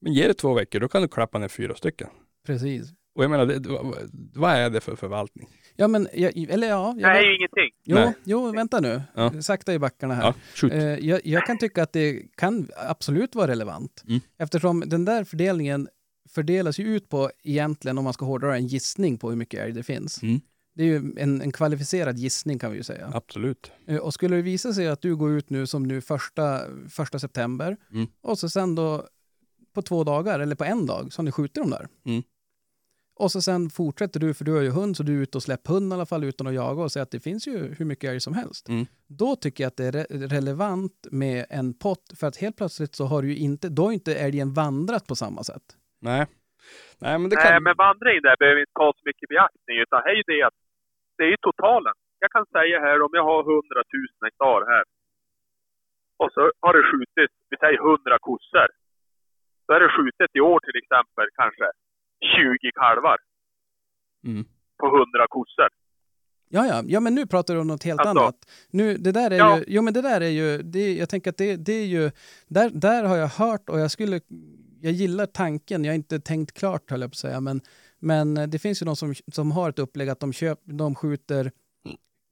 Men 0.00 0.12
ge 0.12 0.26
det 0.26 0.34
två 0.34 0.54
veckor, 0.54 0.80
då 0.80 0.88
kan 0.88 1.02
du 1.02 1.08
klappa 1.08 1.38
ner 1.38 1.48
fyra 1.48 1.74
stycken. 1.74 2.08
Precis. 2.46 2.90
Och 3.14 3.24
jag 3.24 3.30
menar, 3.30 3.46
det, 3.46 3.68
vad, 3.68 3.94
vad 4.34 4.50
är 4.50 4.70
det 4.70 4.80
för 4.80 4.96
förvaltning? 4.96 5.48
Ja, 5.76 5.88
men, 5.88 6.08
jag, 6.14 6.36
eller 6.38 6.68
ja, 6.68 6.92
Det 6.96 7.00
jag 7.02 7.16
är 7.18 7.22
ju 7.22 7.36
ingenting. 7.36 7.70
jo, 7.84 7.94
Nej. 7.94 8.12
jo, 8.24 8.52
vänta 8.52 8.80
nu. 8.80 9.02
Ja. 9.14 9.42
Sakta 9.42 9.74
i 9.74 9.78
backarna 9.78 10.14
här. 10.14 10.34
Ja. 10.62 10.68
Eh, 10.70 10.82
jag, 10.82 11.20
jag 11.24 11.46
kan 11.46 11.58
tycka 11.58 11.82
att 11.82 11.92
det 11.92 12.22
kan 12.36 12.68
absolut 12.88 13.34
vara 13.34 13.46
relevant. 13.50 14.02
Mm. 14.08 14.20
Eftersom 14.38 14.80
den 14.86 15.04
där 15.04 15.24
fördelningen 15.24 15.88
fördelas 16.30 16.78
ju 16.78 16.96
ut 16.96 17.08
på 17.08 17.30
egentligen, 17.42 17.98
om 17.98 18.04
man 18.04 18.12
ska 18.12 18.24
hårdra 18.24 18.56
en 18.56 18.66
gissning 18.66 19.18
på 19.18 19.28
hur 19.30 19.36
mycket 19.36 19.60
älg 19.60 19.72
det 19.72 19.82
finns. 19.82 20.22
Mm. 20.22 20.40
Det 20.74 20.82
är 20.82 20.86
ju 20.86 20.96
en, 21.16 21.40
en 21.40 21.52
kvalificerad 21.52 22.16
gissning 22.18 22.58
kan 22.58 22.70
vi 22.70 22.76
ju 22.76 22.82
säga. 22.82 23.10
Absolut. 23.14 23.72
Eh, 23.86 23.96
Och 23.96 24.14
skulle 24.14 24.36
det 24.36 24.42
visa 24.42 24.72
sig 24.72 24.88
att 24.88 25.02
du 25.02 25.16
går 25.16 25.30
ut 25.32 25.50
nu 25.50 25.66
som 25.66 25.82
nu 25.82 26.00
första, 26.00 26.60
första 26.90 27.18
september 27.18 27.76
Mm. 27.92 28.06
och 28.22 28.38
så 28.38 28.48
sen 28.48 28.74
då 28.74 29.06
på 29.74 29.82
två 29.82 30.04
dagar 30.04 30.40
eller 30.40 30.56
på 30.56 30.64
en 30.64 30.86
dag 30.86 31.12
så 31.12 31.18
har 31.18 31.24
ni 31.24 31.32
skjutit 31.32 31.54
dem 31.54 31.70
där. 31.70 31.88
Mm. 32.06 32.22
Och 33.14 33.32
så 33.32 33.42
sen 33.42 33.70
fortsätter 33.70 34.20
du, 34.20 34.34
för 34.34 34.44
du 34.44 34.52
har 34.52 34.60
ju 34.60 34.70
hund, 34.70 34.96
så 34.96 35.02
du 35.02 35.18
är 35.18 35.22
ute 35.22 35.38
och 35.38 35.42
släpper 35.42 35.72
hund 35.72 35.92
i 35.92 35.94
alla 35.94 36.06
fall 36.06 36.24
utan 36.24 36.46
att 36.46 36.54
jaga 36.54 36.82
och 36.82 36.92
säger 36.92 37.02
att 37.02 37.10
det 37.10 37.20
finns 37.20 37.46
ju 37.48 37.74
hur 37.78 37.84
mycket 37.84 38.10
älg 38.10 38.20
som 38.20 38.34
helst. 38.34 38.68
Mm. 38.68 38.86
Då 39.06 39.36
tycker 39.36 39.64
jag 39.64 39.68
att 39.68 39.76
det 39.76 39.84
är 39.86 39.92
re- 39.92 40.28
relevant 40.28 41.06
med 41.10 41.46
en 41.50 41.74
pott 41.74 42.12
för 42.18 42.26
att 42.26 42.36
helt 42.36 42.56
plötsligt 42.56 42.94
så 42.94 43.04
har 43.04 43.22
du 43.22 43.28
ju 43.28 43.36
inte, 43.36 43.68
då 43.68 43.84
har 43.84 43.92
inte 43.92 44.14
älgen 44.14 44.52
vandrat 44.52 45.06
på 45.06 45.14
samma 45.16 45.44
sätt. 45.44 45.62
Nej. 46.00 46.26
Nej 46.98 47.18
men 47.18 47.30
det 47.30 47.36
Nej, 47.36 47.44
kan... 47.52 47.62
men 47.62 47.74
vandring 47.76 48.18
där 48.22 48.36
behöver 48.38 48.60
inte 48.60 48.72
ta 48.74 48.92
så 48.96 49.02
mycket 49.04 49.28
beaktning. 49.28 49.76
Utan 49.84 50.00
det 50.04 50.10
är 50.10 50.16
ju 50.16 50.22
det 50.32 50.42
att 50.46 50.54
det 51.18 51.24
är 51.32 51.36
totalen. 51.48 51.94
Jag 52.24 52.30
kan 52.36 52.46
säga 52.56 52.76
här 52.86 52.98
om 53.06 53.10
jag 53.18 53.24
har 53.30 53.40
100 53.42 53.82
000 53.92 54.06
hektar 54.24 54.60
här. 54.74 54.84
Och 56.22 56.30
så 56.34 56.40
har 56.64 56.72
det 56.78 56.84
skjutit, 56.90 57.30
vi 57.50 57.56
säger 57.62 57.78
100 57.78 58.18
kossor. 58.28 58.68
Då 59.66 59.70
är 59.74 59.80
det 59.80 59.90
skjutit 59.96 60.30
i 60.38 60.40
år 60.40 60.60
till 60.66 60.76
exempel 60.82 61.26
kanske 61.40 61.66
20 62.34 62.72
kalvar 62.82 63.18
Mm. 64.26 64.44
på 64.80 64.86
100 64.86 65.26
kossor. 65.28 65.68
Ja, 66.48 66.66
ja, 66.66 66.82
ja, 66.86 67.00
men 67.00 67.14
nu 67.14 67.26
pratar 67.26 67.54
du 67.54 67.60
om 67.60 67.66
något 67.66 67.84
helt 67.84 68.00
Alltså. 68.00 68.20
annat. 68.24 68.36
Nu, 68.70 68.94
det 68.96 69.12
där 69.12 69.30
är 69.30 69.38
Ja. 69.38 69.58
ju, 69.58 69.64
jo 69.66 69.82
men 69.82 69.94
det 69.94 70.02
där 70.02 70.20
är 70.20 70.28
ju, 70.40 70.58
det, 70.62 70.94
jag 70.94 71.08
tänker 71.08 71.30
att 71.30 71.36
det, 71.36 71.56
det 71.56 71.72
är 71.72 71.86
ju, 71.86 72.10
där, 72.48 72.70
där 72.70 73.04
har 73.04 73.16
jag 73.16 73.28
hört 73.28 73.68
och 73.68 73.78
jag 73.80 73.90
skulle, 73.90 74.20
jag 74.80 74.92
gillar 74.92 75.26
tanken, 75.26 75.84
jag 75.84 75.92
har 75.92 75.96
inte 75.96 76.20
tänkt 76.20 76.52
klart 76.58 76.90
höll 76.90 77.00
jag 77.00 77.10
på 77.10 77.14
att 77.14 77.16
säga, 77.16 77.40
men, 77.40 77.60
men 78.02 78.50
det 78.50 78.58
finns 78.64 78.82
ju 78.82 78.86
de 78.90 78.96
som, 78.96 79.14
som 79.32 79.46
har 79.56 79.68
ett 79.70 79.78
upplägg 79.78 80.08
att 80.08 80.20
de, 80.20 80.32
köp, 80.32 80.58
de 80.64 80.94
skjuter 80.94 81.50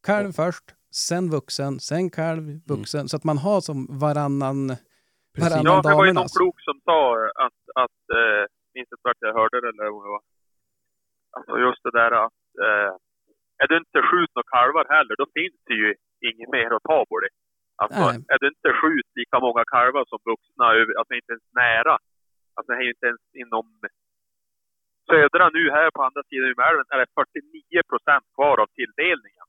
kalv 0.06 0.32
först, 0.32 0.64
sen 1.08 1.30
vuxen, 1.30 1.80
sen 1.80 2.10
kalv, 2.10 2.44
vuxen, 2.72 3.08
så 3.08 3.16
att 3.16 3.24
man 3.24 3.38
har 3.46 3.60
som 3.68 3.78
varannan, 4.04 4.58
Precis. 5.34 5.50
varannan 5.50 5.72
Ja, 5.72 5.82
det 5.90 5.96
var 6.00 6.06
ju 6.10 6.12
någon 6.12 6.32
klok 6.38 6.58
som 6.68 6.76
sa 6.88 7.00
att, 7.46 7.60
att 7.84 8.00
eh, 8.20 8.42
minns 8.74 8.90
inte 8.94 9.04
vart 9.08 9.20
jag 9.28 9.34
hörde 9.40 9.56
det 9.60 9.68
eller 9.72 9.90
vad 9.96 10.04
det 10.06 10.12
var. 10.16 10.22
Alltså 11.36 11.52
just 11.66 11.82
det 11.86 11.94
där 12.00 12.12
att 12.26 12.42
eh, 12.66 12.90
är 13.62 13.66
du 13.70 13.74
inte 13.84 13.98
skjut 14.08 14.30
några 14.34 14.50
kalvar 14.56 14.84
heller, 14.96 15.14
då 15.22 15.26
finns 15.38 15.58
det 15.68 15.76
ju 15.82 15.88
inget 16.28 16.50
mer 16.56 16.70
att 16.76 16.86
ta 16.92 16.98
på 17.10 17.16
det. 17.24 17.32
Alltså, 17.82 18.00
Nej. 18.06 18.16
är 18.32 18.38
du 18.42 18.46
inte 18.54 18.70
skjut 18.80 19.08
lika 19.20 19.36
många 19.46 19.62
kalvar 19.74 20.04
som 20.12 20.18
vuxna, 20.32 20.64
över- 20.80 20.96
alltså 21.00 21.14
inte 21.20 21.32
ens 21.34 21.46
nära. 21.62 21.94
Alltså 22.54 22.68
det 22.72 22.78
är 22.80 22.86
ju 22.88 22.94
inte 22.96 23.06
ens 23.12 23.24
inom 23.42 23.66
södra 25.10 25.44
nu 25.56 25.62
här 25.76 25.90
på 25.96 26.02
andra 26.08 26.22
sidan 26.28 26.50
Umeälven 26.52 26.86
är 26.94 26.98
det 26.98 27.08
49 27.14 27.82
procent 27.90 28.24
kvar 28.36 28.56
av 28.62 28.68
tilldelningen. 28.78 29.46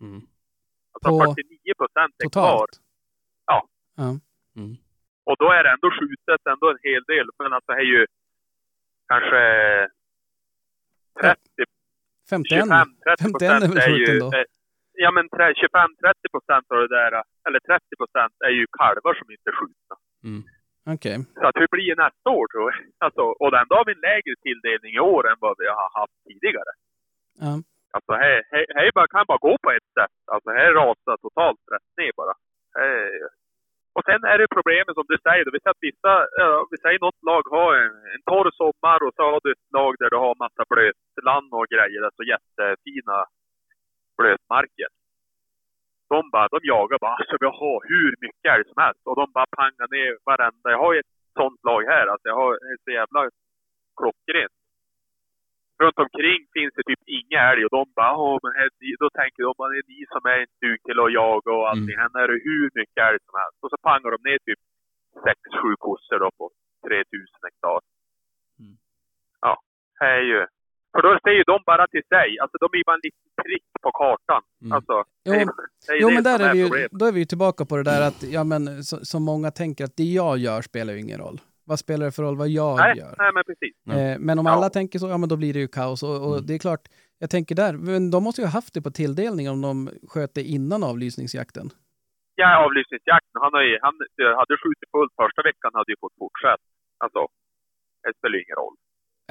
Mm. 0.00 0.20
Alltså 0.92 1.08
På 1.10 1.34
49 1.34 1.74
procent 1.80 2.14
är 2.24 2.28
kvar. 2.28 2.52
Totalt. 2.52 2.74
Ja. 3.50 3.58
ja. 3.96 4.10
Mm. 4.60 4.74
Och 5.28 5.36
då 5.42 5.48
är 5.56 5.62
det 5.64 5.70
ändå 5.76 5.88
skjutet 5.98 6.42
ändå 6.52 6.66
en 6.74 6.82
hel 6.88 7.02
del. 7.12 7.26
Men 7.38 7.52
alltså 7.52 7.72
det 7.72 7.78
är 7.84 7.90
ju 7.94 8.06
kanske 9.12 9.42
30, 11.20 11.40
51, 12.30 12.62
25, 12.62 12.88
30 13.08 13.22
51 13.24 13.42
är 13.42 13.60
väl 13.60 13.60
procent 13.60 13.76
är 13.76 13.90
skjuten 13.90 14.14
ju... 14.14 14.20
då? 14.20 14.26
eh, 14.38 14.44
ja 15.04 15.10
men 15.16 15.24
tre- 15.34 15.52
25-30 15.52 16.34
procent 16.34 16.66
av 16.72 16.78
det 16.84 16.88
där, 16.98 17.12
eller 17.46 17.60
30 17.60 17.96
procent 18.00 18.34
är 18.48 18.54
ju 18.58 18.66
kalvar 18.80 19.14
som 19.20 19.28
inte 19.34 19.48
är 19.52 19.56
skjutna. 19.60 19.96
Mm. 20.28 20.42
Okej. 20.94 21.16
Så 21.40 21.46
att 21.46 21.56
hur 21.60 21.68
blir 21.70 21.88
det 21.94 22.02
nästa 22.04 22.30
år 22.38 22.46
tror 22.52 22.64
jag? 22.70 22.80
Alltså, 23.04 23.22
och 23.42 23.58
ändå 23.62 23.74
har 23.76 23.84
vi 23.84 23.92
en 23.92 24.06
lägre 24.10 24.34
tilldelning 24.46 24.92
i 24.94 25.00
år 25.14 25.22
än 25.30 25.38
vad 25.40 25.54
vi 25.58 25.66
har 25.66 26.00
haft 26.00 26.18
tidigare. 26.28 26.72
Ja. 27.44 27.52
Alltså 27.96 28.12
här, 28.12 28.36
här, 28.52 28.64
här 28.76 28.90
bara, 28.94 29.08
kan 29.14 29.24
bara 29.30 29.46
gå 29.48 29.54
på 29.64 29.70
ett 29.70 29.90
sätt. 29.98 30.16
Alltså 30.32 30.50
här 30.50 30.70
rasar 30.80 31.16
totalt 31.16 31.62
rätt 31.72 31.90
ner 32.00 32.12
bara. 32.20 32.34
Här, 32.78 33.10
och 33.96 34.04
sen 34.08 34.20
är 34.32 34.38
det 34.38 34.56
problemet 34.56 34.94
som 34.94 35.08
du 35.12 35.16
säger, 35.26 35.44
då, 35.44 35.50
vi 35.56 35.60
ser 35.60 35.74
att 35.74 35.86
vissa, 35.90 36.12
ja, 36.42 36.66
vi 36.72 36.78
säger 36.84 36.98
något 37.06 37.22
lag 37.30 37.44
har 37.56 37.70
en, 37.84 37.94
en 38.14 38.22
torr 38.30 38.48
sommar 38.60 38.98
och 39.06 39.14
så 39.16 39.22
har 39.30 39.40
du 39.44 39.50
ett 39.52 39.68
lag 39.78 39.92
där 39.98 40.10
du 40.10 40.16
har 40.16 40.42
massa 40.44 40.62
blötland 40.72 41.48
och 41.58 41.66
grejer, 41.74 42.00
alltså 42.08 42.22
jättefina 42.32 43.16
blötmarker. 44.18 44.90
De 46.14 46.30
bara, 46.34 46.48
de 46.54 46.58
jagar 46.62 46.98
bara, 47.04 47.16
alltså 47.20 47.36
vi 47.40 47.46
har 47.46 47.78
hur 47.92 48.12
mycket 48.24 48.52
älg 48.54 48.64
som 48.70 48.82
helst 48.84 49.02
och 49.08 49.16
de 49.20 49.24
bara 49.36 49.48
pangar 49.60 49.88
ner 49.96 50.12
varenda. 50.30 50.66
Jag 50.74 50.82
har 50.84 50.92
ju 50.94 51.00
ett 51.00 51.14
sånt 51.40 51.60
lag 51.68 51.82
här, 51.92 52.06
alltså 52.12 52.26
jag 52.28 52.36
har 52.42 52.52
ett 52.54 52.82
så 52.84 52.90
jävla 53.00 53.20
klockrent. 53.98 54.56
Runt 55.82 55.98
omkring 56.06 56.40
finns 56.56 56.74
det 56.76 56.84
typ 56.90 57.02
inga 57.20 57.38
älg 57.50 57.62
och 57.64 57.74
de 57.78 57.82
bara, 57.98 58.12
Åh, 58.24 58.38
men 58.42 58.52
här, 58.58 58.68
då 59.02 59.08
tänker 59.20 59.42
de 59.42 59.54
att 59.62 59.70
det 59.72 59.80
är 59.82 59.90
ni 59.94 60.00
som 60.14 60.22
är 60.32 60.38
en 60.44 60.52
dug 60.62 60.78
till 60.86 60.98
att 61.04 61.12
jaga 61.20 61.50
och 61.58 61.68
allting. 61.70 61.96
Här 62.02 62.22
är 62.24 62.28
det 62.32 62.40
hur 62.50 62.66
mycket 62.78 63.04
älg 63.08 63.18
som 63.26 63.34
helst. 63.42 63.58
Och 63.62 63.70
så 63.72 63.78
pangar 63.88 64.10
de 64.14 64.20
ner 64.28 64.38
typ 64.48 64.60
6-7 65.14 65.74
kossor 65.86 66.18
då 66.24 66.30
på 66.38 66.50
3000 66.86 67.46
hektar. 67.46 67.80
Mm. 68.60 68.76
Ja, 69.40 69.54
det 69.98 70.06
är 70.06 70.24
ju... 70.32 70.40
För 70.92 71.02
då 71.02 71.18
ser 71.24 71.30
ju 71.40 71.42
de 71.42 71.56
bara 71.66 71.86
till 71.86 72.02
sig. 72.14 72.28
Alltså 72.42 72.56
de 72.62 72.66
är 72.78 72.84
bara 72.88 72.94
en 72.94 73.00
liten 73.08 73.26
prick 73.44 73.66
på 73.82 73.90
kartan. 73.92 74.42
Mm. 74.62 74.72
Alltså, 74.72 75.04
Jo, 75.24 75.32
det, 75.32 75.40
är- 75.40 75.46
det 75.86 75.92
är 75.92 76.00
Jo, 76.00 76.08
det 76.08 76.14
men 76.14 76.24
där 76.24 76.38
som 76.38 76.46
är 76.48 76.52
vi 76.52 76.58
ju, 76.58 76.88
då 76.90 77.04
är 77.06 77.12
vi 77.12 77.18
ju 77.18 77.24
tillbaka 77.24 77.64
på 77.64 77.76
det 77.76 77.82
där 77.82 78.08
att, 78.08 78.22
ja 78.22 78.44
men 78.44 78.84
så, 78.84 78.96
som 79.04 79.22
många 79.22 79.50
tänker 79.50 79.84
att 79.84 79.96
det 79.96 80.02
jag 80.20 80.38
gör 80.38 80.62
spelar 80.62 80.92
ju 80.92 81.00
ingen 81.00 81.18
roll. 81.18 81.40
Vad 81.64 81.78
spelar 81.78 82.06
det 82.06 82.12
för 82.12 82.22
roll 82.22 82.36
vad 82.36 82.48
jag 82.48 82.76
Nej, 82.76 82.98
gör? 82.98 83.14
nej, 83.18 83.30
men 83.34 83.44
precis. 83.50 83.74
Eh, 83.96 84.18
men 84.26 84.38
om 84.38 84.46
Ja. 84.46 84.52
alla 84.52 84.70
tänker 84.70 84.98
så, 84.98 85.08
ja 85.08 85.18
men 85.18 85.28
då 85.28 85.36
blir 85.36 85.52
det 85.52 85.58
ju 85.60 85.68
kaos. 85.68 86.02
Och, 86.02 86.16
och 86.26 86.34
Mm. 86.36 86.46
det 86.46 86.54
är 86.54 86.58
klart, 86.58 86.84
jag 87.18 87.30
tänker 87.30 87.54
där, 87.54 87.72
men 87.72 88.10
de 88.10 88.24
måste 88.24 88.40
ju 88.40 88.46
ha 88.46 88.52
haft 88.52 88.74
det 88.74 88.82
på 88.82 88.90
tilldelning 88.90 89.50
om 89.50 89.60
de 89.60 89.90
sköt 90.08 90.34
det 90.34 90.42
innan 90.56 90.84
avlysningsjakten. 90.84 91.66
Ja, 92.34 92.64
avlysningsjakten. 92.64 93.36
Han, 93.44 93.52
har 93.54 93.62
ju, 93.62 93.78
han 93.82 93.94
hade 94.40 94.54
skjutit 94.62 94.90
fullt 94.94 95.12
första 95.22 95.42
veckan, 95.42 95.70
hade 95.74 95.92
ju 95.92 95.96
fått 96.00 96.16
fortsätta. 96.18 96.62
Alltså, 97.04 97.20
det 98.02 98.12
spelar 98.18 98.34
ju 98.38 98.42
ingen 98.46 98.56
roll. 98.64 98.76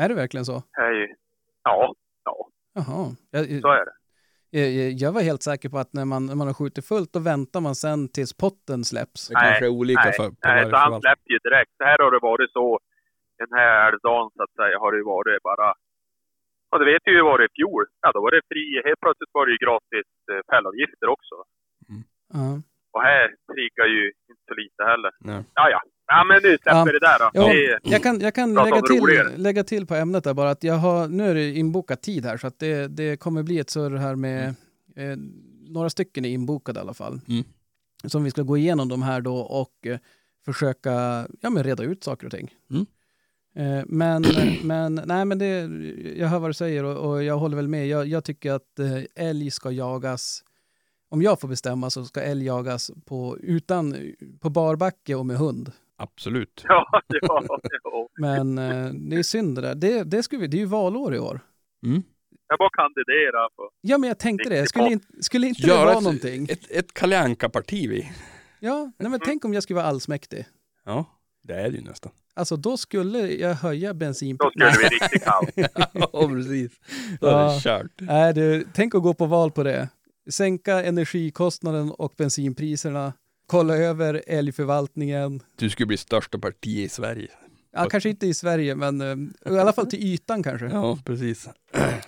Är 0.01 0.09
det 0.09 0.15
verkligen 0.23 0.45
så? 0.45 0.63
Det 0.77 0.81
är 0.81 0.93
ju, 1.01 1.07
ja, 1.69 1.93
ja, 2.27 2.35
Jaha. 2.77 3.03
Jag, 3.35 3.41
så 3.65 3.71
är 3.79 3.85
det. 3.89 3.95
jag, 4.59 4.91
jag 5.03 5.11
var 5.15 5.21
helt 5.29 5.43
säker 5.49 5.69
på 5.73 5.77
att 5.83 5.93
när 5.97 6.05
man, 6.11 6.21
när 6.29 6.37
man 6.39 6.47
har 6.49 6.57
skjutit 6.59 6.85
fullt, 6.91 7.11
då 7.13 7.19
väntar 7.31 7.61
man 7.67 7.75
sen 7.85 8.01
tills 8.15 8.33
potten 8.45 8.79
släpps. 8.91 9.21
Det 9.27 9.35
kanske 9.45 9.65
är 9.69 9.77
olika 9.81 10.07
nej, 10.09 10.13
för, 10.19 10.27
på 10.29 10.47
nej, 10.51 10.69
så 10.69 10.75
han 10.75 11.01
släppte 11.01 11.29
ju 11.35 11.39
direkt. 11.47 11.71
Så 11.77 11.83
här 11.89 11.97
har 12.03 12.11
det 12.15 12.21
varit 12.31 12.51
så. 12.59 12.79
Den 13.41 13.53
här 13.59 13.71
älgdagen 13.87 14.29
så 14.35 14.43
att 14.43 14.55
säga 14.59 14.75
har 14.83 14.91
det 14.91 14.99
ju 15.03 15.07
varit 15.15 15.43
bara... 15.49 15.69
Och 16.71 16.79
det 16.79 16.87
vet 16.91 17.03
ju 17.05 17.11
hur 17.11 17.21
det 17.21 17.31
var 17.31 17.45
i 17.47 17.49
fjol. 17.57 17.85
Ja, 18.01 18.07
då 18.15 18.19
var 18.25 18.31
det 18.31 18.41
fri. 18.51 18.65
Helt 18.87 19.01
plötsligt 19.05 19.33
var 19.37 19.45
det 19.45 19.53
ju 19.55 19.59
gratis 19.65 20.07
eh, 20.31 20.41
fällavgifter 20.51 21.07
också. 21.15 21.35
Ja. 22.37 22.47
Och 22.93 23.01
här 23.09 23.25
triggar 23.51 23.87
ju 23.95 24.03
inte 24.29 24.43
så 24.49 24.53
lite 24.61 24.81
heller. 24.91 25.11
Nej. 25.29 25.41
Ja, 25.59 25.65
ja. 25.73 25.81
Ja, 26.11 26.23
men 26.23 26.39
nu 26.43 26.57
släpper 26.57 26.77
Ja. 26.79 26.83
vi 26.85 26.91
det 26.91 26.99
där 26.99 27.19
då. 27.19 27.29
Jo, 27.33 27.43
Det, 27.43 27.79
jag 27.91 28.03
kan, 28.03 28.19
jag 28.21 28.35
kan 28.35 28.53
lägga, 28.53 28.81
roligare. 28.81 29.29
till, 29.29 29.41
lägga 29.41 29.63
till 29.63 29.85
på 29.85 29.95
ämnet 29.95 30.23
där 30.23 30.33
bara 30.33 30.49
att 30.49 30.63
jag 30.63 30.73
har, 30.73 31.07
nu 31.07 31.29
är 31.29 31.35
det 31.35 31.49
inbokat 31.51 32.01
tid 32.01 32.25
här 32.25 32.37
så 32.37 32.47
att 32.47 32.59
det, 32.59 32.87
det 32.87 33.17
kommer 33.17 33.43
bli 33.43 33.59
ett 33.59 33.69
surr 33.69 33.95
här 33.97 34.15
med 34.15 34.47
eh, 34.95 35.17
några 35.67 35.89
stycken 35.89 36.25
är 36.25 36.29
inbokade 36.29 36.79
i 36.79 36.81
alla 36.81 36.93
fall. 36.93 37.21
Mm. 37.27 37.43
Som 38.03 38.23
vi 38.23 38.31
ska 38.31 38.41
gå 38.41 38.57
igenom 38.57 38.87
de 38.89 39.01
här 39.01 39.21
då 39.21 39.37
och 39.37 39.87
eh, 39.87 39.97
försöka 40.45 40.91
ja, 41.41 41.49
men 41.49 41.63
reda 41.63 41.83
ut 41.83 42.03
saker 42.03 42.25
och 42.25 42.31
ting. 42.31 42.53
Mm. 42.71 42.85
Eh, 43.55 43.83
men, 43.87 44.25
men, 44.63 45.01
nej, 45.05 45.25
men 45.25 45.39
det, 45.39 45.69
jag 46.17 46.27
hör 46.27 46.39
vad 46.39 46.49
du 46.49 46.53
säger 46.53 46.83
och, 46.83 47.09
och 47.11 47.23
jag 47.23 47.37
håller 47.37 47.55
väl 47.55 47.67
med. 47.67 47.87
Jag, 47.87 48.07
jag 48.07 48.23
tycker 48.23 48.51
att 48.51 48.79
eh, 48.79 49.25
älg 49.27 49.51
ska 49.51 49.71
jagas, 49.71 50.43
om 51.09 51.21
jag 51.21 51.39
får 51.39 51.47
bestämma 51.47 51.89
så 51.89 52.05
ska 52.05 52.21
älg 52.21 52.45
jagas 52.45 52.91
på, 53.05 53.37
utan, 53.41 53.95
på 54.39 54.49
barbacke 54.49 55.15
och 55.15 55.25
med 55.25 55.37
hund. 55.37 55.71
Absolut. 55.99 56.61
ja, 56.67 57.01
ja, 57.07 57.43
ja. 57.83 58.07
Men 58.17 58.57
eh, 58.57 58.93
det 58.93 59.15
är 59.15 59.23
synd 59.23 59.55
det 59.55 59.61
där. 59.61 59.75
Det, 59.75 60.03
det, 60.03 60.23
skulle 60.23 60.41
vi, 60.41 60.47
det 60.47 60.57
är 60.57 60.59
ju 60.59 60.65
valår 60.65 61.15
i 61.15 61.19
år. 61.19 61.39
Mm. 61.85 62.03
Jag 62.47 62.59
bara 62.59 62.69
kandidera 62.69 63.49
på... 63.55 63.69
Ja, 63.81 63.97
men 63.97 64.07
jag 64.07 64.19
tänkte 64.19 64.49
det. 64.49 64.67
Skulle, 64.67 64.99
skulle 65.21 65.47
inte 65.47 65.61
det 65.61 65.67
Göra 65.67 65.85
vara 65.85 65.97
ett, 65.97 66.03
någonting? 66.03 66.47
ett, 66.49 66.71
ett 66.71 66.93
Kalle 66.93 67.19
Anka-parti 67.19 67.89
vi. 67.89 68.11
Ja, 68.59 68.91
nej, 68.97 69.11
men 69.11 69.19
tänk 69.19 69.45
om 69.45 69.53
jag 69.53 69.63
skulle 69.63 69.75
vara 69.77 69.87
allsmäktig. 69.87 70.45
Ja, 70.85 71.05
det 71.43 71.53
är 71.53 71.69
det 71.69 71.77
ju 71.77 71.83
nästan. 71.83 72.11
Alltså 72.33 72.55
då 72.55 72.77
skulle 72.77 73.19
jag 73.33 73.53
höja 73.53 73.93
bensin... 73.93 74.37
Då 74.37 74.49
skulle 74.49 74.65
det 74.65 74.77
bli 74.77 74.87
riktigt 74.87 75.23
kallt. 75.23 75.51
ja, 76.13 76.27
precis. 76.29 76.71
Då 77.21 77.27
är 77.27 77.31
Ja. 77.31 77.53
det 77.53 77.59
kört. 77.61 77.91
Nej, 77.97 78.33
du, 78.33 78.67
tänk 78.73 78.95
att 78.95 79.03
gå 79.03 79.13
på 79.13 79.25
val 79.25 79.51
på 79.51 79.63
det. 79.63 79.89
Sänka 80.31 80.83
energikostnaden 80.83 81.91
och 81.91 82.13
bensinpriserna. 82.17 83.13
Kolla 83.49 83.75
över 83.77 84.23
älgförvaltningen. 84.27 85.41
Du 85.55 85.69
skulle 85.69 85.87
bli 85.87 85.97
största 85.97 86.39
parti 86.39 86.67
i 86.67 86.89
Sverige. 86.89 87.29
Ja, 87.71 87.89
kanske 87.89 88.09
inte 88.09 88.27
i 88.27 88.33
Sverige, 88.33 88.75
men 88.75 89.01
eh, 89.01 89.53
i 89.53 89.59
alla 89.59 89.73
fall 89.73 89.87
till 89.87 90.03
ytan 90.03 90.43
kanske. 90.43 90.65
Ja, 90.65 90.97
precis. 91.05 91.49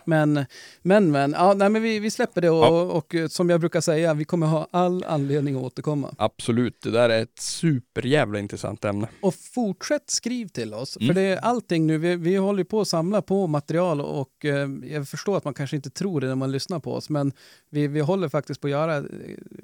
Men, 0.05 0.45
men, 0.81 1.11
men, 1.11 1.31
ja, 1.31 1.53
nej, 1.53 1.69
men 1.69 1.81
vi, 1.81 1.99
vi 1.99 2.11
släpper 2.11 2.41
det 2.41 2.49
och, 2.49 2.63
Ja. 2.65 2.81
och, 2.81 3.15
eh, 3.15 3.27
som 3.27 3.49
jag 3.49 3.59
brukar 3.59 3.81
säga, 3.81 4.13
vi 4.13 4.25
kommer 4.25 4.47
ha 4.47 4.67
all 4.71 5.03
anledning 5.03 5.55
att 5.55 5.61
återkomma. 5.63 6.15
Absolut. 6.17 6.81
Det 6.81 6.91
där 6.91 7.09
är 7.09 7.21
ett 7.21 7.39
superjävla 7.39 8.39
intressant 8.39 8.85
ämne. 8.85 9.07
Och 9.21 9.35
fortsätt 9.35 10.09
skriv 10.09 10.47
till 10.47 10.73
oss, 10.73 10.97
Mm. 10.97 11.07
för 11.07 11.13
det 11.13 11.21
är 11.27 11.37
allting 11.37 11.87
nu, 11.87 11.97
vi, 11.97 12.15
vi 12.15 12.35
håller 12.35 12.63
på 12.63 12.81
att 12.81 12.87
samla 12.87 13.21
på 13.21 13.47
material 13.47 14.01
och 14.01 14.45
eh, 14.45 14.69
jag 14.83 15.07
förstår 15.09 15.37
att 15.37 15.45
man 15.45 15.53
kanske 15.53 15.75
inte 15.75 15.89
tror 15.89 16.21
det 16.21 16.27
när 16.27 16.35
man 16.35 16.51
lyssnar 16.51 16.79
på 16.79 16.93
oss, 16.93 17.09
men 17.09 17.31
vi, 17.69 17.87
vi 17.87 17.99
håller 17.99 18.29
faktiskt 18.29 18.61
på 18.61 18.67
att 18.67 18.71
göra 18.71 18.97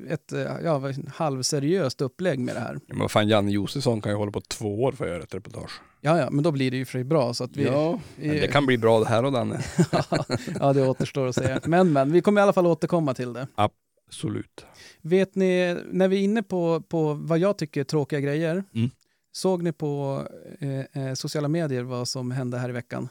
ett 0.10 0.32
eh, 0.34 0.40
ja, 0.64 0.92
halvseriöst 1.14 2.02
upplägg 2.02 2.40
med 2.40 2.56
det 2.56 2.60
här. 2.62 2.80
Men 2.88 3.00
vad 3.00 3.12
fan, 3.12 3.28
Janne 3.28 3.52
Josefsson 3.52 4.02
kan 4.02 4.12
ju 4.12 4.18
hålla 4.18 4.32
på 4.32 4.42
två 4.42 4.84
år 4.84 4.92
för 4.92 5.06
att 5.06 5.12
göra 5.12 5.24
ett 5.24 5.36
reportage. 5.36 5.72
Ja, 6.08 6.20
ja, 6.20 6.30
men 6.30 6.44
då 6.44 6.52
blir 6.52 6.72
det 6.72 6.78
ju 6.78 6.86
för 6.86 6.92
sig 6.92 7.04
bra 7.04 7.34
så 7.34 7.44
att 7.44 7.58
vi... 7.58 7.64
ja, 7.64 8.00
det 8.16 8.52
kan 8.52 8.66
bli 8.66 8.78
bra 8.78 9.00
det 9.00 9.06
här 9.08 9.26
och 9.26 9.32
Danne. 9.32 9.64
ja, 10.60 10.74
det 10.74 10.88
återstår 10.88 11.28
att 11.28 11.36
säga. 11.36 11.60
Men, 11.66 11.94
men, 11.94 12.12
vi 12.12 12.22
kommer 12.22 12.42
i 12.42 12.44
alla 12.44 12.54
fall 12.54 12.66
återkomma 12.66 13.14
till 13.14 13.34
det. 13.34 13.48
Absolut. 13.56 14.66
Vet 15.02 15.36
ni, 15.36 15.78
när 15.92 16.08
vi 16.08 16.18
är 16.18 16.22
inne 16.22 16.44
på, 16.44 16.82
på 16.82 17.14
vad 17.14 17.40
jag 17.40 17.58
tycker 17.58 17.80
är 17.82 17.86
tråkiga 17.86 18.20
grejer, 18.20 18.64
Mm. 18.74 18.90
såg 19.32 19.64
ni 19.64 19.72
på 19.72 20.24
eh, 20.60 21.04
eh, 21.04 21.14
sociala 21.14 21.48
medier 21.48 21.84
vad 21.84 22.08
som 22.08 22.32
hände 22.32 22.58
här 22.58 22.70
i 22.70 22.74
veckan? 22.74 23.10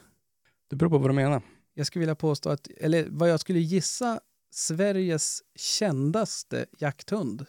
Det 0.70 0.76
beror 0.76 0.90
på 0.90 0.99
vad 0.99 1.11
du 1.11 1.14
menar. 1.14 1.42
Jag 1.74 1.86
skulle 1.86 2.01
vilja 2.01 2.14
påstå 2.14 2.51
att, 2.51 2.68
eller 2.80 3.07
vad 3.09 3.30
jag 3.30 3.40
skulle 3.40 3.59
gissa, 3.61 4.20
Sveriges 4.51 5.42
kändaste 5.55 6.66
jakthund 6.78 7.47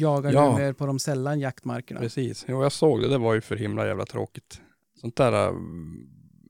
jagar 0.00 0.32
Ja. 0.32 0.52
numera 0.52 0.74
på 0.74 0.86
de 0.86 0.98
sällan 0.98 1.40
jaktmarkerna. 1.40 2.00
Precis. 2.00 2.44
Jo, 2.48 2.62
jag 2.62 2.72
såg 2.72 3.00
det. 3.02 3.08
Det 3.08 3.18
var 3.18 3.34
ju 3.34 3.40
för 3.40 3.56
himla 3.56 3.86
jävla 3.86 4.04
tråkigt. 4.06 4.60
Sånt 5.00 5.16
där 5.16 5.32
äh, 5.48 5.54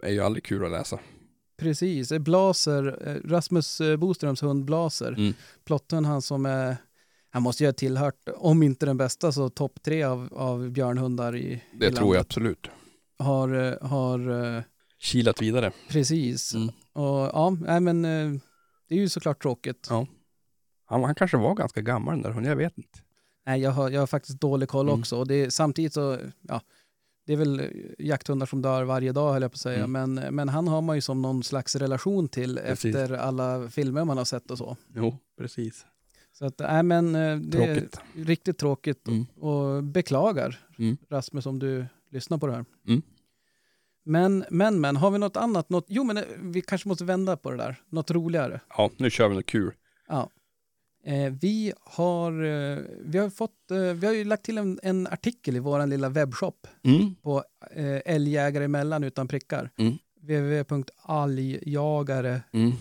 är 0.02 0.10
ju 0.12 0.20
aldrig 0.20 0.44
kul 0.44 0.64
att 0.64 0.70
läsa. 0.70 0.98
Precis, 1.58 2.12
Blaser, 2.12 3.08
eh, 3.08 3.28
Rasmus 3.30 3.80
eh, 3.80 3.96
Boströms 3.96 4.42
hund 4.42 4.64
Blaser, 4.64 5.12
Mm. 5.12 5.34
plotten 5.64 6.04
han 6.04 6.22
som 6.22 6.46
är, 6.46 6.76
han 7.30 7.42
måste 7.42 7.62
ju 7.64 7.68
ha 7.68 7.72
tillhört, 7.72 8.28
om 8.36 8.62
inte 8.62 8.86
den 8.86 8.96
bästa, 8.96 9.32
så 9.32 9.48
topp 9.48 9.82
tre 9.82 10.02
av, 10.02 10.28
av 10.34 10.70
björnhundar 10.70 11.36
i, 11.36 11.62
Det 11.72 11.86
i 11.86 11.92
tror 11.92 12.14
jag 12.14 12.20
absolut. 12.20 12.68
Har, 13.18 13.54
eh, 13.72 13.88
har 13.88 14.64
Kilat 14.98 15.42
vidare. 15.42 15.72
precis, 15.88 16.54
Mm. 16.54 16.68
och 16.92 17.30
ja, 17.32 17.56
nej 17.60 17.80
men 17.80 18.02
det 18.88 18.94
är 18.94 18.98
ju 18.98 19.08
såklart 19.08 19.42
tråkigt. 19.42 19.86
Ja. 19.90 20.06
Han, 20.86 21.04
han 21.04 21.14
kanske 21.14 21.36
var 21.36 21.54
ganska 21.54 21.80
gammal 21.80 22.14
den 22.14 22.22
där 22.22 22.30
hunden, 22.30 22.50
jag 22.50 22.56
vet 22.56 22.78
inte. 22.78 22.98
Nej, 23.46 23.60
jag 23.60 23.70
har, 23.70 23.90
jag 23.90 24.00
har 24.00 24.06
faktiskt 24.06 24.40
dålig 24.40 24.68
koll 24.68 24.88
Mm. 24.88 25.00
också. 25.00 25.16
Och 25.18 25.26
det, 25.26 25.34
är- 25.34 25.50
samtidigt 25.50 25.92
så, 25.92 26.18
ja, 26.48 26.60
det 27.26 27.32
är 27.32 27.36
väl 27.36 27.62
jakthundar 27.98 28.46
som 28.46 28.62
dör 28.62 28.82
varje 28.84 29.12
dag 29.12 29.32
höll 29.32 29.42
jag 29.42 29.50
på 29.52 29.56
att 29.56 29.60
säga. 29.60 29.84
Mm. 29.84 30.12
Men, 30.14 30.34
men 30.34 30.48
han 30.48 30.68
har 30.68 30.82
man 30.82 30.96
ju 30.96 31.00
som 31.00 31.22
någon 31.22 31.42
slags 31.42 31.76
relation 31.76 32.28
till 32.28 32.56
Precis. 32.56 32.94
efter 32.96 33.16
alla 33.16 33.68
filmer 33.70 34.04
man 34.04 34.18
har 34.18 34.24
sett 34.24 34.50
och 34.50 34.58
så. 34.58 34.76
Jo, 34.94 35.18
precis. 35.38 35.86
Så 36.32 36.44
att, 36.46 36.58
nej 36.58 36.82
men 36.82 37.14
eh, 37.14 37.36
det 37.36 37.58
Tråkigt. 37.58 37.98
är 38.16 38.24
riktigt 38.24 38.58
tråkigt 38.58 39.08
Mm. 39.08 39.26
och 39.40 39.84
beklagar 39.84 40.58
Mm. 40.78 40.96
Rasmus 41.10 41.46
om 41.46 41.58
du 41.58 41.86
lyssnar 42.10 42.38
på 42.38 42.46
det 42.46 42.52
här. 42.52 42.64
Mm. 42.88 43.02
Men, 44.04 44.44
men, 44.50 44.80
men, 44.80 44.96
har 44.96 45.10
vi 45.10 45.18
något 45.18 45.36
annat? 45.36 45.70
Något, 45.70 45.84
jo, 45.88 46.04
men 46.04 46.16
eh, 46.16 46.22
vi 46.40 46.60
kanske 46.62 46.88
måste 46.88 47.04
vända 47.04 47.36
på 47.36 47.50
det 47.50 47.56
där. 47.56 47.76
Något 47.88 48.10
roligare. 48.10 48.60
Ja, 48.76 48.90
nu 48.96 49.10
kör 49.10 49.28
vi 49.28 49.34
något 49.34 49.46
kul. 49.46 49.72
Ja. 50.08 50.30
Eh, 51.06 51.32
vi, 51.40 51.72
har, 51.80 52.32
eh, 52.44 52.78
vi, 53.00 53.18
har 53.18 53.30
fått, 53.30 53.70
eh, 53.70 53.78
vi 53.78 54.06
har 54.06 54.14
ju 54.14 54.24
lagt 54.24 54.44
till 54.44 54.58
en, 54.58 54.80
en 54.82 55.06
artikel 55.06 55.56
i 55.56 55.58
vår 55.58 55.86
lilla 55.86 56.08
webbshop 56.08 56.66
Mm. 56.84 57.14
på 57.22 57.44
eh, 57.70 58.00
älgjägare 58.14 58.64
emellan 58.64 59.04
utan 59.04 59.28
prickar. 59.28 59.70
Mm. 59.78 59.94
www.algjagare.se 60.22 62.42
Mm. 62.52 62.72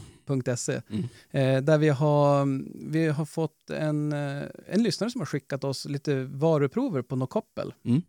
Mm. 1.31 1.65
Där 1.65 1.77
vi 1.77 1.89
har, 1.89 2.45
vi 2.91 3.07
har 3.07 3.25
fått 3.25 3.69
en, 3.69 4.11
en 4.13 4.83
lyssnare 4.83 5.11
som 5.11 5.21
har 5.21 5.25
skickat 5.25 5.63
oss 5.63 5.85
lite 5.85 6.23
varuprover 6.23 7.01
på 7.01 7.15
något 7.15 7.29
koppel. 7.29 7.73
Mm. 7.85 8.01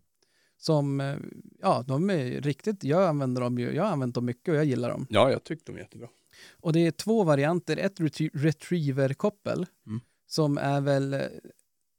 Som, 0.59 1.15
ja, 1.61 1.83
de 1.87 2.09
är 2.09 2.41
riktigt, 2.41 2.83
jag 2.83 3.03
använder 3.07 3.41
dem 3.41 3.59
ju, 3.59 3.75
jag 3.75 3.83
har 3.83 3.91
använt 3.91 4.15
dem 4.15 4.25
mycket 4.25 4.51
och 4.51 4.55
jag 4.57 4.65
gillar 4.65 4.89
dem. 4.89 5.07
Ja, 5.09 5.31
jag 5.31 5.43
tyckte 5.43 5.65
de 5.65 5.71
var 5.73 5.79
jättebra. 5.79 6.07
Och 6.51 6.73
det 6.73 6.79
är 6.87 6.91
två 6.91 7.23
varianter, 7.23 7.77
ett 7.77 7.99
retrie- 7.99 8.29
retriever-koppel 8.33 9.65
Mm. 9.87 9.99
Som 10.27 10.57
är 10.57 10.81
väl 10.81 11.13
eh, 11.13 11.21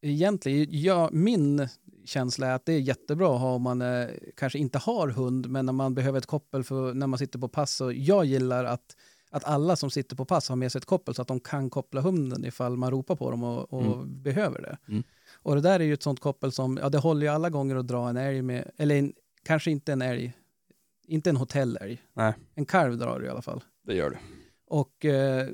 egentligen, 0.02 0.66
ja, 0.70 1.08
min 1.12 1.68
känsla 2.04 2.46
är 2.46 2.54
att 2.54 2.66
det 2.66 2.72
är 2.72 2.80
jättebra 2.80 3.34
att 3.34 3.40
ha 3.40 3.54
om 3.54 3.62
man 3.62 3.82
eh, 3.82 4.08
kanske 4.36 4.58
inte 4.58 4.78
har 4.78 5.08
hund 5.08 5.48
men 5.50 5.66
när 5.66 5.72
man 5.72 5.94
behöver 5.94 6.18
ett 6.18 6.26
koppel 6.26 6.64
för 6.64 6.94
när 6.94 7.06
man 7.06 7.18
sitter 7.18 7.38
på 7.38 7.48
pass. 7.48 7.76
Så 7.76 7.92
jag 7.92 8.24
gillar 8.24 8.64
att, 8.64 8.96
att 9.30 9.44
alla 9.44 9.76
som 9.76 9.90
sitter 9.90 10.16
på 10.16 10.24
pass 10.24 10.48
har 10.48 10.56
med 10.56 10.72
sig 10.72 10.78
ett 10.78 10.84
koppel 10.84 11.14
så 11.14 11.22
att 11.22 11.28
de 11.28 11.40
kan 11.40 11.70
koppla 11.70 12.00
hunden 12.00 12.44
ifall 12.44 12.76
man 12.76 12.90
ropar 12.90 13.16
på 13.16 13.30
dem 13.30 13.44
och, 13.44 13.72
och 13.72 14.06
behöver 14.06 14.62
det. 14.62 14.78
Mm. 14.88 15.02
Och 15.42 15.54
det 15.54 15.60
där 15.60 15.80
är 15.80 15.84
ju 15.84 15.94
ett 15.94 16.02
sånt 16.02 16.20
koppel 16.20 16.52
som, 16.52 16.78
ja 16.82 16.88
det 16.88 16.98
håller 16.98 17.22
ju 17.22 17.28
alla 17.28 17.50
gånger 17.50 17.76
att 17.76 17.86
dra 17.86 18.08
en 18.08 18.16
älg 18.16 18.42
med, 18.42 18.70
eller 18.76 18.94
en, 18.94 19.12
kanske 19.42 19.70
inte 19.70 19.92
en 19.92 20.02
älg, 20.02 20.32
inte 21.06 21.30
en 21.30 21.36
hotellälg. 21.36 22.02
Nej. 22.12 22.34
En 22.54 22.66
kalv 22.66 22.98
drar 22.98 23.20
du 23.20 23.26
i 23.26 23.28
alla 23.28 23.42
fall. 23.42 23.64
Det 23.86 23.94
gör 23.94 24.10
det. 24.10 24.18
Och 24.66 25.04
eh, 25.04 25.48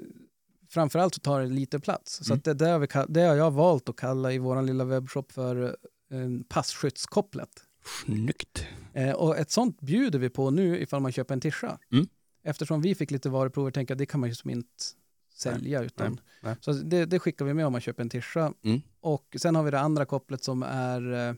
framförallt 0.75 1.14
så 1.14 1.20
tar 1.20 1.41
det 1.41 1.47
lite 1.47 1.79
plats. 1.81 2.25
Så 2.25 2.33
Mm. 2.33 2.41
det, 2.45 2.55
det, 2.55 2.66
har 2.68 2.79
vi, 2.79 2.87
det 3.09 3.20
har 3.20 3.35
jag 3.37 3.51
valt 3.51 3.89
att 3.89 3.97
kalla 3.97 4.33
i 4.33 4.39
vår 4.39 4.62
lilla 4.62 4.85
webbshop 4.85 5.33
för 5.33 5.62
eh, 6.11 6.18
passkyttskopplet. 6.49 7.51
Snyggt. 8.05 8.66
Eh, 8.95 9.11
och 9.12 9.37
ett 9.39 9.51
sånt 9.51 9.81
bjuder 9.81 10.18
vi 10.18 10.31
på 10.31 10.51
nu 10.51 10.79
ifall 10.81 11.01
man 11.01 11.12
köper 11.12 11.35
en 11.35 11.41
tischa. 11.41 11.79
Mm. 11.93 12.07
Eftersom 12.45 12.81
vi 12.83 12.95
fick 12.95 13.11
lite 13.11 13.29
varuprover 13.29 13.70
tänker 13.70 13.93
jag 13.93 13.97
att 13.97 13.99
det 13.99 14.07
kan 14.07 14.20
man 14.20 14.29
ju 14.29 14.35
som 14.35 14.51
inte 14.51 14.68
sälja. 15.35 15.83
utan, 15.83 16.12
nej, 16.12 16.20
nej. 16.41 16.57
Så 16.61 16.72
det, 16.72 17.05
det 17.07 17.18
skickar 17.18 17.45
vi 17.45 17.55
med 17.55 17.66
om 17.66 17.72
man 17.72 17.81
köper 17.81 18.03
en 18.03 18.09
tischa. 18.09 18.53
Mm. 18.64 18.81
Och 19.01 19.37
sen 19.39 19.55
har 19.57 19.62
vi 19.62 19.70
det 19.70 19.81
andra 19.81 20.05
kopplet 20.05 20.45
som 20.45 20.62
är, 20.62 21.12
eh, 21.12 21.35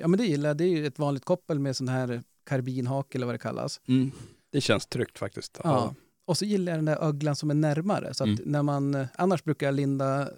ja 0.00 0.08
men 0.08 0.18
det 0.18 0.24
gillar 0.24 0.50
jag, 0.50 0.56
det 0.56 0.64
är 0.64 0.68
ju 0.68 0.86
ett 0.86 0.98
vanligt 0.98 1.24
koppel 1.24 1.58
med 1.58 1.76
sån 1.76 1.88
här 1.88 2.22
karbinhake 2.46 3.18
eller 3.18 3.26
vad 3.26 3.34
det 3.34 3.38
kallas. 3.38 3.80
Mm. 3.88 4.10
Det 4.50 4.60
känns 4.60 4.86
tryggt 4.86 5.18
faktiskt. 5.18 5.60
Ja. 5.64 5.94
Och 6.30 6.36
så 6.38 6.44
gillar 6.44 6.72
jag 6.72 6.78
den 6.78 6.84
där 6.84 6.96
öglan 7.08 7.36
som 7.36 7.50
är 7.50 7.54
närmare. 7.54 8.14
Så 8.14 8.24
att 8.24 8.28
Mm. 8.28 8.42
när 8.44 8.62
man, 8.62 8.94
eh, 8.94 9.06
annars 9.14 9.44
brukar 9.44 9.66
jag 9.66 9.74
linda 9.74 10.28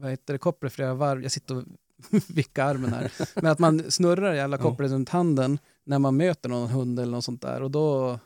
vad 0.00 0.10
heter 0.10 0.32
det, 0.34 0.38
kopplet 0.38 0.72
flera 0.72 0.94
varv. 0.94 1.22
Jag 1.22 1.32
sitter 1.32 1.56
och 1.56 1.64
vickar 2.28 2.66
armen 2.66 2.92
här. 2.92 3.12
Men 3.42 3.52
att 3.52 3.58
man 3.58 3.90
snurrar 3.90 4.34
jävla 4.34 4.56
Ja. 4.56 4.62
kopplet 4.62 4.90
runt 4.90 5.08
handen 5.08 5.58
när 5.84 5.98
man 5.98 6.16
möter 6.16 6.48
någon 6.48 6.68
hund 6.70 7.00
eller 7.00 7.12
något 7.12 7.24
sånt 7.24 7.42
där. 7.42 7.62
Och 7.62 7.70
då 7.70 8.18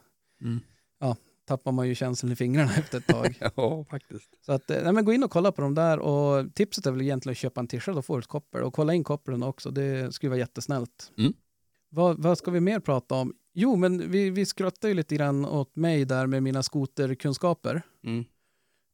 Mm. 0.43 0.61
tappar 1.47 1.73
man 1.73 1.89
ju 1.89 1.95
känslan 1.95 2.33
i 2.33 2.37
fingrarna 2.37 2.73
efter 2.79 2.99
ett 2.99 3.07
tag. 3.07 3.39
Ja, 3.57 3.85
faktiskt. 3.91 4.31
Så 4.47 4.53
att, 4.53 4.71
eh, 4.71 4.83
nej, 4.85 4.93
men 4.93 5.05
gå 5.05 5.13
in 5.13 5.25
och 5.25 5.31
kolla 5.31 5.53
på 5.53 5.63
dem 5.63 5.75
där. 5.75 5.99
Och 5.99 6.55
tipset 6.55 6.87
är 6.87 6.91
väl 6.93 7.03
egentligen 7.03 7.33
att 7.33 7.39
köpa 7.39 7.61
en 7.61 7.69
då 7.87 8.03
får 8.03 8.17
du 8.17 8.21
ett 8.21 8.27
koppel. 8.27 8.63
Och 8.63 8.75
kolla 8.75 8.95
in 8.95 9.05
kopplen 9.05 9.43
också, 9.43 9.71
det 9.71 10.15
skulle 10.15 10.31
vara 10.31 10.39
jättesnällt. 10.39 11.13
Mm. 11.19 11.33
Vad, 11.89 12.23
vad 12.23 12.39
ska 12.39 12.51
vi 12.51 12.61
mer 12.61 12.81
prata 12.81 13.15
om? 13.15 13.33
Jo, 13.55 13.77
men 13.77 14.11
vi, 14.11 14.31
vi 14.31 14.47
skrattade 14.47 14.89
ju 14.89 14.95
lite 14.95 15.15
grann 15.15 15.45
åt 15.45 15.77
mig 15.77 16.05
där 16.05 16.27
med 16.27 16.43
mina 16.43 16.63
skoterkunskaper. 16.63 17.83
Mm. 18.05 18.25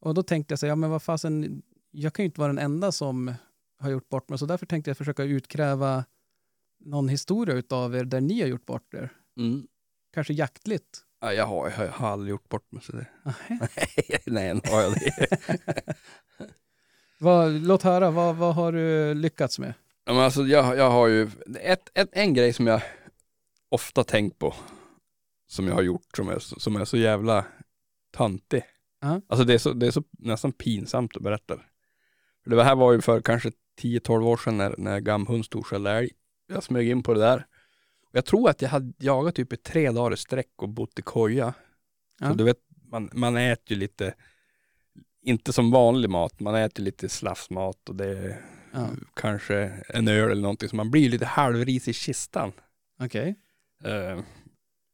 Och 0.00 0.14
då 0.14 0.22
tänkte 0.22 0.52
jag 0.52 0.58
så 0.58 0.66
här, 0.66 0.70
ja 0.70 0.76
men 0.76 0.90
vad 0.90 1.02
fasen, 1.02 1.62
jag 1.90 2.12
kan 2.12 2.22
ju 2.22 2.26
inte 2.26 2.40
vara 2.40 2.52
den 2.52 2.64
enda 2.64 2.92
som 2.92 3.34
har 3.78 3.90
gjort 3.90 4.08
bort 4.08 4.28
mig. 4.28 4.38
Så 4.38 4.46
därför 4.46 4.66
tänkte 4.66 4.90
jag 4.90 4.98
försöka 4.98 5.22
utkräva 5.22 6.04
någon 6.80 7.08
historia 7.08 7.54
utav 7.54 7.96
er 7.96 8.04
där 8.04 8.20
ni 8.20 8.40
har 8.40 8.48
gjort 8.48 8.66
bort 8.66 8.94
er. 8.94 9.12
Mm. 9.36 9.66
Kanske 10.14 10.32
jaktligt. 10.32 11.04
Ja, 11.20 11.32
jag, 11.32 11.46
har, 11.46 11.70
jag 11.78 11.88
har 11.88 12.08
aldrig 12.08 12.30
gjort 12.30 12.48
bort 12.48 12.72
mig 12.72 12.82
så 12.82 12.92
det. 12.92 13.06
Nej, 14.26 14.54
nu 14.54 14.60
har 14.64 14.82
jag 14.82 14.92
det. 14.92 15.38
Vad, 17.18 17.52
låt 17.52 17.82
höra, 17.82 18.10
vad, 18.10 18.36
vad 18.36 18.54
har 18.54 18.72
du 18.72 19.14
lyckats 19.14 19.58
med? 19.58 19.74
Ja, 20.04 20.12
men 20.12 20.22
alltså, 20.22 20.42
jag, 20.42 20.76
jag 20.76 20.90
har 20.90 21.08
ju, 21.08 21.30
ett, 21.60 21.90
ett, 21.94 22.08
en 22.12 22.34
grej 22.34 22.52
som 22.52 22.66
jag 22.66 22.82
ofta 23.70 24.04
tänkt 24.04 24.38
på, 24.38 24.54
som 25.46 25.68
jag 25.68 25.74
har 25.74 25.82
gjort, 25.82 26.16
som 26.16 26.28
är, 26.28 26.38
som 26.38 26.76
är 26.76 26.84
så 26.84 26.96
jävla 26.96 27.46
töntig. 28.16 28.62
Ja. 29.00 29.20
Alltså 29.28 29.44
det 29.44 29.54
är, 29.54 29.58
så, 29.58 29.72
det 29.72 29.86
är 29.86 29.90
så 29.90 30.04
nästan 30.18 30.52
pinsamt 30.52 31.16
att 31.16 31.22
berätta. 31.22 31.56
För 32.44 32.50
det 32.50 32.64
här 32.64 32.76
var 32.76 32.92
ju 32.92 33.00
för 33.00 33.20
kanske 33.20 33.52
10-12 33.82 34.24
år 34.24 34.36
sedan 34.36 34.56
när, 34.56 34.74
när 34.78 35.00
gamhund 35.00 35.44
storskällde 35.44 35.90
älg. 35.90 36.10
Jag 36.46 36.62
smög 36.62 36.88
in 36.88 37.02
på 37.02 37.14
det 37.14 37.20
där. 37.20 37.46
Jag 38.12 38.24
tror 38.24 38.50
att 38.50 38.62
jag 38.62 38.68
hade 38.68 38.92
jagat 38.98 39.34
typ 39.34 39.52
i 39.52 39.56
tre 39.56 39.90
dagar 39.90 40.12
i 40.12 40.16
sträck 40.16 40.52
och 40.56 40.68
bott 40.68 40.98
i 40.98 41.02
koja. 41.02 41.54
Ja. 42.20 42.28
Så 42.28 42.34
du 42.34 42.44
vet, 42.44 42.58
man, 42.90 43.10
man 43.12 43.36
äter 43.36 43.72
ju 43.72 43.76
lite, 43.76 44.14
inte 45.22 45.52
som 45.52 45.70
vanlig 45.70 46.10
mat, 46.10 46.40
man 46.40 46.54
äter 46.54 46.82
lite 46.82 47.08
slafsmat 47.08 47.88
och 47.88 47.96
det 47.96 48.18
är 48.18 48.40
Ja. 48.72 48.88
kanske 49.14 49.56
en 49.88 50.08
öl 50.08 50.30
eller 50.30 50.42
någonting, 50.42 50.68
så 50.68 50.76
man 50.76 50.90
blir 50.90 51.08
lite 51.10 51.26
halvris 51.26 51.88
i 51.88 51.92
kistan. 51.92 52.52
Okej. 53.00 53.36
Eh, 53.84 54.20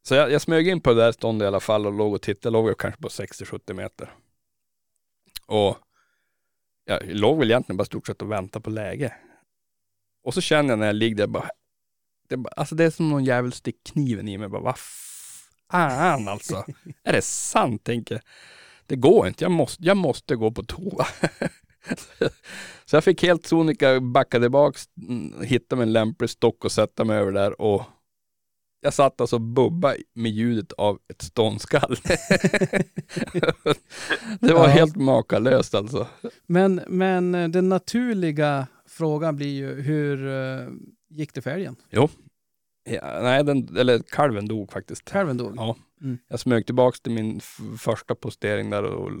så 0.07 0.15
jag, 0.15 0.31
jag 0.31 0.41
smög 0.41 0.67
in 0.67 0.81
på 0.81 0.93
det 0.93 1.01
där 1.01 1.11
ståndet 1.11 1.45
i 1.45 1.47
alla 1.47 1.59
fall 1.59 1.85
och 1.85 1.93
låg 1.93 2.13
och 2.13 2.21
tittade, 2.21 2.47
jag 2.47 2.53
låg 2.53 2.69
jag 2.69 2.77
kanske 2.77 3.01
på 3.01 3.07
60-70 3.07 3.73
meter. 3.73 4.13
Och 5.45 5.77
jag 6.85 7.05
låg 7.05 7.39
väl 7.39 7.51
egentligen 7.51 7.77
bara 7.77 7.85
stort 7.85 8.07
sett 8.07 8.21
och 8.21 8.31
väntade 8.31 8.63
på 8.63 8.69
läge. 8.69 9.13
Och 10.23 10.33
så 10.33 10.41
känner 10.41 10.69
jag 10.69 10.79
när 10.79 10.85
jag 10.85 10.95
ligger 10.95 11.15
där 11.15 11.27
bara, 11.27 11.49
det, 12.27 12.35
är 12.35 12.37
bara 12.37 12.53
alltså 12.57 12.75
det 12.75 12.83
är 12.83 12.89
som 12.89 13.09
någon 13.09 13.25
jävel 13.25 13.51
stick 13.51 13.83
kniven 13.83 14.27
i 14.27 14.37
mig. 14.37 14.49
Bara, 14.49 14.61
vad 14.61 14.79
fan 15.71 16.27
alltså? 16.27 16.65
är 17.03 17.13
det 17.13 17.21
sant 17.21 17.83
tänker 17.83 18.15
jag. 18.15 18.21
Det 18.85 18.95
går 18.95 19.27
inte, 19.27 19.43
jag 19.43 19.51
måste, 19.51 19.83
jag 19.85 19.97
måste 19.97 20.35
gå 20.35 20.51
på 20.51 20.63
toa. 20.63 21.07
så 22.85 22.95
jag 22.95 23.03
fick 23.03 23.23
helt 23.23 23.45
sonika 23.45 23.99
backa 23.99 24.39
tillbaks, 24.39 24.89
mm, 25.07 25.41
hitta 25.41 25.75
mig 25.75 25.83
en 25.83 25.93
lämplig 25.93 26.29
stock 26.29 26.65
och 26.65 26.71
sätta 26.71 27.03
mig 27.03 27.17
över 27.17 27.31
där 27.31 27.61
och 27.61 27.83
jag 28.87 28.93
satt 28.93 29.21
alltså 29.21 29.35
och 29.35 29.41
bubba 29.41 29.95
med 30.13 30.31
ljudet 30.31 30.71
av 30.73 30.99
ett 31.09 31.21
ståndskall. 31.21 31.95
det 34.39 34.53
var 34.53 34.63
Ja. 34.63 34.67
helt 34.67 34.95
makalöst 34.95 35.75
alltså. 35.75 36.07
Men, 36.45 36.81
men 36.87 37.35
eh, 37.35 37.49
den 37.49 37.69
naturliga 37.69 38.67
frågan 38.89 39.35
blir 39.35 39.47
ju, 39.55 39.81
hur 39.81 40.27
eh, 40.27 40.67
gick 41.09 41.33
det 41.33 41.41
för 41.41 41.51
älgen? 41.51 41.75
Ja, 41.89 42.09
nej, 43.21 43.43
den, 43.43 43.77
eller 43.77 43.99
kalven 43.99 44.47
dog 44.47 44.71
faktiskt. 44.71 45.05
Kalven 45.05 45.37
dog? 45.37 45.53
Ja. 45.55 45.75
Mm. 46.01 46.17
Jag 46.27 46.39
smög 46.39 46.65
tillbaks 46.65 47.01
till 47.01 47.11
min 47.11 47.39
första 47.79 48.15
postering 48.15 48.69
där 48.69 48.83
och 48.83 49.11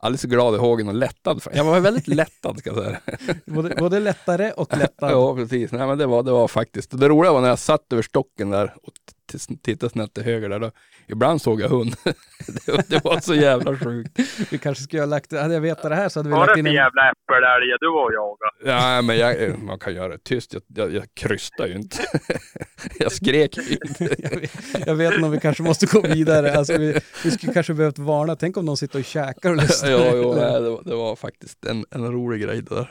alldeles 0.00 0.22
glad 0.22 0.54
i 0.54 0.58
hågen 0.58 0.88
och 0.88 0.94
lättad. 0.94 1.42
Jag 1.52 1.64
var 1.64 1.80
väldigt 1.80 2.08
lättad 2.08 2.58
ska 2.58 2.70
jag 2.70 2.84
säga. 2.84 3.00
Både, 3.46 3.74
både 3.74 4.00
lättare 4.00 4.52
och 4.52 4.76
lättare. 4.76 5.12
Ja, 5.12 5.34
precis. 5.34 5.72
Nej, 5.72 5.86
men 5.86 5.98
det 5.98 6.06
var, 6.06 6.22
det 6.22 6.30
var 6.30 6.48
faktiskt. 6.48 6.98
Det 6.98 7.08
roliga 7.08 7.32
var 7.32 7.40
när 7.40 7.48
jag 7.48 7.58
satt 7.58 7.92
över 7.92 8.02
stocken 8.02 8.50
där 8.50 8.74
och 8.82 8.92
t- 9.32 9.38
t- 9.38 9.54
tittade 9.62 9.90
snett 9.90 10.14
till 10.14 10.24
höger 10.24 10.48
där. 10.48 10.58
Då, 10.60 10.70
ibland 11.08 11.42
såg 11.42 11.60
jag 11.60 11.68
hund. 11.68 11.94
det, 12.66 12.72
var- 12.72 12.84
det 12.88 13.04
var 13.04 13.20
så 13.20 13.34
jävla 13.34 13.76
sjukt. 13.76 14.18
Vi 14.50 14.58
kanske 14.58 14.84
skulle 14.84 15.02
ha 15.02 15.06
lagt, 15.06 15.32
hade 15.32 15.54
jag 15.54 15.60
vetat 15.60 15.90
det 15.90 15.94
här 15.96 16.08
så 16.08 16.18
hade 16.18 16.28
vi 16.28 16.34
Var 16.34 16.46
lagt 16.46 16.54
det 16.54 16.58
in 16.58 16.64
för 16.64 16.68
en... 16.70 16.74
jävla 16.74 17.02
äppelälg 17.10 17.76
du 17.80 17.86
var 17.86 18.04
och 18.04 18.12
jagade? 18.12 18.72
Ja, 18.96 19.02
men 19.02 19.18
jag, 19.18 19.58
man 19.62 19.78
kan 19.78 19.94
göra 19.94 20.08
det 20.08 20.18
tyst. 20.24 20.54
Jag, 20.54 20.62
jag, 20.66 20.94
jag 20.94 21.04
krystade 21.14 21.68
ju 21.68 21.74
inte. 21.74 21.96
jag 22.98 23.12
skrek 23.12 23.56
ju 23.56 23.62
inte. 23.86 24.04
jag, 24.22 24.40
vet, 24.40 24.86
jag 24.86 24.94
vet 24.94 25.12
inte 25.14 25.24
om 25.26 25.30
vi 25.32 25.40
kanske 25.40 25.62
måste 25.62 25.86
gå 25.86 26.00
vidare. 26.00 26.52
Alltså 26.58 26.76
vi, 26.78 27.00
vi 27.24 27.30
skulle 27.30 27.52
kanske 27.52 27.74
behövt 27.74 27.98
varna. 27.98 28.36
Tänk 28.36 28.56
om 28.56 28.64
någon 28.64 28.76
sitter 28.76 28.98
och 28.98 29.04
käkar 29.04 29.50
och 29.50 29.56
lyssnar. 29.56 29.90
ja, 29.90 30.10
jo, 30.14 30.34
nej, 30.34 30.60
det, 30.62 30.70
var, 30.70 30.82
det 30.84 30.94
var 30.94 31.16
faktiskt 31.16 31.64
en, 31.64 31.84
en 31.90 32.12
rolig 32.12 32.42
grej 32.42 32.62
det 32.62 32.74
där. 32.74 32.90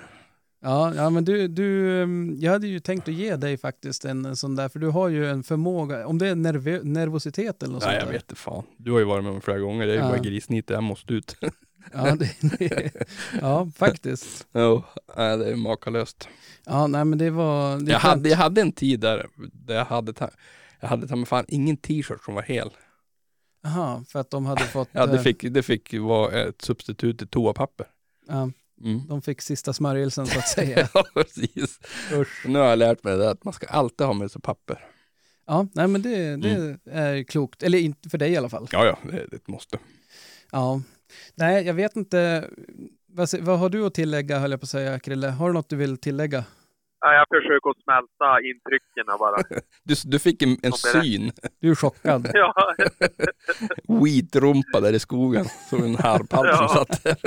Ja, 0.61 0.95
ja, 0.95 1.09
men 1.09 1.25
du, 1.25 1.47
du, 1.47 2.01
ehm, 2.01 2.35
jag 2.39 2.51
hade 2.51 2.67
ju 2.67 2.79
tänkt 2.79 3.07
att 3.07 3.13
ge 3.13 3.35
dig 3.35 3.57
faktiskt 3.57 4.05
en, 4.05 4.25
en 4.25 4.35
sån 4.35 4.55
där, 4.55 4.69
för 4.69 4.79
du 4.79 4.87
har 4.87 5.07
ju 5.09 5.29
en 5.29 5.43
förmåga, 5.43 6.07
om 6.07 6.17
det 6.17 6.27
är 6.27 6.35
nervö, 6.35 6.79
nervositet 6.83 7.63
eller 7.63 7.73
något 7.73 7.83
Nej, 7.83 7.91
sånt 7.91 7.99
jag 7.99 8.07
där. 8.07 8.13
vet 8.13 8.23
inte 8.23 8.35
fan. 8.35 8.63
Du 8.77 8.91
har 8.91 8.99
ju 8.99 9.05
varit 9.05 9.23
med 9.23 9.33
mig 9.33 9.41
flera 9.41 9.59
gånger. 9.59 9.85
Det 9.87 9.91
är 9.91 9.95
ju 9.95 10.01
Ja. 10.01 10.09
bara 10.09 10.17
grisnit, 10.17 10.69
jag 10.69 10.83
måste 10.83 11.13
ut. 11.13 11.35
Ja, 11.93 12.15
det, 12.15 12.35
det, 12.59 12.91
ja, 13.41 13.71
faktiskt. 13.75 14.47
jo, 14.53 14.83
det 15.15 15.21
är 15.51 15.55
makalöst. 15.55 16.27
Ja, 16.65 16.87
nej 16.87 17.05
men 17.05 17.19
det 17.19 17.29
var... 17.29 17.77
Det 17.79 17.91
Jag 17.91 17.99
hade, 17.99 18.29
jag 18.29 18.37
hade 18.37 18.61
en 18.61 18.71
tid 18.71 18.99
där, 18.99 19.27
där 19.53 19.75
jag 19.75 19.85
hade, 19.85 20.13
ta, 20.13 20.29
jag 20.79 20.87
hade 20.87 21.07
ta 21.07 21.25
fan 21.25 21.45
ingen 21.47 21.77
t-shirt 21.77 22.23
som 22.25 22.35
var 22.35 22.41
hel. 22.41 22.69
Aha, 23.65 24.03
för 24.07 24.19
att 24.19 24.31
de 24.31 24.45
hade 24.45 24.63
fått... 24.73 24.89
Ja, 24.91 25.05
det 25.05 25.15
eh, 25.17 25.21
fick, 25.21 25.41
det 25.41 25.63
fick 25.63 25.93
vara 25.99 26.31
ett 26.31 26.61
substitut 26.61 27.17
till 27.17 27.27
toapapper. 27.27 27.87
ja, 28.27 28.51
Mm. 28.83 29.07
de 29.07 29.21
fick 29.21 29.41
sista 29.41 29.73
smörjelsen 29.73 30.27
så 30.27 30.39
att 30.39 30.47
säga. 30.55 30.89
ja, 30.93 31.03
precis. 31.13 31.79
Usch. 32.13 32.45
Nu 32.47 32.59
har 32.59 32.65
jag 32.65 32.79
lärt 32.79 33.03
mig 33.03 33.17
det 33.17 33.29
att 33.29 33.43
man 33.43 33.53
ska 33.53 33.67
alltid 33.67 34.07
ha 34.07 34.13
med 34.13 34.31
sig 34.31 34.41
papper. 34.41 34.85
Ja, 35.47 35.67
nej 35.73 35.87
men 35.87 36.01
det, 36.01 36.35
det 36.35 36.49
Mm. 36.49 36.79
är 36.91 37.23
klokt. 37.23 37.63
Eller 37.63 37.77
inte 37.77 38.09
för 38.09 38.17
dig 38.17 38.31
i 38.31 38.37
alla 38.37 38.49
fall. 38.49 38.67
Ja, 38.71 38.85
ja, 38.85 38.99
det 39.11 39.17
är 39.17 39.35
ett 39.35 39.47
måste. 39.47 39.77
Ja. 40.51 40.81
Nej, 41.35 41.65
jag 41.65 41.73
vet 41.73 41.95
inte. 41.95 42.49
Vad, 43.07 43.29
vad 43.39 43.59
har 43.59 43.69
du 43.69 43.85
att 43.85 43.93
tillägga, 43.93 44.39
höll 44.39 44.51
jag 44.51 44.59
på 44.59 44.63
att 44.63 44.69
säga, 44.69 44.99
Krille? 44.99 45.27
Har 45.27 45.47
du 45.47 45.53
något 45.53 45.69
du 45.69 45.75
vill 45.75 45.97
tillägga? 45.97 46.43
Ja, 47.01 47.13
jag 47.13 47.27
försöker 47.27 47.69
att 47.69 47.83
smälta 47.83 48.41
intrycken 48.49 49.05
bara. 49.19 49.61
Du, 49.83 49.95
du 50.05 50.19
fick 50.19 50.41
en, 50.41 50.57
en 50.63 50.71
Som 50.71 51.01
syn. 51.01 51.31
Du 51.59 51.71
är 51.71 51.75
chockad. 51.75 52.31
Ja, 52.33 52.53
Skitrumpa 54.03 54.79
där 54.81 54.93
i 54.93 54.99
skogen. 54.99 55.45
Som 55.69 55.83
en 55.83 55.95
harpalp 55.95 56.55
som 56.55 56.65
Ja. 56.65 56.67
satt 56.67 57.03
där. 57.03 57.17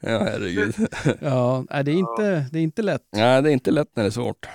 ja, 0.00 0.18
herregud. 0.18 0.74
Ja, 1.20 1.64
det, 1.68 1.90
är 1.90 1.94
inte, 1.94 2.46
det 2.52 2.58
är 2.58 2.62
inte 2.62 2.82
lätt. 2.82 3.08
Nej, 3.12 3.42
det 3.42 3.50
är 3.50 3.52
inte 3.52 3.70
lätt 3.70 3.96
när 3.96 4.02
det 4.02 4.08
är 4.08 4.10
svårt. 4.10 4.46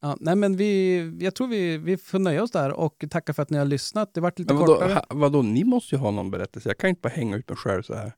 Ja, 0.00 0.16
nej, 0.20 0.36
men 0.36 0.56
vi, 0.56 0.98
jag 1.20 1.34
tror 1.34 1.46
vi, 1.48 1.78
vi 1.78 1.96
får 1.96 2.18
nöja 2.18 2.42
oss 2.42 2.50
där 2.50 2.72
och 2.72 3.04
tacka 3.10 3.34
för 3.34 3.42
att 3.42 3.50
ni 3.50 3.58
har 3.58 3.64
lyssnat. 3.64 4.14
Det 4.14 4.20
vart 4.20 4.38
lite 4.38 4.54
Men 4.54 4.60
vadå, 4.60 4.74
kortare. 4.74 4.92
ha, 4.92 5.04
vadå, 5.08 5.42
ni 5.42 5.64
måste 5.64 5.94
ju 5.94 5.98
ha 6.00 6.10
någon 6.10 6.30
berättelse. 6.30 6.68
Jag 6.68 6.78
kan 6.78 6.90
inte 6.90 7.00
bara 7.00 7.08
hänga 7.08 7.36
ut 7.36 7.48
mig 7.48 7.56
själv 7.58 7.82
så 7.82 7.94
här. 7.94 8.12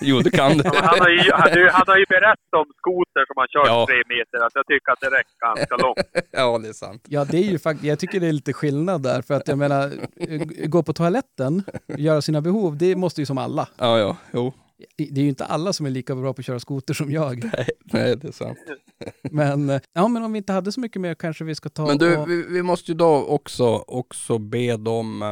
Jo, 0.00 0.20
det 0.20 0.30
kan 0.30 0.58
det. 0.58 0.68
han, 0.74 0.98
har 1.00 1.08
ju, 1.08 1.30
han, 1.32 1.68
han 1.72 1.84
har 1.86 1.98
ju 1.98 2.04
berättat 2.08 2.52
om 2.56 2.66
skoter 2.78 3.24
som 3.26 3.34
han 3.36 3.48
kört 3.48 3.66
Ja. 3.66 3.86
tre 3.88 3.96
meter. 4.16 4.46
Att 4.46 4.52
jag 4.54 4.66
tycker 4.66 4.92
att 4.92 5.00
det 5.00 5.06
räcker 5.06 5.56
ganska 5.56 5.76
långt. 5.76 5.98
ja, 6.30 6.58
det 6.58 6.68
är 6.68 6.72
sant. 6.72 7.02
ja, 7.08 7.24
det 7.24 7.36
är 7.38 7.50
ju 7.50 7.58
faktiskt, 7.58 7.84
jag 7.84 7.98
tycker 7.98 8.20
det 8.20 8.26
är 8.26 8.32
lite 8.32 8.52
skillnad 8.52 9.02
där. 9.02 9.22
För 9.22 9.34
att 9.34 9.48
jag 9.48 9.58
menar, 9.58 9.92
eh, 10.16 10.40
gå 10.66 10.82
på 10.82 10.92
toaletten, 10.92 11.62
göra 11.98 12.22
sina 12.22 12.40
behov, 12.40 12.76
det 12.78 12.96
måste 12.96 13.20
ju 13.20 13.26
som 13.26 13.38
alla. 13.38 13.68
Ja, 13.76 13.98
ja, 13.98 14.16
jo. 14.32 14.52
Det 14.96 15.20
är 15.20 15.22
ju 15.22 15.28
inte 15.28 15.44
alla 15.44 15.72
som 15.72 15.86
är 15.86 15.90
lika 15.90 16.14
bra 16.14 16.32
på 16.34 16.40
att 16.40 16.46
köra 16.46 16.60
skoter 16.60 16.94
som 16.94 17.10
jag. 17.10 17.44
Nej, 17.56 17.68
nej, 17.84 18.16
det 18.16 18.28
är 18.28 18.32
sant. 18.32 18.58
Men, 19.30 19.70
eh, 19.70 19.80
ja, 19.92 20.08
men 20.08 20.22
om 20.24 20.32
vi 20.32 20.38
inte 20.38 20.52
hade 20.52 20.72
så 20.72 20.80
mycket 20.80 21.00
mer 21.00 21.14
kanske 21.14 21.44
vi 21.44 21.54
ska 21.54 21.68
ta 21.68 21.86
Men 21.86 21.98
du, 21.98 22.16
och... 22.16 22.30
vi, 22.30 22.46
vi 22.48 22.62
måste 22.62 22.90
ju 22.90 22.96
då 22.96 23.24
också, 23.26 23.64
också 23.76 24.38
be 24.38 24.76
dem, 24.76 25.22
eh, 25.22 25.28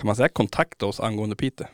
kan 0.00 0.06
man 0.06 0.16
säga 0.16 0.28
kontakta 0.28 0.86
oss 0.86 1.00
angående 1.00 1.36
Piteå? 1.36 1.66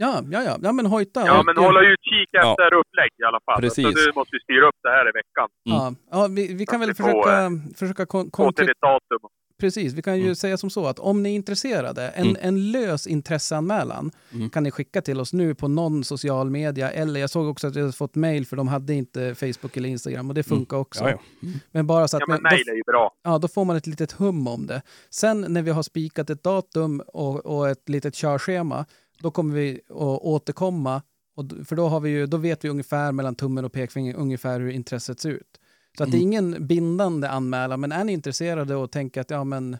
Ja, 0.00 0.22
ja, 0.30 0.42
ja, 0.42 0.58
ja 0.62 0.72
men 0.72 0.86
hojta. 0.86 1.26
Ja, 1.26 1.42
men 1.42 1.56
hålla 1.56 1.80
utkik 1.80 2.28
Ja. 2.32 2.50
efter 2.50 2.74
upplägg 2.74 3.10
i 3.22 3.24
alla 3.28 3.40
fall. 3.44 3.60
Precis. 3.60 3.84
Så 3.84 3.90
nu 3.90 4.12
måste 4.14 4.36
vi 4.36 4.40
styra 4.40 4.68
upp 4.68 4.76
det 4.82 4.88
här 4.90 5.08
i 5.08 5.12
veckan. 5.20 5.48
Ja, 5.62 5.94
ja 6.10 6.26
vi, 6.26 6.54
vi 6.54 6.66
kan 6.66 6.80
väl 6.80 6.88
vi 6.88 6.94
får, 6.94 7.04
försöka, 7.04 7.50
försöka 7.78 8.06
kon- 8.06 8.30
Få 8.36 8.52
till 8.52 8.70
ett 8.70 8.80
datum. 8.80 9.28
Precis, 9.60 9.92
vi 9.92 10.02
kan 10.02 10.16
ju 10.16 10.22
Mm. 10.22 10.34
säga 10.34 10.56
som 10.56 10.70
så 10.70 10.86
att 10.86 10.98
om 10.98 11.22
ni 11.22 11.30
är 11.30 11.34
intresserade, 11.34 12.08
en, 12.08 12.26
Mm. 12.26 12.36
en 12.40 12.72
lös 12.72 13.06
intresseanmälan 13.06 14.10
Mm. 14.34 14.50
kan 14.50 14.62
ni 14.62 14.70
skicka 14.70 15.02
till 15.02 15.20
oss 15.20 15.32
nu 15.32 15.54
på 15.54 15.68
någon 15.68 16.04
social 16.04 16.50
media 16.50 16.90
eller 16.90 17.20
jag 17.20 17.30
såg 17.30 17.48
också 17.48 17.66
att 17.66 17.74
jag 17.74 17.82
hade 17.82 17.92
fått 17.92 18.14
mail 18.14 18.46
för 18.46 18.56
de 18.56 18.68
hade 18.68 18.94
inte 18.94 19.34
Facebook 19.34 19.76
eller 19.76 19.88
Instagram 19.88 20.28
och 20.28 20.34
det 20.34 20.42
funkar 20.42 20.76
också. 20.76 21.04
Mm. 21.04 21.18
Ja, 21.18 21.22
ja. 21.40 21.48
Men 21.72 21.86
bara 21.86 22.08
så 22.08 22.16
att 22.16 22.20
Ja, 22.20 22.26
men 22.28 22.36
då, 22.36 22.42
mejl 22.50 22.68
är 22.68 22.74
ju 22.74 22.82
bra. 22.86 23.10
ja, 23.24 23.38
då 23.38 23.48
får 23.48 23.64
man 23.64 23.76
ett 23.76 23.86
litet 23.86 24.12
hum 24.12 24.48
om 24.48 24.66
det. 24.66 24.82
Sen 25.10 25.40
när 25.48 25.62
vi 25.62 25.70
har 25.70 25.82
spikat 25.82 26.30
ett 26.30 26.42
datum 26.44 27.00
och, 27.06 27.46
och 27.46 27.68
ett 27.68 27.88
litet 27.88 28.14
körschema, 28.14 28.84
då 29.22 29.30
kommer 29.30 29.54
vi 29.54 29.80
att 29.88 29.94
återkomma. 30.22 31.02
Och, 31.36 31.44
för 31.68 31.76
då, 31.76 31.88
har 31.88 32.00
vi 32.00 32.10
ju, 32.10 32.26
då 32.26 32.36
vet 32.36 32.64
vi 32.64 32.68
ungefär 32.68 33.12
mellan 33.12 33.34
tummen 33.34 33.64
och 33.64 33.72
pekfingret 33.72 34.16
ungefär 34.16 34.60
hur 34.60 34.70
intresset 34.70 35.20
ser 35.20 35.30
ut. 35.30 35.60
Så 35.98 36.04
att 36.04 36.10
det 36.10 36.16
är 36.16 36.20
Mm. 36.20 36.28
ingen 36.32 36.66
bindande 36.66 37.28
anmälan, 37.28 37.80
men 37.80 37.92
är 37.92 38.04
ni 38.04 38.12
intresserade 38.12 38.74
och 38.76 38.90
tänker 38.92 39.20
att 39.20 39.30
ja 39.30 39.44
men 39.44 39.76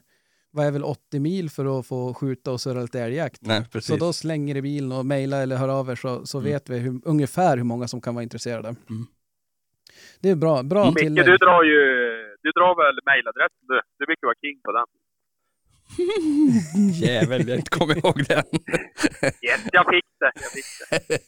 vad 0.50 0.66
är 0.66 0.70
väl 0.70 0.84
80 0.84 1.18
mil 1.20 1.50
för 1.50 1.78
att 1.80 1.86
få 1.86 2.14
skjuta 2.14 2.52
och 2.52 2.60
surra 2.60 2.80
lite 2.82 3.00
älgjakt? 3.00 3.38
Nej. 3.42 3.64
Så 3.80 3.96
då 3.96 4.12
slänger 4.12 4.56
i 4.56 4.62
bilen 4.62 4.92
och 4.92 5.06
mejla 5.06 5.36
eller 5.36 5.56
hör 5.56 5.68
av 5.68 5.90
er 5.90 5.94
så, 5.94 6.26
så 6.26 6.38
Mm. 6.38 6.50
vet 6.52 6.68
vi 6.68 6.78
hur, 6.78 7.00
ungefär 7.04 7.56
hur 7.56 7.64
många 7.64 7.88
som 7.88 8.00
kan 8.00 8.14
vara 8.14 8.22
intresserade. 8.22 8.68
Mm. 8.68 9.06
Det 10.20 10.30
är 10.30 10.36
bra, 10.36 10.62
bra 10.62 10.82
Mm. 10.82 10.94
Micke, 10.94 11.02
tillägg. 11.02 11.26
du 11.26 11.36
drar 11.36 11.62
ju... 11.62 11.80
Du 12.42 12.50
drar 12.58 12.72
väl 12.82 12.96
mejladressen 13.10 13.64
du? 13.68 13.80
Du 13.98 14.06
brukar 14.06 14.26
vara 14.26 14.34
king 14.44 14.60
på 14.64 14.72
den. 14.72 14.86
Jävel, 16.92 17.48
har 17.48 17.56
inte 17.56 17.70
kommit 17.70 17.96
ihåg 17.96 18.24
den. 18.28 18.44
Yes, 19.22 19.60
jag 19.72 19.86
fick 19.86 20.04
det. 20.20 20.32
Jag 20.34 20.52
fick 20.52 20.64
det. 21.08 21.18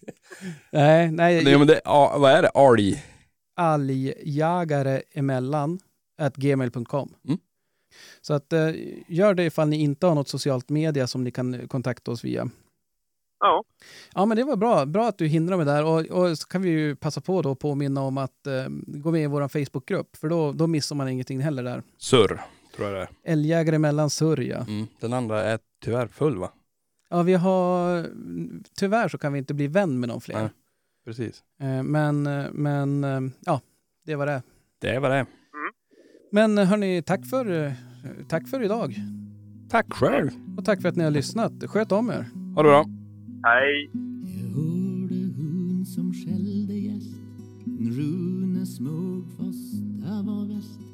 Nej, 0.71 1.11
nej, 1.11 1.45
Nej, 1.45 1.59
men 1.59 1.67
det, 1.67 1.81
vad 1.85 2.31
är 2.31 2.43
det? 2.43 2.49
Alg? 2.49 3.03
algjagare 3.61 5.03
emellan 5.13 5.79
at 6.19 6.37
gmail.com. 6.37 7.15
Mm. 7.29 7.39
Så 8.21 8.35
att 8.35 8.53
eh, 8.53 8.71
gör 9.09 9.35
det 9.35 9.45
ifall 9.45 9.69
ni 9.69 9.77
inte 9.77 10.07
har 10.07 10.15
något 10.15 10.29
socialt 10.29 10.69
media 10.69 11.07
som 11.07 11.25
ni 11.25 11.31
kan 11.31 11.69
kontakta 11.69 12.11
oss 12.11 12.25
via. 12.25 12.51
Ja. 13.41 13.65
Ja, 14.15 14.27
men 14.27 14.37
det 14.37 14.45
var 14.45 14.57
bra. 14.57 14.87
Bra 14.87 15.09
att 15.09 15.19
du 15.19 15.27
hindrar 15.27 15.57
mig 15.57 15.67
där. 15.67 15.85
Och, 15.85 16.01
och 16.01 16.39
så 16.39 16.49
kan 16.49 16.63
vi 16.63 16.71
ju 16.71 16.97
passa 16.97 17.21
på 17.21 17.43
då 17.43 17.51
att 17.51 17.59
påminna 17.59 18.03
om 18.03 18.19
att 18.19 18.47
eh, 18.47 18.65
gå 18.87 19.11
med 19.11 19.23
i 19.23 19.27
vår 19.27 19.49
Facebookgrupp, 19.49 20.17
för 20.17 20.29
då, 20.29 20.53
då 20.53 20.67
missar 20.67 20.97
man 20.97 21.09
ingenting 21.09 21.41
heller 21.41 21.63
där. 21.63 21.83
Surr, 21.99 22.41
tror 22.81 22.93
jag 22.93 23.01
det 23.01 23.03
är. 23.25 23.33
Älgjägare 23.33 23.79
mellan 23.79 24.11
Sörja. 24.11 24.67
Mm. 24.69 24.87
Den 25.01 25.13
andra 25.13 25.43
är 25.43 25.59
tyvärr 25.85 26.07
full 26.07 26.39
va? 26.39 26.51
Ja, 27.11 27.23
vi 27.23 27.35
har... 27.35 28.07
Tyvärr 28.77 29.09
så 29.09 29.19
kan 29.19 29.33
vi 29.33 29.39
inte 29.39 29.55
bli 29.55 29.67
vän 29.67 30.01
med 30.01 30.09
någon 30.09 30.21
fler. 30.21 30.41
Nej. 30.41 30.51
Precis. 31.05 31.43
Eh, 31.61 31.83
men, 31.83 32.27
eh, 32.27 32.47
men 32.53 33.05
eh, 33.05 33.21
ja, 33.41 33.61
det 34.07 34.17
var 34.17 34.27
det. 34.27 34.43
Det 34.81 34.99
vad 34.99 35.11
det 35.11 35.17
är. 35.17 35.27
Men 36.33 36.59
hörni, 36.59 37.03
tack 37.03 37.27
för, 37.27 37.75
tack 38.29 38.49
för 38.49 38.63
idag. 38.63 38.95
Tack 39.71 39.93
själv. 39.93 40.31
Och 40.59 40.65
tack 40.65 40.83
för 40.83 40.89
att 40.89 40.97
ni 40.97 41.05
har 41.05 41.11
lyssnat. 41.11 41.53
Sköt 41.67 41.93
om 41.93 42.11
er. 42.11 42.31
Ha 42.55 42.63
det 42.63 42.69
bra. 42.69 42.85
Hej. 43.43 43.91
Jag 43.93 44.49
hörde 44.49 45.15
hund 45.15 45.89
som 45.89 46.13
skällde 46.13 46.75
gäst 46.75 47.17
En 47.67 47.93
Rune 47.93 48.67
smög 48.67 49.25
fast 49.37 49.75
det 50.01 50.23
var 50.23 50.55
väst 50.55 50.90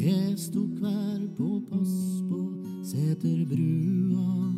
det 0.00 0.38
stod 0.38 0.78
kvar 0.78 1.36
på 1.36 1.60
post 1.60 2.28
på 2.30 2.64
Säterbrua 2.84 4.54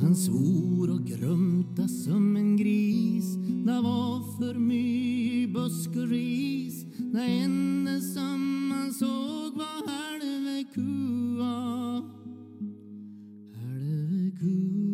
Han 0.00 0.16
svor 0.16 0.90
och 0.90 1.06
grumta 1.06 1.88
som 1.88 2.36
en 2.36 2.56
gris 2.56 3.36
Det 3.66 3.80
var 3.82 4.38
för 4.38 4.58
mycket 4.58 5.54
busk 5.54 5.88
och 5.88 6.08
ris. 6.08 6.86
Det 6.98 7.22
enda 7.22 8.00
som 8.00 8.70
han 8.74 8.92
såg 8.92 9.56
var 9.56 9.88
halve 9.88 10.64
kua. 10.74 12.02
Halve 13.54 14.30
kua. 14.40 14.89